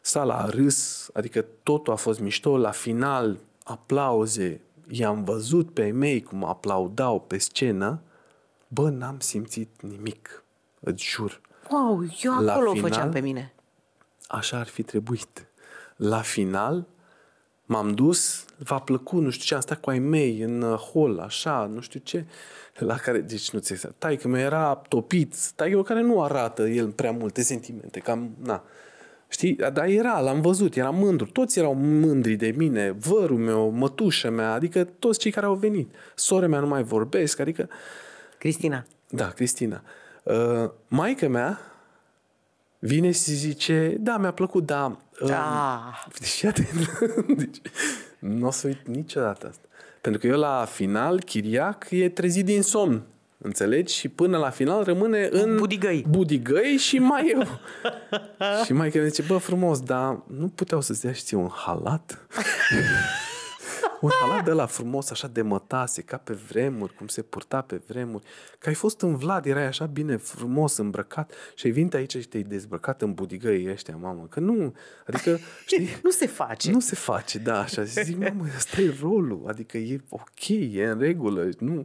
sala 0.00 0.34
a 0.34 0.46
râs, 0.46 1.10
adică 1.12 1.44
totul 1.62 1.92
a 1.92 1.96
fost 1.96 2.20
mișto. 2.20 2.56
La 2.56 2.70
final, 2.70 3.38
aplauze, 3.64 4.60
i-am 4.88 5.24
văzut 5.24 5.70
pe 5.74 5.84
ei 5.84 5.92
mei 5.92 6.22
cum 6.22 6.44
aplaudau 6.44 7.20
pe 7.20 7.38
scenă, 7.38 8.00
bă, 8.68 8.88
n-am 8.88 9.20
simțit 9.20 9.68
nimic, 9.80 10.44
îți 10.80 11.04
jur. 11.04 11.40
Wow, 11.70 12.04
eu 12.22 12.40
La 12.40 12.52
acolo 12.52 12.70
o 12.70 12.72
final- 12.74 12.90
făceam 12.90 13.10
pe 13.10 13.20
mine. 13.20 13.52
Așa 14.28 14.58
ar 14.58 14.66
fi 14.66 14.82
trebuit. 14.82 15.46
La 15.96 16.20
final, 16.20 16.86
m-am 17.66 17.94
dus, 17.94 18.44
v-a 18.64 18.78
plăcut, 18.78 19.22
nu 19.22 19.30
știu 19.30 19.44
ce, 19.44 19.54
am 19.54 19.60
stat 19.60 19.80
cu 19.80 19.90
ai 19.90 19.98
mei 19.98 20.40
în 20.40 20.62
uh, 20.62 20.78
hol, 20.78 21.18
așa, 21.18 21.70
nu 21.74 21.80
știu 21.80 22.00
ce, 22.02 22.24
la 22.78 22.96
care, 22.96 23.18
deci 23.18 23.50
nu 23.50 23.58
ți 23.58 23.88
tai 23.98 24.16
că 24.16 24.28
mi 24.28 24.40
era 24.40 24.82
topit, 24.88 25.34
tai 25.54 25.82
care 25.84 26.00
nu 26.00 26.22
arată 26.22 26.68
el 26.68 26.88
prea 26.88 27.10
multe 27.10 27.42
sentimente, 27.42 28.00
cam, 28.00 28.30
na, 28.42 28.64
Știi? 29.32 29.54
Dar 29.54 29.86
era, 29.86 30.20
l-am 30.20 30.40
văzut, 30.40 30.76
era 30.76 30.90
mândru. 30.90 31.26
Toți 31.26 31.58
erau 31.58 31.74
mândri 31.74 32.34
de 32.34 32.54
mine, 32.56 32.90
vărul 32.90 33.38
meu, 33.38 33.70
mătușa 33.70 34.30
mea, 34.30 34.52
adică 34.52 34.84
toți 34.84 35.18
cei 35.18 35.30
care 35.30 35.46
au 35.46 35.54
venit. 35.54 35.94
Sora 36.14 36.46
mea 36.46 36.60
nu 36.60 36.66
mai 36.66 36.82
vorbesc, 36.82 37.38
adică 37.38 37.68
Cristina, 38.38 38.84
da, 39.08 39.28
Cristina. 39.28 39.82
Uh, 40.22 40.70
maica 40.88 41.28
mea 41.28 41.60
vine 42.78 43.10
și 43.10 43.20
zice, 43.20 43.96
da, 44.00 44.16
mi-a 44.16 44.32
plăcut, 44.32 44.66
da. 44.66 44.98
Uh, 45.20 45.28
Da. 45.28 45.92
Și 46.36 46.46
atent, 46.46 46.98
deci, 47.36 47.60
nu 48.22 48.46
o 48.46 48.50
să 48.50 48.66
uit 48.66 48.86
niciodată 48.86 49.46
asta. 49.48 49.66
Pentru 50.00 50.20
că 50.20 50.26
eu 50.26 50.38
la 50.38 50.64
final, 50.70 51.20
Chiriac 51.20 51.86
e 51.90 52.08
trezit 52.08 52.44
din 52.44 52.62
somn. 52.62 53.02
Înțelegi? 53.38 53.94
Și 53.94 54.08
până 54.08 54.38
la 54.38 54.50
final 54.50 54.84
rămâne 54.84 55.28
în 55.30 55.56
budigăi. 55.56 56.04
budigăi 56.08 56.76
și 56.76 56.98
mai 56.98 57.32
eu. 57.34 57.60
și 58.64 58.72
mai 58.72 58.90
că 58.90 59.04
zice, 59.04 59.22
bă, 59.22 59.36
frumos, 59.36 59.80
dar 59.80 60.22
nu 60.26 60.48
puteau 60.54 60.80
să-ți 60.80 61.00
dea 61.00 61.12
și 61.12 61.22
ție 61.22 61.36
un 61.36 61.48
halat? 61.48 62.18
un 64.02 64.10
halat 64.20 64.44
de 64.44 64.50
la 64.50 64.66
frumos, 64.66 65.10
așa 65.10 65.28
de 65.28 65.42
mătase, 65.42 66.02
ca 66.02 66.16
pe 66.16 66.32
vremuri, 66.32 66.94
cum 66.94 67.06
se 67.06 67.22
purta 67.22 67.60
pe 67.60 67.80
vremuri. 67.86 68.24
Că 68.58 68.68
ai 68.68 68.74
fost 68.74 69.00
în 69.00 69.16
Vlad, 69.16 69.46
erai 69.46 69.66
așa 69.66 69.86
bine 69.86 70.16
frumos 70.16 70.76
îmbrăcat 70.76 71.32
și 71.54 71.66
ai 71.66 71.72
venit 71.72 71.94
aici 71.94 72.16
și 72.16 72.28
te-ai 72.28 72.42
dezbrăcat 72.42 73.02
în 73.02 73.14
budigăii 73.14 73.70
ăștia, 73.70 73.96
mamă. 73.96 74.26
Că 74.30 74.40
nu, 74.40 74.74
adică, 75.06 75.38
știi, 75.66 75.88
nu 76.02 76.10
se 76.10 76.26
face. 76.26 76.70
nu 76.70 76.80
se 76.80 76.94
face, 76.94 77.38
da, 77.38 77.60
așa. 77.60 77.84
Și 77.84 78.02
zic, 78.02 78.18
mamă, 78.18 78.44
ăsta 78.56 78.80
e 78.80 78.94
rolul. 79.00 79.44
Adică 79.48 79.76
e 79.78 80.00
ok, 80.08 80.48
e 80.48 80.84
în 80.84 80.98
regulă. 80.98 81.48
Nu, 81.58 81.84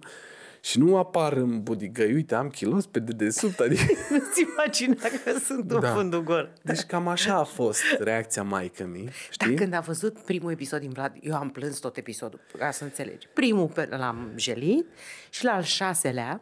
și 0.62 0.80
nu 0.80 0.97
apar 0.97 1.34
în 1.34 1.64
budigăi, 1.64 2.14
uite, 2.14 2.36
am 2.36 2.49
kilos 2.49 2.86
pe 2.86 2.99
dedesubt. 2.99 3.60
Adică, 3.60 3.82
Nu-ți 4.12 4.41
imagina 4.53 4.95
că 5.24 5.38
sunt 5.39 5.72
în 5.72 5.80
Da. 5.80 5.93
fundul 5.93 6.24
gol. 6.24 6.53
deci 6.64 6.82
cam 6.82 7.08
așa 7.08 7.36
a 7.36 7.43
fost 7.43 7.82
reacția 7.99 8.43
maică 8.43 8.86
mi 8.86 9.03
Dar 9.03 9.14
știi? 9.30 9.55
când 9.55 9.74
a 9.74 9.80
văzut 9.80 10.20
primul 10.20 10.51
episod 10.51 10.80
din 10.80 10.89
Vlad, 10.89 11.14
eu 11.22 11.36
am 11.36 11.49
plâns 11.49 11.80
tot 11.80 11.97
episodul, 11.97 12.39
ca 12.58 12.72
să 12.72 12.84
înțelegi. 12.84 13.28
Primul 13.34 13.68
pe- 13.68 13.86
l-am 13.91 14.32
jelit 14.36 14.86
și 15.30 15.43
la 15.43 15.51
al 15.51 15.64
șaselea 15.64 16.41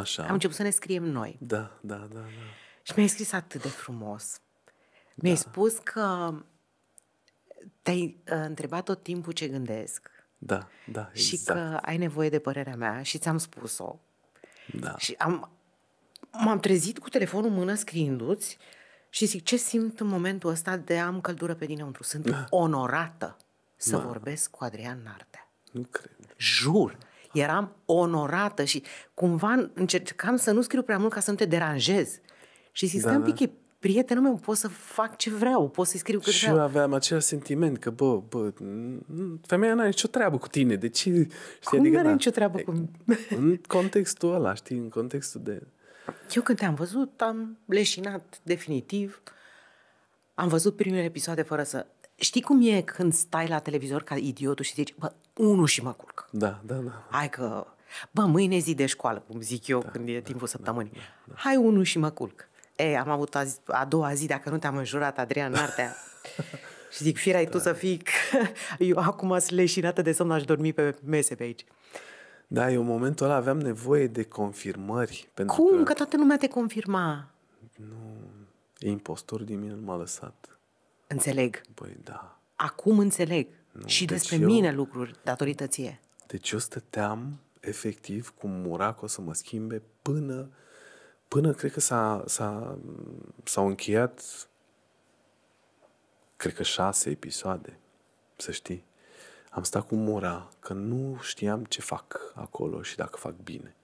Așa. 0.00 0.22
am 0.22 0.32
început 0.32 0.56
să 0.56 0.62
ne 0.62 0.70
scriem 0.70 1.04
noi. 1.04 1.36
Da, 1.40 1.78
da, 1.80 1.94
da, 1.96 2.06
da. 2.18 2.20
Și 2.82 2.92
mi-ai 2.96 3.08
scris 3.08 3.32
atât 3.32 3.62
de 3.62 3.68
frumos. 3.68 4.40
Mi-ai 5.14 5.36
spus 5.36 5.78
că 5.78 6.34
te-ai 7.82 8.22
uh, 8.32 8.38
întrebat 8.46 8.84
tot 8.84 9.02
timpul 9.02 9.32
ce 9.32 9.48
gândesc 9.48 10.10
Da, 10.38 10.68
da, 10.92 11.10
și 11.12 11.34
exact. 11.34 11.58
că 11.58 11.76
ai 11.82 11.96
nevoie 11.96 12.28
de 12.28 12.38
părerea 12.38 12.76
mea 12.76 13.02
și 13.02 13.18
ți-am 13.18 13.38
spus-o. 13.38 13.98
Da. 14.80 14.94
Și 14.98 15.14
am, 15.18 15.50
m-am 16.32 16.60
trezit 16.60 16.98
cu 16.98 17.08
telefonul 17.08 17.50
în 17.50 17.56
mână 17.56 17.74
scriindu-ți 17.74 18.58
și 19.08 19.24
zic, 19.24 19.44
ce 19.44 19.56
simt 19.56 20.00
în 20.00 20.06
momentul 20.06 20.50
ăsta 20.50 20.76
de 20.76 20.98
a 20.98 21.06
am 21.06 21.20
căldură 21.20 21.54
pe 21.54 21.66
dinăuntru? 21.66 22.02
Sunt 22.02 22.30
da. 22.30 22.44
onorată 22.50 23.36
să 23.76 23.96
da. 23.96 24.02
vorbesc 24.02 24.50
cu 24.50 24.64
Adrian 24.64 25.00
Nartea. 25.04 25.48
Nu 25.72 25.82
cred. 25.90 26.34
Jur. 26.36 26.98
Eram 27.32 27.76
onorată 27.84 28.64
și 28.64 28.82
cumva 29.14 29.70
încercam 29.74 30.36
să 30.36 30.50
nu 30.50 30.62
scriu 30.62 30.82
prea 30.82 30.98
mult 30.98 31.12
ca 31.12 31.20
să 31.20 31.30
nu 31.30 31.36
te 31.36 31.44
deranjez. 31.44 32.20
Și 32.72 32.86
zic, 32.86 33.02
da, 33.02 33.16
da. 33.16 33.32
pic, 33.32 33.40
e 33.40 33.50
prietenul 33.78 34.22
meu, 34.22 34.34
pot 34.34 34.56
să 34.56 34.68
fac 34.68 35.16
ce 35.16 35.30
vreau, 35.30 35.68
pot 35.68 35.86
să-i 35.86 35.98
scriu 35.98 36.20
cât 36.20 36.32
și 36.32 36.42
vreau. 36.42 36.56
eu 36.56 36.62
aveam 36.62 36.92
același 36.92 37.26
sentiment, 37.26 37.78
că 37.78 37.90
bă, 37.90 38.20
bă, 38.28 38.52
femeia 39.46 39.74
n-are 39.74 39.88
nicio 39.88 40.08
treabă 40.08 40.38
cu 40.38 40.48
tine, 40.48 40.76
de 40.76 40.88
ce? 40.88 41.10
Știi, 41.10 41.28
Cum 41.64 41.78
adică, 41.78 41.96
n-are 41.96 42.12
nicio 42.12 42.30
treabă 42.30 42.58
cu 42.58 42.70
mine? 42.70 42.90
În 43.30 43.56
contextul 43.66 44.34
ăla, 44.34 44.54
știi, 44.54 44.76
în 44.76 44.88
contextul 44.88 45.40
de... 45.44 45.62
Eu 46.34 46.42
când 46.42 46.58
te-am 46.58 46.74
văzut, 46.74 47.20
am 47.20 47.58
leșinat 47.66 48.40
definitiv. 48.42 49.22
Am 50.34 50.48
văzut 50.48 50.76
primele 50.76 51.02
episoade 51.02 51.42
fără 51.42 51.62
să... 51.62 51.86
Știi 52.14 52.42
cum 52.42 52.60
e 52.62 52.80
când 52.80 53.12
stai 53.12 53.48
la 53.48 53.58
televizor 53.58 54.02
ca 54.02 54.16
idiotul 54.16 54.64
și 54.64 54.74
zici, 54.74 54.94
bă, 54.98 55.12
unul 55.36 55.66
și 55.66 55.82
mă 55.82 55.92
culc. 55.92 56.28
Da, 56.30 56.60
da, 56.66 56.74
da. 56.74 57.06
Hai 57.10 57.28
că, 57.28 57.66
bă, 58.10 58.22
mâine 58.24 58.58
zi 58.58 58.74
de 58.74 58.86
școală, 58.86 59.24
cum 59.28 59.40
zic 59.40 59.66
eu 59.66 59.80
da, 59.80 59.88
când 59.88 60.08
e 60.08 60.20
timpul 60.20 60.46
da, 60.46 60.46
săptămânii. 60.46 60.92
Da, 60.92 60.98
da. 61.24 61.34
Hai 61.36 61.56
unul 61.56 61.82
și 61.82 61.98
mă 61.98 62.10
culc. 62.10 62.48
E, 62.80 62.96
am 62.96 63.08
avut 63.08 63.34
a, 63.34 63.44
zi, 63.44 63.56
a 63.66 63.84
doua 63.84 64.14
zi, 64.14 64.26
dacă 64.26 64.50
nu 64.50 64.58
te-am 64.58 64.76
înjurat, 64.76 65.18
Adrian 65.18 65.52
Nartea. 65.52 65.94
și 66.92 67.02
zic, 67.02 67.18
firai 67.18 67.44
da. 67.44 67.50
tu 67.50 67.58
să 67.58 67.72
fii... 67.72 68.02
eu 68.78 68.98
acum 68.98 69.38
sunt 69.38 69.50
leșinată 69.50 70.02
de 70.02 70.12
somn, 70.12 70.30
aș 70.30 70.44
dormi 70.44 70.72
pe 70.72 70.96
mese 71.04 71.34
pe 71.34 71.42
aici. 71.42 71.64
Da, 72.46 72.70
eu 72.70 72.80
în 72.80 72.86
momentul 72.86 73.26
ăla 73.26 73.34
aveam 73.34 73.60
nevoie 73.60 74.06
de 74.06 74.22
confirmări. 74.22 75.28
Pentru 75.34 75.62
Cum? 75.62 75.76
Că, 75.76 75.82
că 75.82 75.92
toată 75.92 76.16
lumea 76.16 76.36
te 76.36 76.48
confirma. 76.48 77.30
Nu, 77.74 78.20
impostor 78.78 79.42
din 79.42 79.60
mine 79.60 79.72
nu 79.72 79.82
m-a 79.84 79.96
lăsat. 79.96 80.58
Înțeleg. 81.06 81.60
Băi, 81.74 81.96
da. 82.04 82.38
Acum 82.56 82.98
înțeleg. 82.98 83.48
Nu, 83.72 83.86
și 83.86 84.04
deci 84.04 84.16
despre 84.16 84.36
eu, 84.36 84.46
mine 84.46 84.72
lucruri 84.72 85.14
datorită 85.24 85.66
ție. 85.66 86.00
Deci 86.26 86.50
eu 86.50 86.58
stăteam 86.58 87.38
efectiv 87.60 88.34
cu 88.38 88.46
mura 88.46 88.92
că 88.92 89.04
o 89.04 89.06
să 89.06 89.20
mă 89.20 89.34
schimbe 89.34 89.82
până, 90.02 90.50
până 91.28 91.52
cred 91.52 91.72
că 91.72 91.80
s-a, 91.80 92.22
s-a, 92.26 92.78
s-au 93.44 93.66
încheiat 93.66 94.48
cred 96.36 96.54
că 96.54 96.62
șase 96.62 97.10
episoade, 97.10 97.78
să 98.36 98.52
știi. 98.52 98.84
Am 99.50 99.62
stat 99.62 99.86
cu 99.86 99.94
mura 99.94 100.48
că 100.60 100.72
nu 100.72 101.18
știam 101.20 101.64
ce 101.64 101.80
fac 101.80 102.32
acolo 102.34 102.82
și 102.82 102.96
dacă 102.96 103.16
fac 103.16 103.34
bine. 103.44 103.74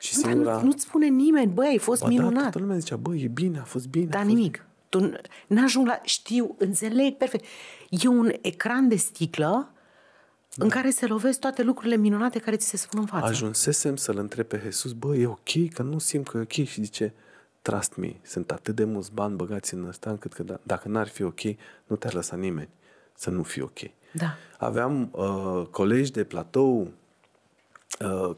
Și 0.00 0.14
singura... 0.14 0.56
Nu, 0.56 0.62
nu-ți 0.62 0.82
spune 0.82 1.06
nimeni, 1.06 1.52
băi, 1.52 1.66
ai 1.66 1.78
fost 1.78 2.00
ba 2.00 2.08
minunat. 2.08 2.32
Da, 2.32 2.40
toată 2.40 2.58
lumea 2.58 2.78
zicea, 2.78 2.96
băi, 2.96 3.22
e 3.22 3.28
bine, 3.28 3.58
a 3.58 3.64
fost 3.64 3.88
bine. 3.88 4.04
Dar 4.04 4.20
a 4.20 4.24
fost 4.24 4.34
nimic. 4.34 4.66
Tu 4.88 5.12
n-ajung 5.46 5.86
la... 5.86 6.00
Știu, 6.02 6.54
înțeleg 6.58 7.16
perfect. 7.16 7.44
E 7.88 8.08
un 8.08 8.32
ecran 8.40 8.88
de 8.88 8.96
sticlă 8.96 9.73
da. 10.54 10.64
în 10.64 10.70
care 10.70 10.90
se 10.90 11.06
lovesc 11.06 11.38
toate 11.38 11.62
lucrurile 11.62 11.96
minunate 11.96 12.38
care 12.38 12.56
ți 12.56 12.66
se 12.66 12.76
spun 12.76 13.00
în 13.00 13.06
față. 13.06 13.24
Ajunsesem 13.24 13.96
să-l 13.96 14.18
întreb 14.18 14.46
pe 14.46 14.60
Jesus, 14.62 14.92
bă, 14.92 15.16
e 15.16 15.26
ok, 15.26 15.72
că 15.72 15.82
nu 15.82 15.98
simt 15.98 16.28
că 16.28 16.36
e 16.36 16.40
ok. 16.40 16.52
Și 16.52 16.82
zice, 16.82 17.14
trust 17.62 17.96
me, 17.96 18.16
sunt 18.22 18.50
atât 18.50 18.74
de 18.74 18.84
mulți 18.84 19.12
bani 19.12 19.36
băgați 19.36 19.74
în 19.74 19.84
ăsta, 19.84 20.10
încât 20.10 20.32
că 20.32 20.42
d- 20.44 20.62
dacă 20.62 20.88
n-ar 20.88 21.08
fi 21.08 21.22
ok, 21.22 21.40
nu 21.86 21.96
te-ar 21.96 22.14
lăsa 22.14 22.36
nimeni 22.36 22.68
să 23.14 23.30
nu 23.30 23.42
fie 23.42 23.62
ok. 23.62 23.78
Da. 24.12 24.36
Aveam 24.58 25.08
uh, 25.12 25.66
colegi 25.70 26.10
de 26.10 26.24
platou 26.24 26.80
uh, 26.80 26.88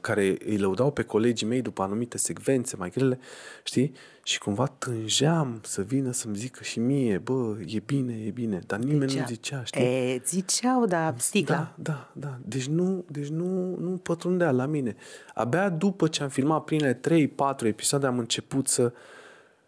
care 0.01 0.37
îi 0.47 0.59
lăudau 0.59 0.91
pe 0.91 1.03
colegii 1.03 1.47
mei 1.47 1.63
după 1.63 1.83
anumite 1.83 2.19
secvențe 2.19 2.77
mai 2.77 2.91
grele, 2.91 3.19
știi? 3.65 3.93
Și 4.23 4.39
cumva 4.39 4.67
tângeam 4.67 5.61
să 5.63 5.83
vină 5.83 6.13
să-mi 6.13 6.37
zică 6.37 6.63
și 6.63 6.79
mie, 6.79 7.19
bă, 7.19 7.57
e 7.67 7.79
bine, 7.87 8.15
e 8.27 8.31
bine, 8.31 8.61
dar 8.67 8.79
nimeni 8.79 9.11
Zicea. 9.11 9.21
nu 9.23 9.27
zicea, 9.27 9.65
știi? 9.65 9.83
E, 9.83 10.23
ziceau, 10.27 10.87
da, 10.87 11.15
sticla. 11.17 11.55
Da, 11.57 11.73
da, 11.75 12.11
da. 12.13 12.39
Deci 12.45 12.67
nu, 12.67 13.05
deci 13.09 13.29
nu, 13.29 13.77
nu 13.81 13.91
pătrundea 14.03 14.51
la 14.51 14.67
mine. 14.67 14.97
Abia 15.35 15.69
după 15.69 16.09
ce 16.09 16.23
am 16.23 16.29
filmat 16.29 16.65
primele 16.65 17.01
3-4 17.63 17.67
episoade 17.67 18.07
am 18.07 18.19
început 18.19 18.69
să, 18.69 18.93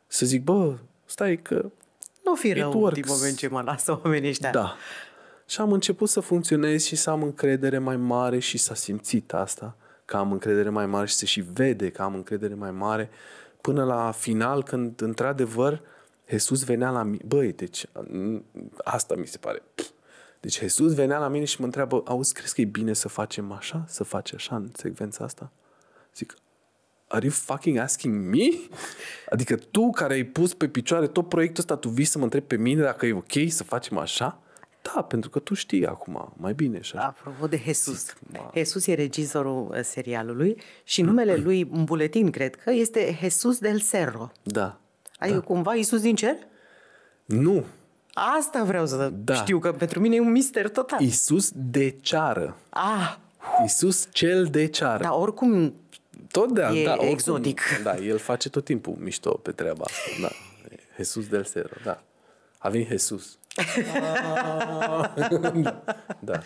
să 0.06 0.26
zic, 0.26 0.42
bă, 0.44 0.74
stai 1.04 1.36
că 1.42 1.70
Nu 2.24 2.34
fi 2.34 2.48
It 2.48 2.56
rău 2.56 2.70
în 2.72 2.78
works. 2.80 3.08
moment 3.08 3.36
ce 3.36 3.48
mă 3.48 3.60
lasă 3.60 4.00
oamenii 4.04 4.28
ăștia. 4.28 4.50
da. 4.50 4.76
Și 5.48 5.60
am 5.60 5.72
început 5.72 6.08
să 6.08 6.20
funcționez 6.20 6.84
și 6.84 6.96
să 6.96 7.10
am 7.10 7.22
încredere 7.22 7.78
mai 7.78 7.96
mare 7.96 8.38
și 8.38 8.58
s-a 8.58 8.74
simțit 8.74 9.32
asta, 9.32 9.76
că 10.04 10.16
am 10.16 10.32
încredere 10.32 10.68
mai 10.68 10.86
mare 10.86 11.06
și 11.06 11.14
se 11.14 11.26
și 11.26 11.40
vede 11.40 11.90
că 11.90 12.02
am 12.02 12.14
încredere 12.14 12.54
mai 12.54 12.70
mare, 12.70 13.10
până 13.60 13.84
la 13.84 14.10
final, 14.10 14.62
când 14.62 15.00
într-adevăr 15.00 15.82
Jesus 16.28 16.64
venea 16.64 16.90
la 16.90 17.02
mine. 17.02 17.22
Băi, 17.26 17.52
deci 17.52 17.86
m, 18.10 18.44
asta 18.84 19.14
mi 19.14 19.26
se 19.26 19.38
pare. 19.38 19.62
Deci 20.40 20.58
Jesus 20.58 20.94
venea 20.94 21.18
la 21.18 21.28
mine 21.28 21.44
și 21.44 21.56
mă 21.60 21.64
întreabă, 21.66 22.02
auzi, 22.06 22.32
crezi 22.32 22.54
că 22.54 22.60
e 22.60 22.64
bine 22.64 22.92
să 22.92 23.08
facem 23.08 23.52
așa? 23.52 23.84
Să 23.88 24.04
faci 24.04 24.34
așa 24.34 24.56
în 24.56 24.70
secvența 24.74 25.24
asta? 25.24 25.50
Zic, 26.14 26.34
are 27.06 27.24
you 27.24 27.32
fucking 27.32 27.76
asking 27.76 28.34
me? 28.34 28.48
Adică 29.30 29.56
tu 29.56 29.90
care 29.90 30.12
ai 30.14 30.24
pus 30.24 30.54
pe 30.54 30.68
picioare 30.68 31.06
tot 31.06 31.28
proiectul 31.28 31.58
ăsta, 31.58 31.76
tu 31.76 31.88
vii 31.88 32.04
să 32.04 32.18
mă 32.18 32.24
întrebi 32.24 32.46
pe 32.46 32.56
mine 32.56 32.82
dacă 32.82 33.06
e 33.06 33.12
ok 33.12 33.32
să 33.48 33.64
facem 33.64 33.98
așa? 33.98 34.42
Da, 34.94 35.02
pentru 35.02 35.30
că 35.30 35.38
tu 35.38 35.54
știi 35.54 35.86
acum 35.86 36.32
mai 36.36 36.52
bine 36.52 36.80
și 36.80 36.96
așa. 36.96 37.06
Apropo 37.06 37.46
de 37.46 37.60
Jesus. 37.64 38.04
Zic, 38.04 38.16
ma. 38.32 38.50
Jesus 38.54 38.86
e 38.86 38.94
regizorul 38.94 39.68
uh, 39.70 39.80
serialului 39.82 40.60
și 40.84 41.02
numele 41.02 41.36
lui 41.46 41.68
în 41.72 41.84
buletin, 41.84 42.30
cred 42.30 42.54
că, 42.56 42.70
este 42.70 43.18
Jesus 43.20 43.58
del 43.58 43.80
Cerro. 43.80 44.32
Da. 44.42 44.80
Adică 45.18 45.40
cumva 45.40 45.74
Iisus 45.74 46.00
din 46.00 46.14
cer? 46.14 46.36
Nu. 47.24 47.64
Asta 48.12 48.64
vreau 48.64 48.86
să 48.86 49.12
Da. 49.14 49.34
știu, 49.34 49.58
că 49.58 49.72
pentru 49.72 50.00
mine 50.00 50.14
e 50.14 50.20
un 50.20 50.30
mister 50.30 50.68
total. 50.68 51.00
Isus 51.00 51.50
de 51.54 51.90
ceară. 51.90 52.56
Ah, 52.68 53.16
Isus 53.64 54.08
cel 54.10 54.44
de 54.44 54.66
ceară. 54.66 55.02
dar 55.02 55.12
oricum 55.12 55.74
Tot 56.30 56.52
de 56.52 56.60
E 56.60 56.84
da, 56.84 56.90
oricum, 56.92 57.08
exotic. 57.08 57.60
Da, 57.82 57.96
el 57.96 58.18
face 58.18 58.48
tot 58.50 58.64
timpul 58.64 58.94
mișto 58.98 59.30
pe 59.30 59.50
treaba 59.52 59.84
asta. 59.84 60.10
Da. 60.20 60.28
Jesus 60.96 61.26
del 61.26 61.44
Cerro, 61.44 61.76
da. 61.84 62.02
A 62.58 62.68
venit 62.68 62.88
Jesus. 62.88 63.38
da, 66.18 66.20
da. 66.20 66.40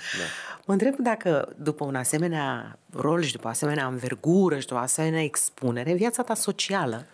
Mă 0.67 0.73
întreb 0.73 0.97
dacă 0.97 1.53
după 1.57 1.85
un 1.85 1.95
asemenea 1.95 2.79
rol 2.93 3.23
și 3.23 3.33
după 3.33 3.47
o 3.47 3.51
asemenea 3.51 3.87
învergură 3.87 4.59
și 4.59 4.67
după 4.67 4.79
o 4.79 4.83
asemenea 4.83 5.23
expunere, 5.23 5.95
viața 5.95 6.23
ta 6.23 6.35
socială, 6.35 7.07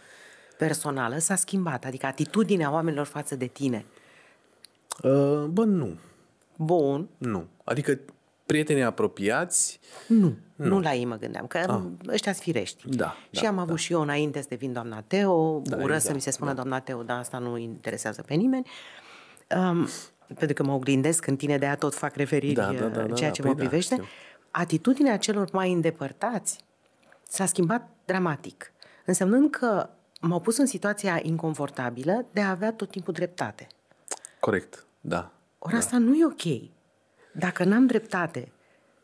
personală 0.59 1.19
s-a 1.19 1.37
schimbat, 1.37 1.85
adică 1.85 2.07
atitudinea 2.07 2.73
oamenilor 2.73 3.07
față 3.07 3.37
de 3.37 3.47
tine. 3.47 3.85
Uh, 5.03 5.45
bă, 5.45 5.65
nu. 5.65 5.99
Bun, 6.57 7.09
Nu. 7.19 7.47
Adică 7.65 7.99
prietenii 8.49 8.83
apropiați, 8.83 9.81
nu, 10.07 10.37
nu, 10.57 10.67
nu 10.67 10.81
la 10.81 10.95
ei 10.95 11.05
mă 11.05 11.17
gândeam, 11.17 11.47
că 11.47 11.59
ah. 11.59 12.13
ăștia 12.13 12.33
sunt 12.33 12.45
firești. 12.45 12.89
Da, 12.89 13.17
Și 13.31 13.43
da, 13.43 13.49
am 13.49 13.59
avut 13.59 13.79
și 13.79 13.93
eu 13.93 14.01
înainte 14.01 14.41
să 14.41 14.47
devin 14.49 14.73
doamna 14.73 15.03
Teo, 15.07 15.61
da, 15.65 15.77
ură 15.77 15.85
exact, 15.85 16.03
să 16.03 16.13
mi 16.13 16.21
se 16.21 16.31
spună 16.31 16.53
doamna 16.53 16.81
Teo, 16.81 17.03
dar 17.03 17.19
asta 17.19 17.39
nu 17.39 17.57
interesează 17.57 18.23
pe 18.23 18.35
nimeni. 18.35 18.67
Um, 19.57 19.89
pentru 20.27 20.53
că 20.53 20.63
mă 20.63 20.73
oglindesc 20.73 21.27
în 21.27 21.37
tine, 21.37 21.59
de 21.59 21.65
aia 21.65 21.77
tot 21.77 21.95
fac 21.95 22.17
referiri 22.17 22.55
Da, 22.55 22.73
da, 22.73 22.87
da, 22.87 23.01
uh, 23.03 23.07
da, 23.09 23.15
ceea 23.15 23.29
da, 23.29 23.35
ce 23.35 23.43
păi 23.43 23.51
mă 23.51 23.57
da, 23.57 23.63
privește. 23.67 23.95
știu. 23.95 24.07
Atitudinea 24.51 25.17
celor 25.19 25.49
mai 25.53 25.73
îndepărtați 25.73 26.65
s-a 27.29 27.47
schimbat 27.47 27.89
dramatic, 28.05 28.73
însemnând 29.05 29.51
că 29.51 29.89
m-au 30.21 30.41
pus 30.41 30.57
în 30.57 30.67
situația 30.67 31.21
inconfortabilă 31.23 32.27
de 32.33 32.41
a 32.41 32.51
avea 32.51 32.73
tot 32.73 32.91
timpul 32.91 33.13
dreptate. 33.13 33.67
corect, 34.41 34.87
da. 35.01 35.33
Ori 35.59 35.75
asta 35.75 35.99
nu 35.99 36.15
e 36.15 36.25
ok. 36.25 36.71
Dacă 37.33 37.65
n-am 37.65 37.87
dreptate, 37.87 38.53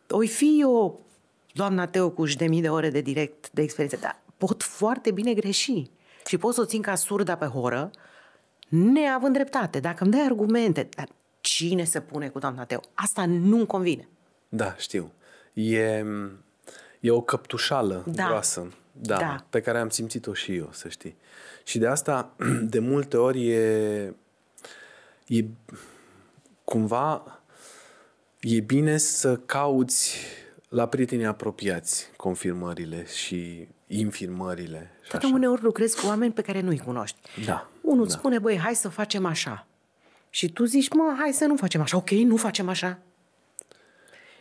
oi 0.09 0.29
fi 0.29 0.57
eu, 0.61 1.05
doamna 1.53 1.87
Teo, 1.87 2.11
cu 2.11 2.25
de 2.27 2.47
mii 2.47 2.61
de 2.61 2.69
ore 2.69 2.91
de 2.91 3.01
direct, 3.01 3.51
de 3.51 3.63
experiență, 3.63 3.99
dar 4.01 4.23
pot 4.37 4.63
foarte 4.63 5.11
bine 5.11 5.35
greși. 5.35 5.91
Și 6.27 6.39
pot 6.39 6.55
să 6.55 6.61
o 6.61 6.65
țin 6.65 6.83
ca 6.83 6.95
surda 6.95 7.37
pe 7.37 7.47
horă, 7.47 7.91
neavând 8.69 9.35
dreptate. 9.35 9.81
Dacă 9.81 10.03
îmi 10.03 10.13
dai 10.13 10.23
argumente, 10.25 10.89
dar 10.97 11.09
cine 11.41 11.85
se 11.85 12.01
pune 12.01 12.29
cu 12.29 12.39
doamna 12.39 12.65
Teo? 12.65 12.81
Asta 12.95 13.25
nu-mi 13.27 13.67
convine. 13.67 14.09
Da, 14.49 14.75
știu. 14.79 15.13
E, 15.53 16.05
e 17.01 17.11
o 17.11 17.21
căptușală 17.21 18.05
Da. 18.07 18.27
groasă, 18.27 18.73
da, 18.93 19.17
Da. 19.17 19.47
pe 19.51 19.61
care 19.61 19.79
am 19.79 19.89
simțit-o 19.89 20.35
și 20.35 20.57
eu, 20.57 20.69
să 20.73 20.89
știi. 20.89 21.17
Și 21.65 21.79
de 21.79 21.87
asta, 21.87 22.35
de 22.75 22.79
multe 22.79 23.17
ori, 23.17 23.49
e, 23.51 24.15
e 25.27 25.45
cumva 26.65 27.39
e 28.41 28.61
bine 28.61 28.97
să 28.97 29.37
cauți 29.37 30.17
la 30.69 30.89
prietenii 30.89 31.27
apropiați 31.27 32.11
confirmările 32.17 33.07
și 33.07 33.69
infirmările. 33.87 34.91
Și 35.03 35.11
Că 35.11 35.17
așa. 35.17 35.31
uneori 35.33 35.63
lucrezi 35.63 36.01
cu 36.01 36.07
oameni 36.07 36.33
pe 36.33 36.43
care 36.43 36.61
nu-i 36.61 36.79
cunoști. 36.79 37.19
Da, 37.45 37.69
Unul 37.85 38.05
îți 38.05 38.13
da. 38.13 38.19
spune, 38.19 38.39
băi, 38.39 38.59
hai 38.59 38.75
să 38.75 38.89
facem 38.89 39.27
așa. 39.27 39.67
Și 40.31 40.53
tu 40.53 40.65
zici, 40.65 40.89
mă, 40.93 41.15
hai 41.19 41.33
să 41.33 41.45
nu 41.45 41.57
facem 41.57 41.81
așa. 41.81 41.97
Ok, 41.97 42.11
nu 42.11 42.37
facem 42.37 42.69
așa. 42.69 42.99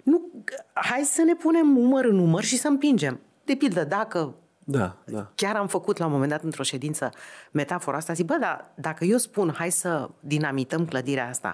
Nu, 0.04 0.30
hai 0.74 1.04
să 1.04 1.22
ne 1.22 1.36
punem 1.36 1.78
umăr 1.78 2.06
în 2.06 2.20
umăr 2.20 2.44
și 2.44 2.58
să 2.58 2.68
împingem. 2.68 3.20
De 3.46 3.56
pildă, 3.56 3.84
dacă 3.84 4.36
Da, 4.64 4.98
da. 5.06 5.32
Chiar 5.36 5.56
am 5.56 5.68
făcut 5.68 5.98
la 5.98 6.06
un 6.06 6.12
moment 6.12 6.30
dat 6.30 6.44
într-o 6.44 6.64
ședință 6.64 7.12
metafora 7.52 7.98
asta. 7.98 8.14
Zic, 8.14 8.26
bă, 8.26 8.38
dar 8.40 8.72
dacă 8.76 9.06
eu 9.06 9.18
spun 9.18 9.54
hai 9.58 9.72
să 9.72 10.10
dinamităm 10.20 10.86
clădirea 10.86 11.28
asta 11.28 11.54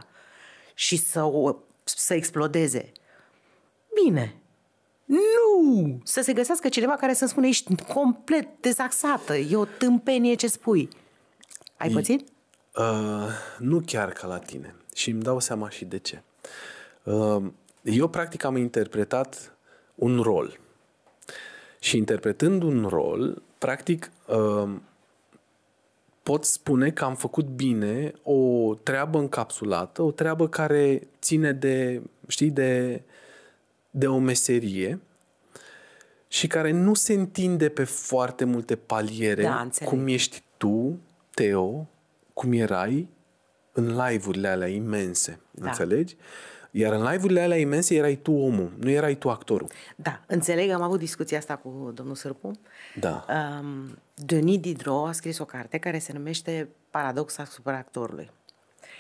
și 0.74 0.98
să, 0.98 1.24
o, 1.24 1.56
să 1.84 2.14
explodeze, 2.14 2.92
bine, 4.04 4.36
nu! 5.06 6.00
Să 6.04 6.22
se 6.22 6.34
găsească 6.34 6.70
cineva 6.70 6.96
care 6.96 7.14
să 7.14 7.26
spune 7.26 7.48
ești 7.48 7.76
complet 7.94 8.48
dezaxată, 8.62 9.36
e 9.36 9.56
o 9.56 9.66
tâmpenie 9.66 10.34
ce 10.34 10.48
spui. 10.48 10.90
Ai 11.80 11.90
pățit? 11.90 12.28
Uh, 12.76 13.28
nu 13.60 13.82
chiar 13.86 14.10
ca 14.10 14.28
la 14.28 14.38
tine. 14.38 14.76
Și 14.96 15.10
îmi 15.10 15.22
dau 15.22 15.40
seama 15.40 15.70
și 15.70 15.86
de 15.86 15.98
ce. 15.98 16.22
Uh, 17.04 17.44
eu, 17.84 18.08
practic, 18.08 18.44
am 18.44 18.56
interpretat 18.58 19.58
un 19.96 20.20
rol. 20.22 20.60
Și 21.80 21.98
interpretând 21.98 22.64
un 22.64 22.86
rol, 22.90 23.42
practic, 23.58 24.12
uh, 24.26 24.70
pot 26.24 26.46
spune 26.46 26.92
că 26.92 27.04
am 27.04 27.16
făcut 27.16 27.46
bine 27.46 28.14
o 28.24 28.74
treabă 28.76 29.18
încapsulată, 29.18 30.02
o 30.02 30.12
treabă 30.12 30.48
care 30.48 31.08
ține 31.22 31.52
de, 31.52 32.02
știi, 32.28 32.50
de, 32.52 33.02
de 33.90 34.08
o 34.08 34.18
meserie 34.18 35.00
și 36.28 36.48
care 36.48 36.72
nu 36.72 36.94
se 36.94 37.14
întinde 37.14 37.70
pe 37.70 37.84
foarte 37.84 38.44
multe 38.44 38.76
paliere, 38.76 39.44
Da, 39.44 39.60
înțeleg. 39.60 39.90
cum 39.94 40.08
ești 40.08 40.42
tu, 40.58 41.00
Teo, 41.40 41.88
cum 42.34 42.52
erai 42.54 43.10
în 43.72 43.96
live-urile 43.96 44.48
alea 44.48 44.68
imense, 44.68 45.40
Da. 45.52 45.68
înțelegi? 45.68 46.16
Iar 46.72 46.94
în 46.94 47.04
live-urile 47.04 47.42
alea 47.42 47.58
imense 47.58 47.96
erai 47.96 48.16
tu 48.16 48.32
omul, 48.32 48.72
nu 48.78 48.90
erai 48.90 49.16
tu 49.16 49.30
actorul. 49.30 49.68
Da, 49.96 50.22
înțeleg, 50.28 50.70
am 50.70 50.82
avut 50.82 51.00
discuția 51.00 51.38
asta 51.38 51.56
cu 51.56 51.92
domnul 51.94 52.16
Sârpu. 52.16 52.52
Da. 53.00 53.26
Um, 53.60 53.98
Denis 54.16 54.60
Diderot 54.60 55.08
a 55.08 55.12
scris 55.12 55.38
o 55.40 55.46
carte 55.46 55.78
care 55.78 56.00
se 56.00 56.14
numește 56.14 56.70
Paradox 56.90 57.38
asupra 57.38 57.78
actorului. 57.78 58.30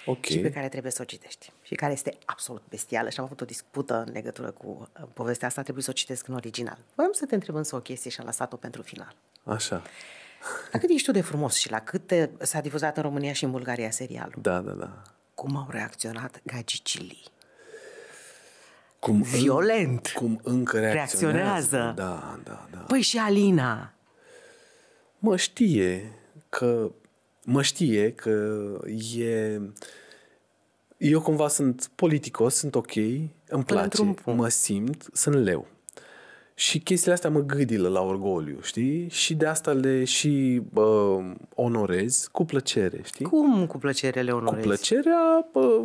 Ok. 0.05 0.25
și 0.25 0.39
pe 0.39 0.51
care 0.51 0.69
trebuie 0.69 0.91
să 0.91 1.01
o 1.01 1.05
citești 1.05 1.51
și 1.61 1.75
care 1.75 1.93
este 1.93 2.17
absolut 2.25 2.61
bestială 2.69 3.09
și 3.09 3.19
am 3.19 3.25
avut 3.25 3.41
o 3.41 3.45
dispută 3.45 4.03
în 4.07 4.13
legătură 4.13 4.51
cu 4.51 4.89
uh, 5.01 5.07
povestea 5.13 5.47
asta, 5.47 5.61
trebuie 5.61 5.83
să 5.83 5.89
o 5.89 5.93
citesc 5.93 6.27
în 6.27 6.33
original. 6.33 6.77
Voiam 6.95 7.11
să 7.11 7.25
te 7.25 7.33
întreb 7.35 7.55
însă 7.55 7.75
o 7.75 7.79
chestie 7.79 8.11
și 8.11 8.19
am 8.19 8.25
lăsat-o 8.25 8.55
pentru 8.55 8.81
final. 8.81 9.15
Așa. 9.43 9.81
La 10.71 10.79
cât 10.79 10.89
ești 10.89 11.05
tu 11.05 11.11
de 11.11 11.21
frumos 11.21 11.55
și 11.55 11.71
la 11.71 11.79
cât 11.79 12.07
te- 12.07 12.29
s-a 12.39 12.61
difuzat 12.61 12.97
în 12.97 13.03
România 13.03 13.33
și 13.33 13.43
în 13.43 13.51
Bulgaria 13.51 13.91
serialul, 13.91 14.33
Da, 14.41 14.59
da, 14.59 14.71
da. 14.71 15.01
cum 15.35 15.57
au 15.57 15.67
reacționat 15.69 16.41
gagicilii? 16.45 17.23
Cum 18.99 19.21
Violent. 19.21 20.07
Cum 20.15 20.39
încă 20.43 20.79
reacționează. 20.79 21.75
Reacționează. 21.75 21.93
Da, 21.95 22.39
da, 22.43 22.67
da. 22.71 22.77
Păi 22.77 23.01
și 23.01 23.17
Alina, 23.17 23.93
Mă 25.21 25.37
știe 25.37 26.11
că 26.49 26.91
mă 27.43 27.61
știe 27.61 28.11
că 28.13 28.59
e 29.17 29.59
eu 30.97 31.21
cumva 31.21 31.47
sunt 31.47 31.89
politicos, 31.95 32.55
sunt 32.55 32.75
ok, 32.75 32.95
îmi 32.95 33.63
place, 33.65 33.83
într-un 33.83 34.13
punct. 34.13 34.39
mă 34.39 34.47
simt, 34.47 35.07
sunt 35.13 35.35
leu. 35.35 35.67
Și 36.60 36.80
chestiile 36.80 37.14
astea 37.14 37.30
mă 37.30 37.39
gâdilă 37.39 37.88
la 37.88 38.01
orgoliu, 38.01 38.57
știi? 38.62 39.10
Și 39.10 39.36
de 39.36 39.45
asta 39.45 39.72
le 39.72 40.03
și 40.03 40.62
bă, 40.74 41.20
onorez 41.55 42.30
cu 42.32 42.45
plăcere, 42.45 43.01
știi? 43.03 43.26
cum 43.26 43.66
cu 43.66 43.78
plăcere 43.78 44.22
le 44.22 44.32
Cu 44.32 44.38
onorezi? 44.38 44.66
plăcerea 44.68 45.47
bă, 45.51 45.82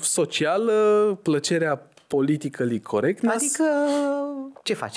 socială, 0.00 1.18
plăcerea 1.22 1.88
politically 2.06 2.80
correctness. 2.80 3.44
Adică 3.44 3.64
ce 4.62 4.74
faci? 4.74 4.96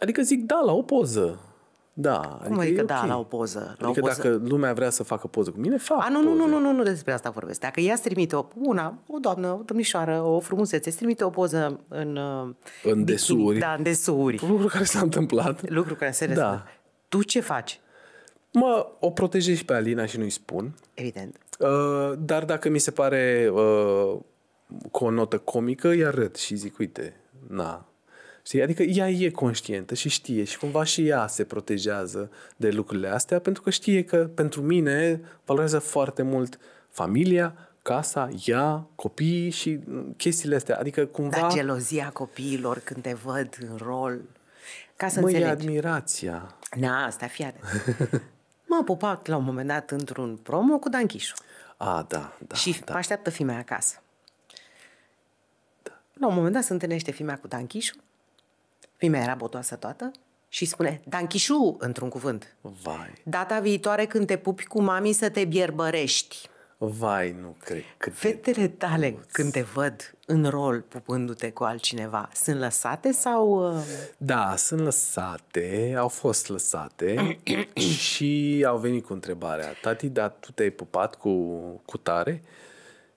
Adică 0.00 0.22
zic 0.22 0.44
da 0.46 0.60
la 0.64 0.72
o 0.72 0.82
poză. 0.82 1.38
Da. 2.00 2.38
Cum 2.44 2.58
adică 2.58 2.80
e 2.80 2.84
da, 2.84 3.00
ok. 3.02 3.08
la 3.08 3.18
o 3.18 3.22
poză? 3.22 3.58
La 3.78 3.88
Adică 3.88 4.04
o 4.04 4.06
poză? 4.08 4.22
dacă 4.22 4.40
lumea 4.44 4.72
vrea 4.72 4.90
să 4.90 5.02
facă 5.02 5.26
poză 5.26 5.50
cu 5.50 5.58
mine, 5.58 5.76
fac 5.76 6.04
A, 6.04 6.08
nu, 6.08 6.22
nu, 6.22 6.28
poză. 6.28 6.42
nu, 6.42 6.46
nu, 6.48 6.58
nu, 6.58 6.72
nu 6.72 6.82
despre 6.82 7.12
asta 7.12 7.30
vorbesc. 7.30 7.60
Dacă 7.60 7.80
ea 7.80 7.92
îți 7.92 8.02
trimite 8.02 8.36
o, 8.36 8.46
una, 8.54 8.98
o 9.06 9.18
doamnă, 9.18 9.48
o 9.48 9.62
domnișoară, 9.64 10.22
o 10.22 10.40
frumusețe, 10.40 10.88
îți 10.88 10.96
trimite 10.98 11.24
o 11.24 11.30
poză 11.30 11.80
în... 11.88 12.16
uh, 12.16 12.54
bikini, 12.84 13.04
desuuri. 13.04 13.58
Da, 13.58 13.74
în 13.74 13.82
desuuri. 13.82 14.44
Lucru 14.48 14.66
care 14.66 14.84
s-a 14.84 15.00
întâmplat. 15.00 15.68
Lucru 15.70 15.94
care 15.94 16.10
se 16.10 16.26
Da. 16.26 16.34
da. 16.34 16.64
Tu 17.08 17.22
ce 17.22 17.40
faci? 17.40 17.80
Mă, 18.52 18.86
o 19.00 19.10
protejez 19.10 19.56
și 19.56 19.64
pe 19.64 19.74
Alina 19.74 20.06
și 20.06 20.18
nu-i 20.18 20.30
spun. 20.30 20.74
Evident. 20.94 21.36
Uh, 21.58 22.12
dar 22.18 22.44
dacă 22.44 22.68
mi 22.68 22.78
se 22.78 22.90
pare 22.90 23.50
uh, 23.52 24.16
cu 24.90 25.04
o 25.04 25.10
notă 25.10 25.38
comică, 25.38 25.88
îi 25.88 26.04
arăt 26.04 26.36
și 26.36 26.54
zic, 26.54 26.78
uite, 26.78 27.14
na. 27.48 27.86
Știi? 28.48 28.62
Adică 28.62 28.82
ea 28.82 29.10
e 29.10 29.30
conștientă 29.30 29.94
și 29.94 30.08
știe 30.08 30.44
și 30.44 30.58
cumva 30.58 30.84
și 30.84 31.06
ea 31.06 31.26
se 31.26 31.44
protejează 31.44 32.30
de 32.56 32.70
lucrurile 32.70 33.08
astea 33.08 33.38
pentru 33.38 33.62
că 33.62 33.70
știe 33.70 34.04
că 34.04 34.30
pentru 34.34 34.62
mine 34.62 35.20
valorează 35.44 35.78
foarte 35.78 36.22
mult 36.22 36.58
familia, 36.90 37.54
casa, 37.82 38.28
ea, 38.44 38.86
copiii 38.94 39.50
și 39.50 39.78
mm, 39.84 40.14
chestiile 40.16 40.56
astea. 40.56 40.78
Adică 40.78 41.06
cumva 41.06 41.40
Dar 41.40 41.52
gelozia 41.52 42.10
copiilor 42.12 42.78
când 42.78 43.02
te 43.02 43.12
văd 43.12 43.56
în 43.70 43.76
rol, 43.76 44.20
ca 44.96 45.08
să 45.08 45.20
mă 45.20 45.30
e 45.30 45.34
înțelegi. 45.34 45.62
admirația. 45.62 46.56
Na, 46.76 47.04
asta 47.04 47.26
fii 47.26 47.44
atent. 47.44 47.64
M-am 48.68 48.84
pupat 48.84 49.26
la 49.26 49.36
un 49.36 49.44
moment 49.44 49.68
dat 49.68 49.90
într-un 49.90 50.36
promo 50.36 50.78
cu 50.78 50.88
Danchișu. 50.88 51.34
A, 51.76 52.06
da, 52.08 52.36
da. 52.46 52.54
și 52.54 52.80
da. 52.84 52.92
mă 52.92 52.98
așteaptă 52.98 53.30
femeia 53.30 53.58
acasă. 53.58 54.02
La 56.12 56.26
un 56.26 56.34
moment 56.34 56.54
dat 56.54 56.64
se 56.64 56.72
întâlnește 56.72 57.12
femeia 57.12 57.38
cu 57.38 57.46
Danchișu. 57.46 57.94
Femeia 58.98 59.22
era 59.22 59.34
botoasă 59.34 59.76
toată 59.76 60.10
și 60.48 60.64
spune 60.64 61.00
Danchișu, 61.04 61.76
într-un 61.78 62.08
cuvânt. 62.08 62.56
Vai, 62.60 63.12
Data 63.24 63.60
viitoare 63.60 64.06
când 64.06 64.26
te 64.26 64.36
pupi 64.36 64.64
cu 64.64 64.82
mami 64.82 65.12
să 65.12 65.28
te 65.28 65.44
bierbărești. 65.44 66.48
vai, 66.78 67.36
nu 67.40 67.56
cred. 67.60 67.82
Cât 67.96 68.12
de 68.12 68.18
Fetele 68.18 68.68
tale, 68.68 69.16
când 69.32 69.52
te 69.52 69.60
văd 69.62 70.14
în 70.26 70.44
rol 70.44 70.80
pupându-te 70.80 71.50
cu 71.50 71.64
altcineva, 71.64 72.28
sunt 72.34 72.58
lăsate 72.58 73.12
sau... 73.12 73.74
uh, 73.76 73.82
Da, 74.16 74.54
sunt 74.56 74.80
lăsate, 74.80 75.94
au 75.98 76.08
fost 76.08 76.48
lăsate 76.48 77.38
și 77.98 78.64
au 78.66 78.78
venit 78.78 79.04
cu 79.04 79.12
întrebarea. 79.12 79.72
Tati, 79.82 80.08
dar 80.08 80.36
tu 80.40 80.52
te-ai 80.52 80.70
pupat 80.70 81.14
cu, 81.14 81.30
cu 81.84 81.96
tare? 81.96 82.42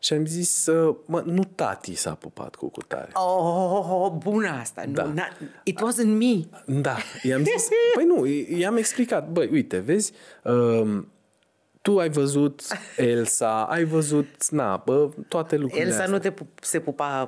Și 0.03 0.13
am 0.13 0.25
zis, 0.25 0.65
uh, 0.65 0.95
mă, 1.05 1.21
nu 1.25 1.43
tati 1.55 1.95
s-a 1.95 2.13
pupat 2.13 2.55
cu 2.55 2.69
cutare. 2.69 3.09
Oh, 3.13 4.11
bună 4.17 4.49
asta! 4.49 4.83
Da. 4.87 5.03
Nu, 5.03 5.13
na- 5.13 5.37
it 5.63 5.79
wasn't 5.79 6.17
me. 6.17 6.45
Da, 6.81 6.97
i-am 7.23 7.43
zis, 7.43 7.67
păi 7.95 8.05
nu, 8.05 8.25
i- 8.25 8.59
i-am 8.59 8.77
explicat, 8.77 9.29
băi, 9.29 9.49
uite, 9.51 9.77
vezi, 9.79 10.11
um, 10.43 11.07
tu 11.81 11.99
ai 11.99 12.09
văzut 12.09 12.61
Elsa, 12.97 13.63
ai 13.63 13.83
văzut, 13.83 14.49
na, 14.49 14.81
bă, 14.85 15.09
toate 15.27 15.55
lucrurile 15.57 15.87
Elsa 15.87 15.99
astea. 16.01 16.13
nu 16.15 16.19
te 16.21 16.31
pup, 16.31 16.47
se 16.61 16.79
pupa, 16.79 17.25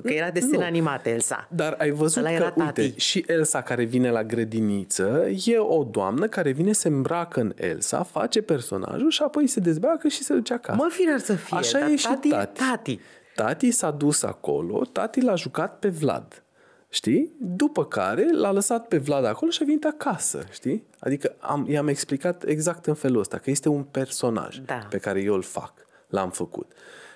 că 0.00 0.12
era 0.12 0.30
desen 0.30 0.50
Nu. 0.50 0.62
animat 0.64 1.06
Elsa. 1.06 1.48
Dar 1.50 1.74
ai 1.78 1.90
văzut 1.90 2.16
Ăla 2.16 2.28
că, 2.28 2.34
era 2.34 2.50
tati. 2.50 2.80
uite, 2.80 2.98
și 2.98 3.24
Elsa 3.26 3.62
care 3.62 3.84
vine 3.84 4.10
la 4.10 4.24
grădiniță 4.24 5.26
e 5.44 5.58
o 5.58 5.84
doamnă 5.84 6.26
care 6.28 6.50
vine, 6.50 6.72
se 6.72 6.88
îmbracă 6.88 7.40
în 7.40 7.52
Elsa, 7.56 8.02
face 8.02 8.42
personajul 8.42 9.10
și 9.10 9.22
apoi 9.22 9.46
se 9.46 9.60
dezbracă 9.60 10.08
și 10.08 10.22
se 10.22 10.34
duce 10.34 10.52
acasă. 10.52 10.78
Mă 10.82 10.88
firar 10.90 11.18
să 11.18 11.34
fie, 11.34 11.56
Așa 11.56 11.78
dar 11.78 11.88
e 11.90 11.96
și 11.96 12.06
tati, 12.06 12.28
tati. 12.28 12.60
tati. 12.60 13.00
Tati 13.34 13.70
s-a 13.70 13.90
dus 13.90 14.22
acolo, 14.22 14.82
tati 14.92 15.20
l-a 15.20 15.34
jucat 15.34 15.78
pe 15.78 15.88
Vlad. 15.88 16.42
Știi? 16.88 17.32
După 17.40 17.84
care 17.84 18.26
l-a 18.32 18.52
lăsat 18.52 18.86
pe 18.88 18.98
Vlad 18.98 19.24
acolo 19.24 19.50
și 19.50 19.58
a 19.62 19.64
venit 19.64 19.84
acasă, 19.84 20.44
știi? 20.50 20.86
Adică 20.98 21.34
am, 21.38 21.66
i-am 21.68 21.88
explicat 21.88 22.44
exact 22.44 22.86
în 22.86 22.94
felul 22.94 23.20
ăsta, 23.20 23.38
că 23.38 23.50
este 23.50 23.68
un 23.68 23.82
personaj 23.82 24.56
Da. 24.58 24.86
pe 24.90 24.98
care 24.98 25.20
eu 25.20 25.34
îl 25.34 25.42
fac, 25.42 25.72
l-am 26.08 26.30
făcut. 26.30 26.72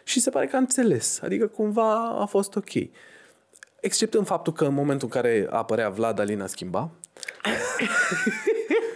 Și 0.09 0.21
se 0.21 0.31
pare 0.31 0.47
că 0.47 0.57
a 0.57 0.59
înțeles, 0.59 1.21
adică 1.23 1.47
cumva 1.47 2.09
a 2.21 2.25
fost 2.25 2.57
ok. 2.57 2.71
Except 3.81 4.15
în 4.15 4.25
faptul 4.25 4.53
că 4.53 4.65
în 4.65 4.75
momentul 4.75 5.09
în 5.13 5.21
care 5.21 5.47
apărea 5.51 5.89
Vlad, 5.89 6.19
Alina 6.19 6.47
schimba, 6.47 6.91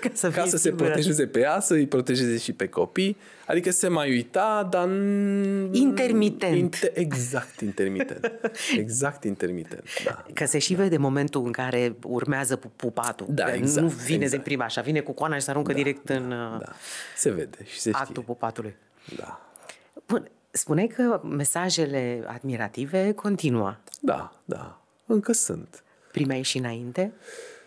Ca 0.00 0.08
să, 0.12 0.30
ca 0.30 0.40
fii 0.42 0.50
să 0.50 0.56
se 0.56 0.68
sigură. 0.68 0.84
protejeze 0.84 1.26
pe 1.26 1.40
ea, 1.40 1.60
să 1.60 1.74
îi 1.74 1.86
protejeze 1.86 2.38
și 2.38 2.52
pe 2.52 2.68
copii. 2.68 3.16
Adică 3.46 3.70
se 3.70 3.88
mai 3.88 4.10
uita, 4.10 4.66
dar... 4.70 4.88
n- 4.88 5.68
Intermitent. 5.72 6.74
Inter- 6.76 6.92
exact, 6.94 7.60
intermitent. 7.60 8.32
Exact 8.78 9.24
intermitent, 9.24 9.84
da. 10.04 10.24
Că 10.34 10.44
se 10.44 10.58
și 10.58 10.74
vede 10.74 10.96
momentul 10.96 11.44
în 11.46 11.52
care 11.52 11.96
urmează 12.06 12.56
pu- 12.56 12.72
pupatul. 12.76 13.26
Da, 13.30 13.44
Că 13.44 13.50
exact, 13.50 13.86
Nu 13.86 13.92
vine 13.92 14.22
exact. 14.24 14.42
de 14.42 14.48
prima 14.48 14.64
așa, 14.64 14.80
vine 14.80 15.00
cu 15.00 15.12
coana 15.12 15.34
și 15.34 15.40
se 15.42 15.50
aruncă 15.50 15.72
direct 15.72 16.08
în 16.08 16.30
uh, 16.30 16.58
Da, 16.60 16.72
se 17.16 17.30
vede 17.30 17.58
și 17.64 17.80
se 17.80 17.90
actul 17.92 18.06
știe. 18.10 18.22
pupatului. 18.22 18.74
Da. 19.16 19.40
Bun, 20.06 20.30
spuneai 20.50 20.86
că 20.86 21.20
mesajele 21.24 22.24
admirative 22.26 23.12
continuă. 23.12 23.76
Da, 24.00 24.32
da. 24.44 24.80
Încă 25.06 25.32
sunt. 25.32 25.82
Primeai 26.12 26.42
și 26.42 26.58
înainte? 26.58 27.12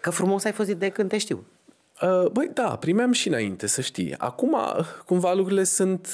Că 0.01 0.09
frumos 0.09 0.43
ai 0.43 0.51
fost 0.51 0.69
de 0.69 0.89
când 0.89 1.09
te 1.09 1.17
știu. 1.17 1.45
Uh, 2.01 2.29
Băi, 2.31 2.49
da, 2.53 2.75
primeam 2.75 3.11
și 3.11 3.27
înainte, 3.27 3.67
să 3.67 3.81
știi. 3.81 4.15
Acum, 4.17 4.57
cumva, 5.05 5.33
lucrurile 5.33 5.63
sunt... 5.63 6.07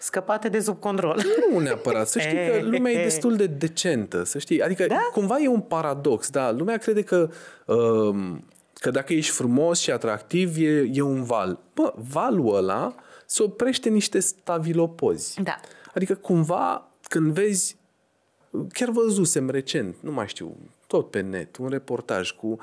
Scăpate 0.00 0.48
de 0.48 0.60
sub 0.60 0.80
control. 0.80 1.22
Nu 1.50 1.58
neapărat, 1.58 2.08
să 2.08 2.18
știi 2.18 2.36
că 2.36 2.58
lumea 2.62 2.92
e 2.92 3.02
destul 3.10 3.36
de 3.36 3.46
decentă, 3.46 4.24
să 4.24 4.38
știi. 4.38 4.62
Adică, 4.62 4.86
Da? 4.86 5.08
cumva 5.12 5.38
e 5.38 5.48
un 5.48 5.60
paradox, 5.60 6.30
da. 6.30 6.50
Lumea 6.50 6.76
crede 6.76 7.02
că, 7.02 7.30
um, 7.66 8.44
Că 8.82 8.90
dacă 8.90 9.12
ești 9.12 9.32
frumos 9.32 9.80
și 9.80 9.90
atractiv, 9.90 10.56
e, 10.56 10.88
e 10.92 11.00
un 11.00 11.22
val. 11.22 11.58
Bă, 11.74 11.92
valul 12.12 12.54
ăla 12.54 12.94
se 13.26 13.42
oprește 13.42 13.88
niște 13.88 14.18
stavilopozi. 14.18 15.42
Da. 15.42 15.60
Adică 15.94 16.14
cumva 16.14 16.88
când 17.08 17.32
vezi, 17.32 17.76
chiar 18.72 18.90
văzusem 18.90 19.50
recent, 19.50 19.96
nu 20.00 20.12
mai 20.12 20.28
știu, 20.28 20.56
tot 20.86 21.10
pe 21.10 21.20
net, 21.20 21.56
un 21.56 21.68
reportaj 21.68 22.30
cu, 22.30 22.58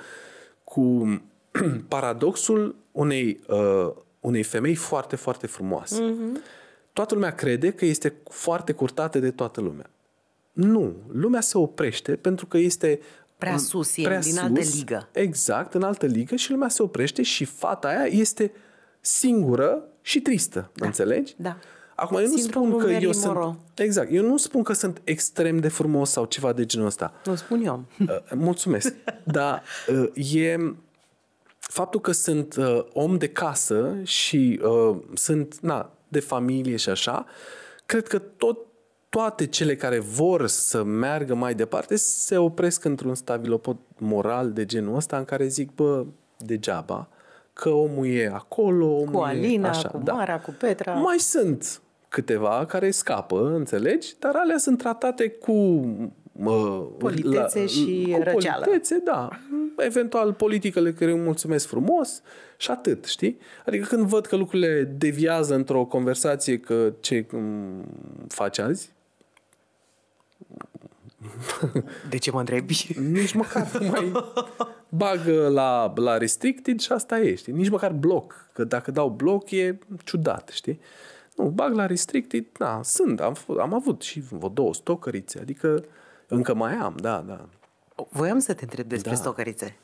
cu 0.64 1.22
paradoxul 1.88 2.76
unei, 2.92 3.40
uh, 3.48 3.92
unei 4.20 4.44
femei 4.44 4.76
foarte, 4.76 5.16
foarte 5.16 5.48
frumoase. 5.48 6.02
Mm-hmm. 6.02 6.58
Toată 6.94 7.14
lumea 7.14 7.36
crede 7.36 7.72
că 7.72 7.86
este 7.86 8.14
foarte 8.30 8.72
curtată 8.72 9.20
de 9.20 9.32
toată 9.32 9.62
lumea. 9.62 9.90
Nu, 10.52 10.96
lumea 11.12 11.42
se 11.42 11.58
oprește 11.58 12.16
pentru 12.16 12.46
că 12.46 12.58
este 12.58 13.00
Prea 13.38 13.58
sus, 13.58 13.98
e 13.98 14.20
din 14.22 14.38
altă 14.38 14.60
ligă. 14.74 15.10
Exact, 15.12 15.74
în 15.74 15.84
altă 15.84 16.06
ligă 16.06 16.36
și 16.36 16.52
lumea 16.52 16.70
se 16.70 16.82
oprește 16.82 17.22
și 17.22 17.46
fata 17.46 17.88
aia 17.88 18.06
este 18.06 18.52
singură 19.02 19.84
și 20.02 20.22
tristă, 20.22 20.72
Da. 20.74 20.86
înțelegi? 20.86 21.36
Da. 21.38 21.58
Acum, 22.00 22.18
eu 22.18 22.28
nu 22.28 22.38
Sindromul 22.38 22.70
spun 22.70 22.80
că 22.82 22.86
eu 22.86 22.92
Marilyn 22.94 23.14
sunt... 23.14 23.34
Monroe. 23.34 23.56
Exact, 23.76 24.10
eu 24.12 24.24
nu 24.24 24.38
spun 24.38 24.64
că 24.64 24.74
sunt 24.74 25.02
extrem 25.04 25.58
de 25.58 25.68
frumos 25.68 26.10
sau 26.10 26.26
ceva 26.26 26.54
de 26.54 26.66
genul 26.66 26.88
ăsta. 26.88 27.14
Nu 27.26 27.36
spun 27.36 27.62
eu. 27.66 27.84
Uh, 28.00 28.16
mulțumesc. 28.36 28.94
Dar 29.24 29.64
uh, 29.88 30.34
e 30.34 30.58
faptul 31.60 32.00
că 32.00 32.12
sunt 32.12 32.56
uh, 32.56 32.86
om 32.94 33.18
de 33.18 33.28
casă 33.28 33.98
și 34.04 34.60
uh, 34.64 34.98
sunt 35.14 35.60
na, 35.60 35.92
de 36.08 36.20
familie 36.20 36.76
și 36.76 36.90
așa, 36.90 37.26
cred 37.86 38.08
că 38.08 38.20
tot 38.20 38.58
toate 39.10 39.46
cele 39.46 39.76
care 39.76 40.00
vor 40.00 40.48
să 40.48 40.84
meargă 40.84 41.36
mai 41.36 41.54
departe 41.54 41.96
se 41.96 42.38
opresc 42.38 42.84
într-un 42.84 43.16
stabilopod 43.16 43.78
moral 43.98 44.52
de 44.52 44.66
genul 44.66 44.96
ăsta 44.96 45.18
în 45.18 45.26
care 45.26 45.48
zic, 45.48 45.72
bă, 45.72 46.06
degeaba, 46.38 47.08
că 47.54 47.70
omul 47.70 48.08
e 48.08 48.32
acolo, 48.34 48.86
omul 48.86 49.12
Cu 49.12 49.20
Alina, 49.20 49.68
e 49.68 49.70
așa. 49.70 49.88
cu 49.88 50.02
da. 50.04 50.14
Mara, 50.14 50.40
cu 50.40 50.56
Petra. 50.60 50.94
Mai 50.94 51.18
sunt 51.18 51.82
câteva 52.10 52.66
care 52.68 52.92
scapă, 52.92 53.54
înțelegi? 53.56 54.16
Dar 54.20 54.36
alea 54.36 54.58
sunt 54.58 54.78
tratate 54.78 55.30
cu... 55.30 55.54
Mă, 56.32 56.82
Politețe 56.98 57.66
și 57.66 58.08
cu 58.18 58.24
răceală. 58.24 58.64
Politețe, 58.66 59.02
da. 59.04 59.30
Eventual 59.78 60.34
politicele 60.34 60.94
care 60.94 61.12
îmi 61.12 61.22
mulțumesc 61.24 61.68
frumos 61.68 62.22
și 62.58 62.72
atât, 62.72 63.06
știi? 63.06 63.38
Adică 63.66 63.86
când 63.86 64.06
văd 64.08 64.26
că 64.26 64.36
lucrurile 64.36 64.94
deviază 64.98 65.56
într-o 65.56 65.86
conversație 65.86 66.60
că 66.60 66.94
ce 67.00 67.26
m, 67.32 67.84
faci 68.28 68.58
azi, 68.58 68.92
De 72.10 72.18
ce 72.18 72.32
mă 72.32 72.40
întrebi? 72.40 72.88
nici 73.12 73.34
măcar 73.34 73.78
nu 73.80 73.88
mai 73.88 74.12
bagă 74.90 75.48
la, 75.48 75.94
la 75.96 76.18
restricted 76.18 76.80
și 76.80 76.92
asta 76.92 77.20
e, 77.20 77.36
știi? 77.36 77.54
Nici 77.54 77.70
măcar 77.70 77.92
bloc. 77.92 78.48
Că 78.54 78.64
dacă 78.64 78.92
dau 78.92 79.10
bloc 79.10 79.52
e 79.52 79.80
ciudat, 80.04 80.50
știi? 80.54 80.80
Nu, 81.40 81.46
bag 81.50 81.74
la 81.74 81.86
restricted, 81.86 82.46
da, 82.58 82.82
sunt, 82.84 83.20
am, 83.20 83.36
f- 83.36 83.60
am 83.60 83.74
avut 83.74 84.02
și 84.02 84.20
vreo 84.20 84.50
două 84.50 84.74
stocărițe, 84.74 85.40
adică 85.40 85.84
încă 86.28 86.54
mai 86.54 86.74
am, 86.74 86.96
da, 87.02 87.24
da. 87.28 87.46
Voiam 88.10 88.40
să 88.40 88.54
te 88.54 88.64
întreb 88.64 88.88
despre 88.88 89.10
Da. 89.10 89.16
stocărițe. 89.16 89.78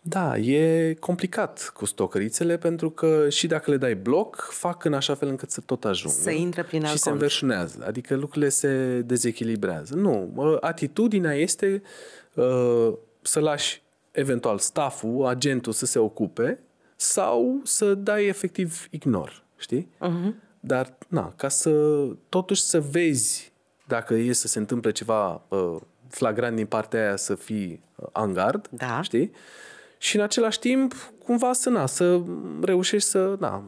Da, 0.00 0.36
e 0.36 0.94
complicat 1.00 1.70
cu 1.74 1.84
stocărițele 1.84 2.56
pentru 2.58 2.90
că 2.90 3.28
și 3.28 3.46
dacă 3.46 3.70
le 3.70 3.76
dai 3.76 3.94
bloc, 3.94 4.48
fac 4.50 4.84
în 4.84 4.94
așa 4.94 5.14
fel 5.14 5.28
încât 5.28 5.50
să 5.50 5.60
tot 5.60 5.84
ajungă. 5.84 6.16
Să 6.20 6.30
intre 6.30 6.62
prin 6.62 6.80
Și 6.80 6.86
alt 6.86 6.96
se 6.98 7.02
cont. 7.02 7.14
înverșunează, 7.14 7.84
adică 7.86 8.14
lucrurile 8.14 8.48
se 8.48 9.00
dezechilibrează. 9.06 9.94
Nu, 9.94 10.30
mă, 10.34 10.56
atitudinea 10.60 11.34
este 11.34 11.82
uh, 12.34 12.92
să 13.22 13.40
lași 13.40 13.82
eventual 14.10 14.58
staful, 14.58 15.26
agentul 15.26 15.72
să 15.72 15.86
se 15.86 15.98
ocupe 15.98 16.58
sau 16.96 17.60
să 17.64 17.94
dai 17.94 18.26
efectiv 18.26 18.86
ignor, 18.90 19.42
știi? 19.62 19.88
Uh-huh. 20.00 20.34
Dar, 20.60 20.94
na, 21.08 21.32
ca 21.36 21.48
să 21.48 21.72
totuși 22.28 22.62
să 22.62 22.80
vezi 22.80 23.52
dacă 23.86 24.14
e 24.14 24.32
să 24.32 24.48
se 24.48 24.58
întâmple 24.58 24.90
ceva 24.90 25.42
uh, 25.48 25.76
flagrant 26.08 26.56
din 26.56 26.66
partea 26.66 27.00
aia 27.00 27.16
să 27.16 27.34
fii 27.34 27.82
uh, 27.96 28.06
în 28.12 28.32
gard, 28.32 28.68
Da. 28.70 29.02
știi? 29.02 29.30
Și 29.98 30.16
în 30.16 30.22
același 30.22 30.58
timp, 30.58 30.94
cumva 31.24 31.52
să, 31.52 31.68
na, 31.68 31.86
să 31.86 32.20
reușești 32.62 33.08
să, 33.08 33.36
na, 33.40 33.64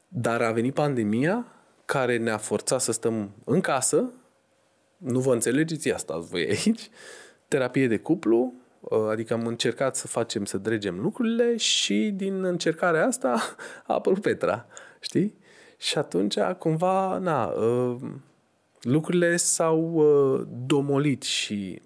Dar 0.08 0.42
a 0.42 0.52
venit 0.52 0.74
pandemia 0.74 1.46
care 1.84 2.16
ne-a 2.16 2.36
forțat 2.36 2.80
să 2.80 2.92
stăm 2.92 3.30
în 3.44 3.60
casă, 3.60 4.10
nu 4.96 5.20
vă 5.20 5.32
înțelegeți 5.32 5.90
asta 5.90 6.18
voi 6.18 6.46
aici, 6.48 6.90
terapie 7.48 7.86
de 7.88 7.98
cuplu, 7.98 8.38
uh, 8.38 8.59
adică 9.10 9.34
am 9.34 9.46
încercat 9.46 9.96
să 9.96 10.06
facem, 10.06 10.44
să 10.44 10.58
dregem 10.58 11.00
lucrurile 11.00 11.56
și 11.56 12.10
din 12.14 12.44
încercarea 12.44 13.06
asta 13.06 13.42
a 13.86 13.94
apărut 13.94 14.20
Petra, 14.20 14.66
știi? 15.00 15.38
Și 15.76 15.98
atunci, 15.98 16.38
cumva, 16.58 17.18
na, 17.18 17.46
uh, 17.46 17.96
lucrurile 18.80 19.36
s-au 19.36 19.92
uh, 19.92 20.46
domolit 20.66 21.22
și 21.22 21.82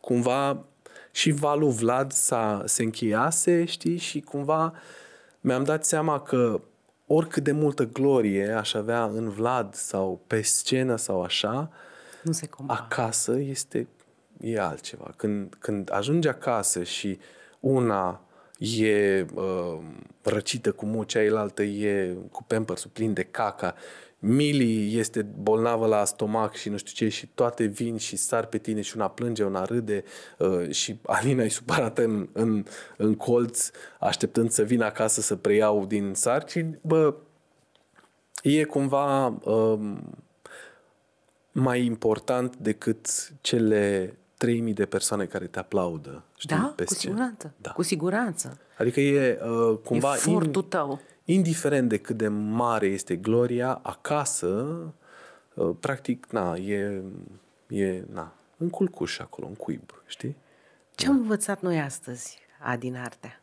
cumva 0.00 0.64
și 1.10 1.30
valul 1.30 1.70
Vlad 1.70 2.12
s-a, 2.12 2.62
se 2.64 2.82
încheiase, 2.82 3.64
știi, 3.64 3.96
și 3.96 4.20
cumva 4.20 4.74
mi-am 5.40 5.64
dat 5.64 5.84
seama 5.84 6.20
că 6.20 6.60
oricât 7.06 7.44
de 7.44 7.52
multă 7.52 7.84
glorie 7.84 8.50
aș 8.50 8.74
avea 8.74 9.04
în 9.04 9.28
Vlad 9.28 9.74
sau 9.74 10.20
pe 10.26 10.42
scenă 10.42 10.96
sau 10.96 11.22
așa, 11.22 11.70
Nu 12.22 12.32
se 12.32 12.46
compară. 12.46 12.80
acasă 12.82 13.38
este 13.38 13.88
e 14.40 14.60
altceva. 14.60 15.14
Când, 15.16 15.54
când 15.58 15.92
ajungi 15.92 16.28
acasă 16.28 16.82
și 16.82 17.18
una 17.60 18.20
e 18.58 19.26
uh, 19.34 19.78
răcită 20.22 20.72
cu 20.72 20.86
muci, 20.86 21.10
cealaltă 21.10 21.62
e 21.62 22.16
cu 22.30 22.44
pampersul 22.44 22.90
plin 22.92 23.12
de 23.12 23.22
caca, 23.22 23.74
Mili 24.18 24.98
este 24.98 25.22
bolnavă 25.22 25.86
la 25.86 26.04
stomac 26.04 26.54
și 26.54 26.68
nu 26.68 26.76
știu 26.76 26.92
ce 26.94 27.08
și 27.08 27.26
toate 27.26 27.64
vin 27.64 27.96
și 27.96 28.16
sar 28.16 28.46
pe 28.46 28.58
tine 28.58 28.80
și 28.80 28.96
una 28.96 29.08
plânge, 29.08 29.44
una 29.44 29.64
râde 29.64 30.04
uh, 30.38 30.70
și 30.70 30.98
Alina 31.02 31.42
e 31.42 31.48
supărată 31.48 32.02
în, 32.02 32.28
în, 32.32 32.64
în 32.96 33.14
colț 33.14 33.70
așteptând 33.98 34.50
să 34.50 34.62
vină 34.62 34.84
acasă 34.84 35.20
să 35.20 35.36
preiau 35.36 35.86
din 35.86 36.14
sarcini, 36.14 36.78
bă, 36.82 37.14
e 38.42 38.64
cumva 38.64 39.26
um, 39.26 40.00
mai 41.52 41.84
important 41.84 42.56
decât 42.56 43.32
cele 43.40 44.16
3000 44.36 44.72
de 44.72 44.86
persoane 44.86 45.24
care 45.24 45.46
te 45.46 45.58
aplaudă. 45.58 46.22
Știi, 46.36 46.56
Da, 46.56 46.72
pe 46.76 46.84
cu 46.84 46.94
scenă. 46.94 47.12
siguranță. 47.14 47.52
Da. 47.56 47.70
Cu 47.70 47.82
siguranță. 47.82 48.58
Adică 48.78 49.00
e 49.00 49.38
uh, 49.42 49.78
cumva 49.84 50.14
Efortul 50.14 50.62
tău. 50.62 51.00
indiferent 51.24 51.88
de 51.88 51.98
cât 51.98 52.16
de 52.16 52.28
mare 52.28 52.86
este 52.86 53.16
gloria, 53.16 53.80
acasă, 53.82 54.76
uh, 55.54 55.76
practic, 55.80 56.26
na, 56.30 56.56
e, 56.56 57.02
e 57.68 58.04
na, 58.12 58.32
în 58.56 58.70
culcuș 58.70 59.18
acolo, 59.18 59.46
în 59.46 59.54
cuib, 59.54 60.02
știi? 60.06 60.36
Ce 60.94 61.06
am 61.08 61.16
învățat 61.16 61.60
noi 61.60 61.80
astăzi, 61.80 62.38
Adin 62.58 62.96
Artea? 62.96 63.40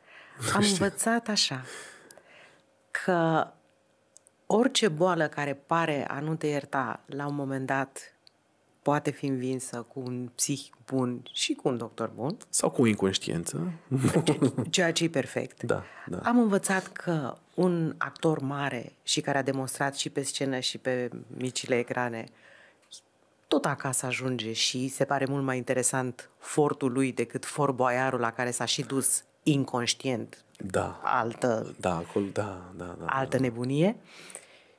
Am 0.54 0.62
învățat 0.70 1.28
așa, 1.28 1.62
că 2.90 3.46
orice 4.46 4.88
boală 4.88 5.28
care 5.28 5.54
pare 5.66 6.06
a 6.08 6.20
nu 6.20 6.34
te 6.34 6.46
ierta 6.46 7.00
la 7.06 7.26
un 7.26 7.34
moment 7.34 7.66
dat 7.66 8.14
poate 8.86 9.10
fi 9.10 9.26
învinsă 9.26 9.86
cu 9.92 10.00
un 10.00 10.30
psihic 10.34 10.74
bun 10.86 11.22
și 11.32 11.54
cu 11.54 11.68
un 11.68 11.76
doctor 11.76 12.10
bun. 12.14 12.36
Sau 12.48 12.70
cu 12.70 12.86
inconștiență. 12.86 13.72
Ceea 14.70 14.92
ce 14.92 15.04
e 15.04 15.08
perfect. 15.08 15.62
Da, 15.62 15.82
da. 16.06 16.18
Am 16.18 16.38
învățat 16.38 16.86
că 16.86 17.36
un 17.54 17.94
actor 17.98 18.38
mare 18.38 18.92
și 19.02 19.20
care 19.20 19.38
a 19.38 19.42
demonstrat 19.42 19.96
și 19.96 20.10
pe 20.10 20.22
scenă 20.22 20.58
și 20.58 20.78
pe 20.78 21.10
micile 21.26 21.78
ecrane 21.78 22.24
tot 23.48 23.64
acasă 23.64 24.06
ajunge 24.06 24.52
și 24.52 24.88
se 24.88 25.04
pare 25.04 25.26
mult 25.28 25.44
mai 25.44 25.56
interesant 25.56 26.30
fortul 26.38 26.92
lui 26.92 27.12
decât 27.12 27.44
forboiarul 27.44 28.20
la 28.20 28.30
care 28.32 28.50
s-a 28.50 28.64
și 28.64 28.82
dus 28.82 29.24
inconștient. 29.42 30.44
Da. 30.58 31.00
Altă, 31.02 31.74
Da, 31.80 31.96
acolo, 31.96 32.26
da, 32.32 32.72
da, 32.76 32.96
da. 32.98 33.06
altă 33.06 33.38
nebunie. 33.38 33.96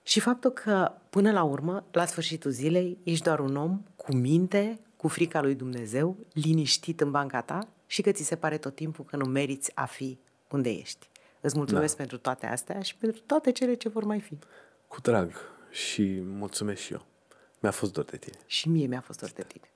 Și 0.07 0.19
faptul 0.19 0.51
că, 0.51 0.91
până 1.09 1.31
la 1.31 1.43
urmă, 1.43 1.85
la 1.91 2.05
sfârșitul 2.05 2.51
zilei, 2.51 2.97
ești 3.03 3.23
doar 3.23 3.39
un 3.39 3.55
om 3.55 3.81
cu 3.95 4.15
minte, 4.15 4.79
cu 4.95 5.07
frica 5.07 5.41
lui 5.41 5.55
Dumnezeu, 5.55 6.17
liniștit 6.33 7.01
în 7.01 7.11
banca 7.11 7.41
ta 7.41 7.67
și 7.85 8.01
că 8.01 8.11
ți 8.11 8.23
se 8.23 8.35
pare 8.35 8.57
tot 8.57 8.75
timpul 8.75 9.05
că 9.05 9.15
nu 9.15 9.25
meriți 9.25 9.71
a 9.75 9.85
fi 9.85 10.19
unde 10.51 10.69
ești. 10.69 11.09
Îți 11.41 11.57
mulțumesc 11.57 11.91
da. 11.91 11.97
pentru 11.97 12.17
toate 12.17 12.45
astea 12.45 12.81
și 12.81 12.95
pentru 12.95 13.21
toate 13.25 13.51
cele 13.51 13.73
ce 13.73 13.89
vor 13.89 14.03
mai 14.03 14.19
fi. 14.19 14.37
Cu 14.87 15.01
drag 15.01 15.31
și 15.71 16.21
mulțumesc 16.23 16.81
și 16.81 16.93
eu. 16.93 17.05
Mi-a 17.59 17.71
fost 17.71 17.93
dor 17.93 18.05
de 18.05 18.17
tine. 18.17 18.37
Și 18.45 18.69
mie 18.69 18.87
mi-a 18.87 19.01
fost 19.01 19.19
dor 19.19 19.29
de 19.29 19.43
tine. 19.43 19.69